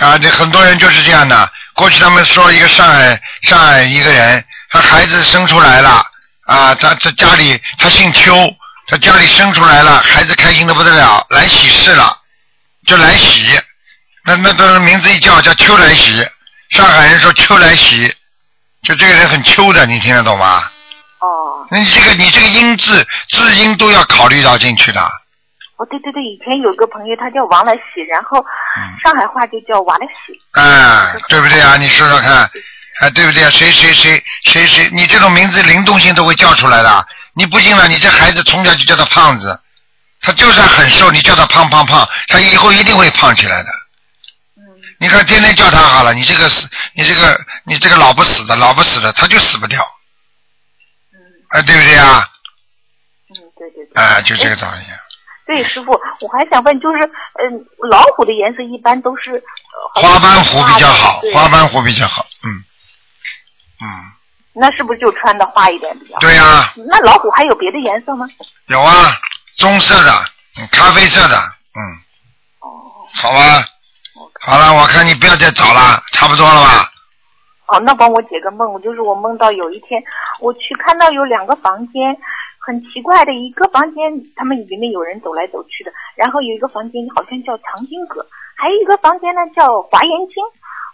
[0.00, 1.50] 啊，这很多人就是这样的。
[1.74, 6.02] 过去他们说一个上海上海一个人，他孩子生出来了
[6.46, 8.34] 啊，他他家里他姓邱，
[8.88, 12.16] 他家里生出来了，孩子开心的不得了，来喜事了，
[12.86, 13.46] 就来喜。
[14.24, 16.26] 那那那名字一叫叫邱来喜，
[16.70, 18.12] 上海人说邱来喜，
[18.82, 20.70] 就这个人很邱的，你听得懂吗？
[21.74, 21.78] 哦。
[21.78, 25.00] 那你这个你这个音字字音都要考虑到进去的。
[25.76, 28.38] 哦，对对对，以前有个朋友他叫王来喜，然后
[29.02, 30.32] 上海话就叫王来喜。
[30.52, 31.76] 嗯，对不对啊？
[31.76, 32.48] 你说说看，
[33.00, 33.50] 哎，对不对啊？
[33.50, 37.06] 谁谁谁谁谁，你这种名字灵动性都会叫出来的。
[37.34, 39.60] 你不信了，你这孩子从小就叫他胖子，
[40.20, 43.68] 他就算很瘦，你叫他胖胖胖，他以后一定会胖起来的。
[44.56, 44.62] 嗯
[45.00, 49.84] 你看，天天叫他好了，你这个死，你这个你这个老不死的，老不死的，他就死不掉。
[51.54, 52.28] 哎，对不对啊？
[53.30, 54.02] 嗯，对对对。
[54.02, 54.80] 哎，就这个道理。
[55.46, 59.40] 对，师傅，我还想问，就是，嗯，老虎的颜色一般都是
[59.94, 62.64] 花斑虎比较好，花斑虎比较好，嗯。
[63.82, 63.86] 嗯，
[64.54, 66.20] 那是不是就穿的花一点比较好？
[66.20, 68.26] 对呀、那老虎还有别的颜色吗？
[68.66, 69.16] 有啊，
[69.58, 70.12] 棕色的，
[70.58, 71.80] 嗯咖啡色的，嗯。
[72.60, 73.68] 哦好吧，
[74.40, 76.90] 好了，我看你不要再找了，差不多了吧？
[77.66, 80.02] 哦，那帮我解个梦，就是我梦到有一天
[80.40, 82.16] 我去看到有两个房间，
[82.58, 84.02] 很奇怪的，一个房间
[84.36, 88.26] 他们里面有人走来走去的，然后有一个房间好像叫藏经阁，
[88.56, 90.44] 还有一个房间呢叫华严经，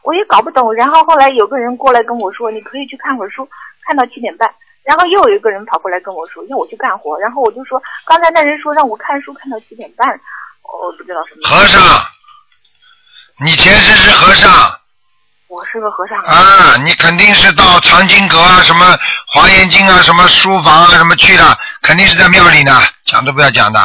[0.04, 0.72] 我也搞不懂。
[0.74, 3.48] 然后后来有个人过来跟我说，你可以去看会儿书，
[3.84, 4.48] 看到七点半。
[4.82, 10.08] 然后又有一个人跑过来跟我说，要我去干活，然后我就说，刚才那人说让我看书看到七点半，
[10.62, 11.48] 我不知道什么。
[11.48, 11.80] 和尚，
[13.44, 14.79] 你前世是和尚
[15.50, 16.16] 我是个和尚。
[16.22, 18.96] 啊，你肯定是到藏经阁啊、什么
[19.26, 23.80] 华严经啊、什么书房啊、什么去的，肯定是在庙里呢，讲都不要讲的。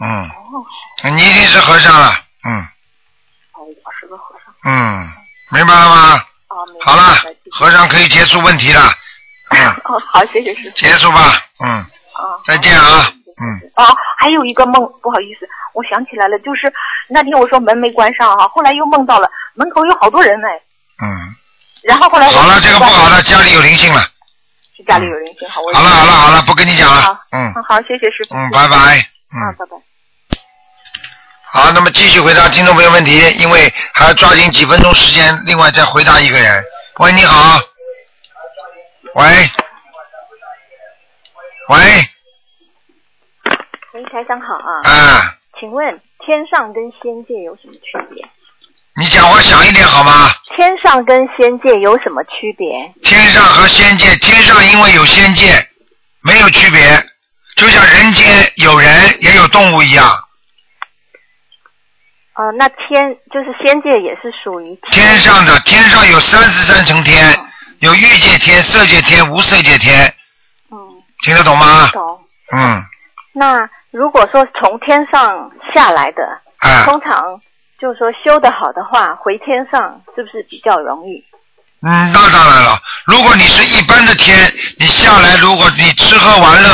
[0.00, 2.12] 嗯，哦你一定是和尚了，
[2.44, 2.60] 嗯
[3.52, 4.52] 哦，我是个和尚。
[4.64, 5.08] 嗯，
[5.50, 6.24] 明白了吗？
[6.84, 7.16] 好了，
[7.52, 8.82] 和尚可以结束问题了，
[9.84, 10.76] 哦，好，谢谢师傅。
[10.76, 11.86] 结束吧，嗯，
[12.18, 12.42] 啊。
[12.46, 13.46] 再见啊，嗯，
[13.76, 13.86] 哦，
[14.18, 16.72] 还有一个梦，不好意思，我想起来了，就是
[17.08, 20.48] 那天我说门没关上哈、后来又梦到了门口有好多人哎，
[21.02, 21.06] 嗯，
[21.84, 24.00] 然后后来好了，这个不好了，家里有灵性了。
[24.76, 28.34] 是家里有灵性好，我好了好了好了，不跟你讲了，嗯好，好，谢谢师傅。
[28.34, 28.76] 嗯，拜拜。
[29.30, 29.76] 嗯，拜拜。
[31.50, 36.62] 好，那么继续回答听众朋友问题，因为还要抓紧几分钟时间，另外再回答一个人。
[36.98, 37.58] 喂，你好。
[39.14, 39.50] 喂。
[41.68, 41.76] 喂，
[43.92, 44.80] 喂，台长好啊。
[44.88, 48.24] 啊，请问天上跟仙界有什么区别？
[48.96, 50.30] 你讲话响一点好吗？
[50.56, 52.90] 天上跟仙界有什么区别？
[53.02, 55.68] 天上和仙界，天上因为有仙界，
[56.22, 56.80] 没有区别，
[57.56, 58.90] 就像人间有人
[59.20, 60.06] 也有动物一样。
[62.32, 67.38] 呃，那天就是仙界也是属于天上的天上有三十三层天，
[67.80, 70.14] 有欲界天、色界天、无色界天。
[71.18, 71.24] 嗯。
[71.24, 71.88] 听得懂吗？
[71.92, 72.20] 懂。
[72.56, 72.82] 嗯，
[73.34, 76.22] 那如果说从天上下来的，
[76.60, 77.40] 啊通常
[77.80, 81.24] 就是说修得好的话，回天上是不是比较容易？
[81.82, 82.78] 嗯，那当然了。
[83.04, 86.68] 如果你是一般的天，你下来，如果你吃喝玩乐，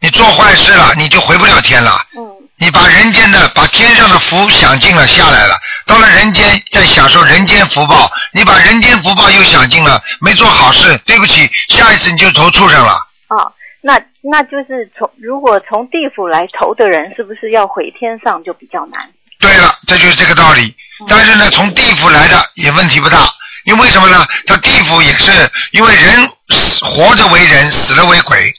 [0.00, 1.92] 你做坏事了，你就回不了天了。
[2.16, 2.26] 嗯。
[2.56, 5.56] 你把人间的、把天上的福享尽了下来了，
[5.86, 12.92] 到了人间再享受人间福报，你把人间福报又享尽了，没做好事，对不起，下一次你就投畜生了。
[13.28, 13.50] 哦，
[13.82, 19.10] 那那就是从如果从地府来投的人，是不是要回天上就比较难？
[19.38, 20.74] 对了，这就是这个道理。
[21.08, 23.26] 但是呢，从地府来的也问题不大，
[23.64, 24.26] 因为什么呢？
[24.46, 25.30] 他地府也是
[25.72, 28.52] 因为人死活着为人，死了为鬼，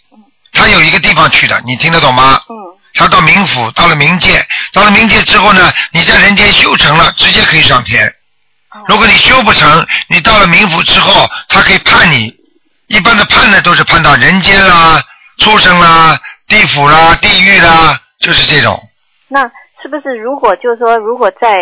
[0.54, 2.42] 他有一个地方去的，你听得懂吗？
[2.50, 2.56] 嗯。
[2.94, 8.12] 他到冥府，到了冥界，到了冥界之后呢，你在人间修成了，直接可以上天。
[8.88, 12.41] 如果你修不成，你到了冥府之后，他可以判你。
[12.92, 15.02] 一般的判呢，都是判到人间啦、
[15.38, 18.78] 畜生啦、地府啦、地狱啦，就是这种。
[19.30, 19.44] 那
[19.82, 21.56] 是不是如果就是说，如果在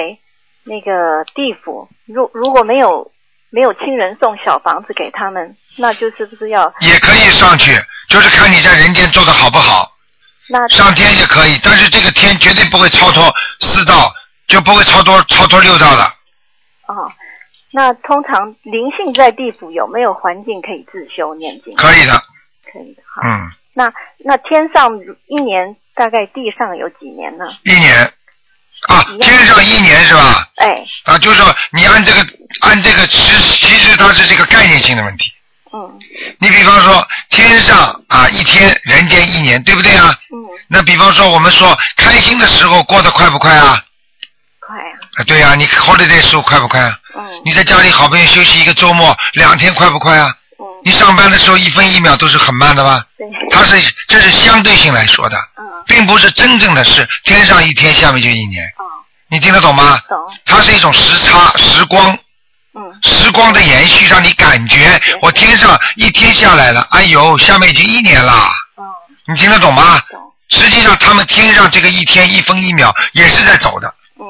[0.64, 3.12] 那个地府，如如果没有
[3.52, 9.88] 没有亲人送小房子给他们，那就是不是要也可以上去，就是看你在人间做的好不好。
[10.50, 14.12] 那上天也可以，但是这个天绝对不会超脱四道，
[14.48, 16.04] 就不会超脱超脱六道的。
[16.88, 17.12] 哦？
[17.72, 21.76] 那通常灵性在地府有没有环境可以自修念经？
[21.76, 22.14] 可以的，
[22.72, 23.04] 可以的。
[23.06, 23.94] 好，嗯，那
[24.26, 27.46] 那天上一年大概地上有几年呢？
[27.64, 27.96] 一年
[28.88, 30.48] 啊，天上一年是吧？
[30.58, 32.26] 哎，啊，就是说你按这个
[32.62, 35.32] 按这个，其实其实它是这个概念性的问题。
[35.72, 36.00] 嗯。
[36.40, 37.78] 你比方说天上
[38.08, 40.08] 啊一天，人间一年，对不对啊？
[40.34, 40.42] 嗯。
[40.68, 43.78] 那比方说我们说开心的时候过得快不快啊？
[44.60, 44.98] 快啊。
[45.18, 46.98] 啊，对呀、啊，你 holiday 时候快不快啊？
[47.20, 47.42] 嗯。
[47.46, 50.34] 你在家里好不容易休息一个周末，两天快不快啊？
[50.60, 50.66] 嗯。
[50.84, 53.04] 你上班的时候一分一秒都是很慢的吧？
[53.18, 53.28] 对。
[53.50, 55.64] 它是这是相对性来说的，嗯。
[55.86, 58.66] 并不是真正的是天上一天，下面就一年。
[58.78, 58.84] 哦。
[59.30, 60.00] 你听得懂吗？
[60.08, 60.18] 懂。
[60.46, 62.18] 它是一种时差、时光。
[62.74, 62.82] 嗯。
[63.04, 68.34] 时光的延续，让你感觉我天上一天下来了，哎呦，下面已经一年了。
[68.78, 68.84] 嗯。
[69.28, 70.02] 你听得懂吗？
[70.10, 70.20] 懂。
[70.52, 74.26] 实际上，他们天上这个一天一分一秒也是在走的，嗯，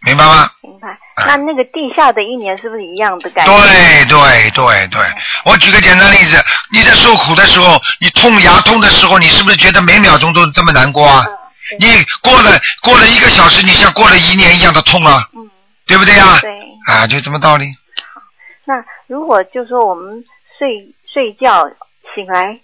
[0.00, 0.50] 明白吗？
[0.62, 0.88] 明白。
[1.26, 3.52] 那那个地下的一年是不是一样的感觉？
[3.56, 5.00] 对对对对，
[5.44, 11.24] 我举个简单例子，你在受苦的时候，你痛牙痛的时候，你是不是觉得每秒钟都这么难过啊？
[11.78, 11.86] 你
[12.22, 15.50] 过了过了一个小时，你像过了一年一样的痛啊，嗯，
[15.86, 16.38] 对不对呀？
[16.40, 16.50] 对。
[16.86, 17.66] 啊，就这么道理。
[18.64, 20.24] 那如果就说我们
[20.58, 21.68] 睡睡觉
[22.14, 22.58] 醒来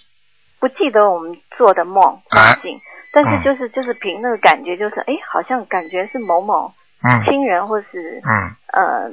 [0.60, 2.80] 不记得我们做的梦啊梦境，
[3.12, 6.72] 但是就是就是凭那个感觉，就是哎，好像感觉是某某
[7.04, 9.10] 嗯亲人或是嗯呃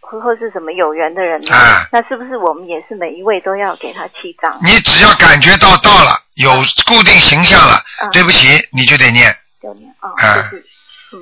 [0.00, 1.52] 或或是什么有缘的人呢？
[1.52, 4.58] 啊那是不是我们也是每一位都要给他七张？
[4.62, 6.52] 你只要感觉到到了有
[6.86, 9.34] 固定形象了，嗯对不起，你就得念。
[9.60, 10.64] 就念啊，啊就是
[11.14, 11.18] 嗯。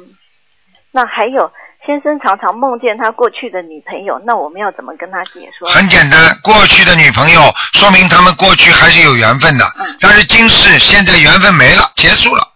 [0.92, 1.50] 那还有，
[1.86, 5.66] 先生常常梦见他过去的女朋友，那我们要怎么跟他解说？
[5.70, 7.40] 很简单，过去的女朋友
[7.72, 12.46] 说明他们过去还是有缘分的，嗯但是今世现在缘分没了，结束了，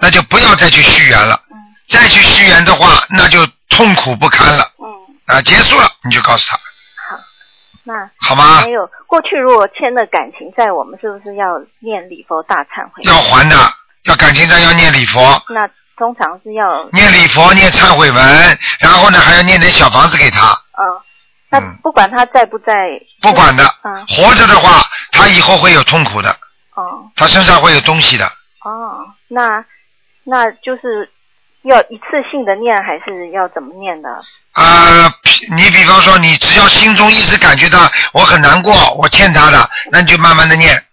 [0.00, 1.38] 那就不要再去续缘了。
[1.92, 4.64] 嗯再去续缘的话，那就痛苦不堪了。
[4.78, 4.86] 嗯。
[5.26, 7.20] 啊，结束了，你就告诉他，好
[7.84, 8.62] 那好吗？
[8.62, 13.02] 还有，过去如果欠了感情债，我们是不是要念礼佛大忏悔？
[13.04, 13.56] 要还的，
[14.04, 20.48] 要感情债要念礼佛，那通常是要念礼佛，念忏悔文，然后呢还要念点小房子给他，
[20.78, 20.84] 嗯，
[21.50, 22.74] 那不管他在不在，
[23.20, 24.06] 不管的，嗯。
[24.06, 24.82] 活着的话，
[25.12, 26.36] 他以后会有痛苦的，
[26.74, 27.10] 哦。
[27.16, 28.26] 他身上会有东西的。
[28.64, 29.64] 哦，那
[30.24, 31.10] 那就是
[31.62, 34.08] 要一次性的念，还是要怎么念的？
[34.52, 35.14] 啊、
[35.54, 40.84] 你比方说，你只要心中一直感觉到我很难过，我欠他的，那你就慢慢的念，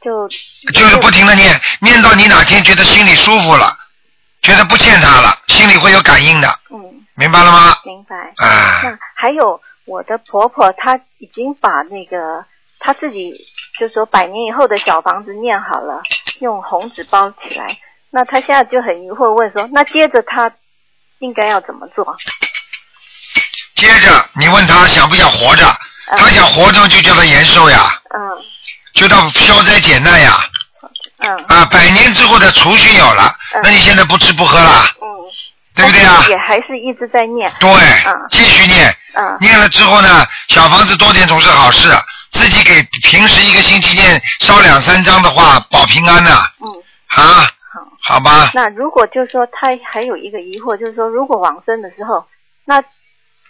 [0.00, 0.26] 就
[0.72, 3.76] 就是不停的念，念到你哪天觉得心里舒服了，
[4.42, 7.76] 觉得不欠他了，心里会有感应的，嗯，明白了吗？
[7.84, 8.16] 明白。
[8.16, 12.44] 啊那还有我的婆婆，她已经把那个
[12.80, 13.34] 她自己
[13.78, 16.02] 就说百年以后的小房子念好了，
[16.40, 17.66] 用红纸包起来。
[18.10, 20.50] 那他现在就很疑惑问说，那接着他
[21.20, 22.16] 应该要怎么做？
[23.74, 25.64] 接着你问他想不想活着，
[26.16, 28.20] 他想活着就叫他延寿呀，嗯。
[28.94, 30.36] 就叫消灾解难呀，
[31.18, 31.36] 嗯。
[31.46, 33.32] 啊，百年之后的储蓄有了，
[33.62, 35.06] 那你现在不吃不喝了，嗯，
[35.76, 37.52] 对不对啊也还是一直在念。
[37.60, 39.36] 对嗯，继续念，嗯。
[39.40, 41.88] 念了之后呢，小房子多点总是好事，
[42.32, 47.48] 自己给平时一个星期念烧两三张的话，保平安呐、嗯，啊，
[48.02, 52.24] 好吧，那如果就是说他还有一个疑惑，就是说如果往生的时候，
[52.64, 52.82] 那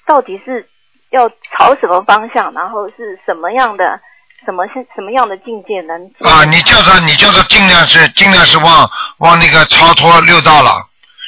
[0.06, 0.68] 到底是
[1.10, 4.00] 要朝什么方向，然后是什么样的
[4.44, 10.70] 什么是什么样的境界能啊，你叫他，你叫他尽量是尽量是往往那个超脱六道了。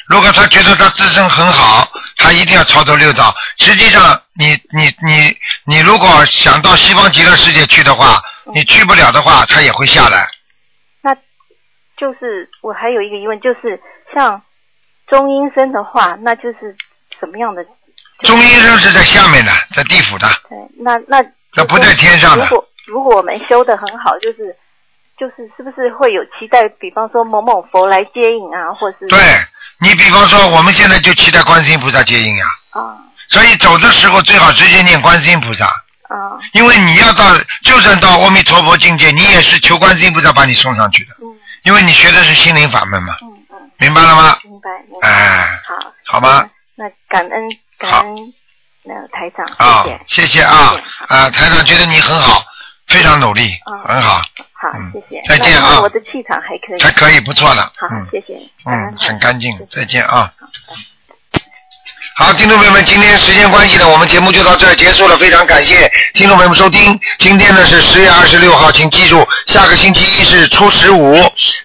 [0.07, 1.87] 如果他觉得他自身很好，
[2.17, 3.33] 他一定要超脱六道。
[3.59, 8.21] 实际上，你你你你如果想到西方极乐世界去的话，
[8.53, 10.27] 你去不了的话，他也会下来。
[12.01, 13.79] 就是我还有一个疑问，就是
[14.11, 14.41] 像
[15.05, 16.75] 中阴身的话，那就是
[17.19, 17.63] 什么样的？
[18.23, 21.23] 中阴身是在下面的，在地府的，对，那那
[21.55, 22.49] 那不在天上的如。
[22.49, 24.55] 果如果我们修的很好，就是
[25.15, 26.67] 就是是不是会有期待？
[26.67, 29.19] 比方说某某佛来接引啊，或是对
[29.79, 32.45] 你比方说，我们现在就期待观世音菩萨接引呀。
[32.71, 32.97] 啊
[33.29, 35.65] 所以走的时候最好直接念观世音菩萨，
[36.09, 41.11] 啊因为你要到，就算到阿弥陀佛境界，你也是求观世音菩萨把你送上去的。
[41.63, 43.15] 因为你学的是心灵法门嘛。
[43.77, 44.37] 明白了吗？
[44.43, 45.07] 明白明白。
[45.07, 46.49] 哎，好，好吗？
[46.75, 48.33] 那感恩感恩
[48.83, 50.75] 那台长，啊谢谢，谢谢啊
[51.07, 51.29] 啊！
[51.31, 52.43] 台长觉得你很好，
[52.87, 53.51] 非常努力，
[53.85, 54.21] 很好，
[54.53, 55.21] 好，谢谢。
[55.27, 58.39] 再见啊我的气场还可以，还可以，不错了，好，嗯谢谢。
[58.65, 60.31] 嗯，很干净，再见啊。
[62.15, 65.17] 好，听众朋友们，今天时间关系呢，我们节目就到这儿结束了。
[65.17, 66.99] 非常感谢听众朋友们收听。
[67.19, 71.17] 今天呢是十月二十六号，请记住，下个星期一是初十五，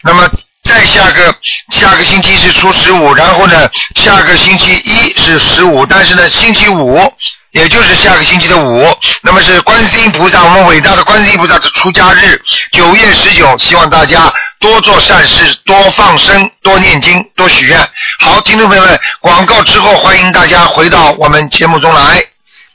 [0.02, 0.30] 那么
[0.62, 1.34] 再下个
[1.72, 7.12] 下个星期是初十五，然后呢下个星期一是十五，但是呢星期五。
[7.52, 8.86] 也就是下个星期的五，
[9.22, 12.38] 那么是观世音菩萨，我们伟大的观世音菩萨的出家日，
[12.70, 17.78] 九月十九，希望大家多做善事，多放生，多念经，多许愿。
[18.20, 22.22] 好，听众朋友们，广告之后，欢迎大家回到我们节目中来。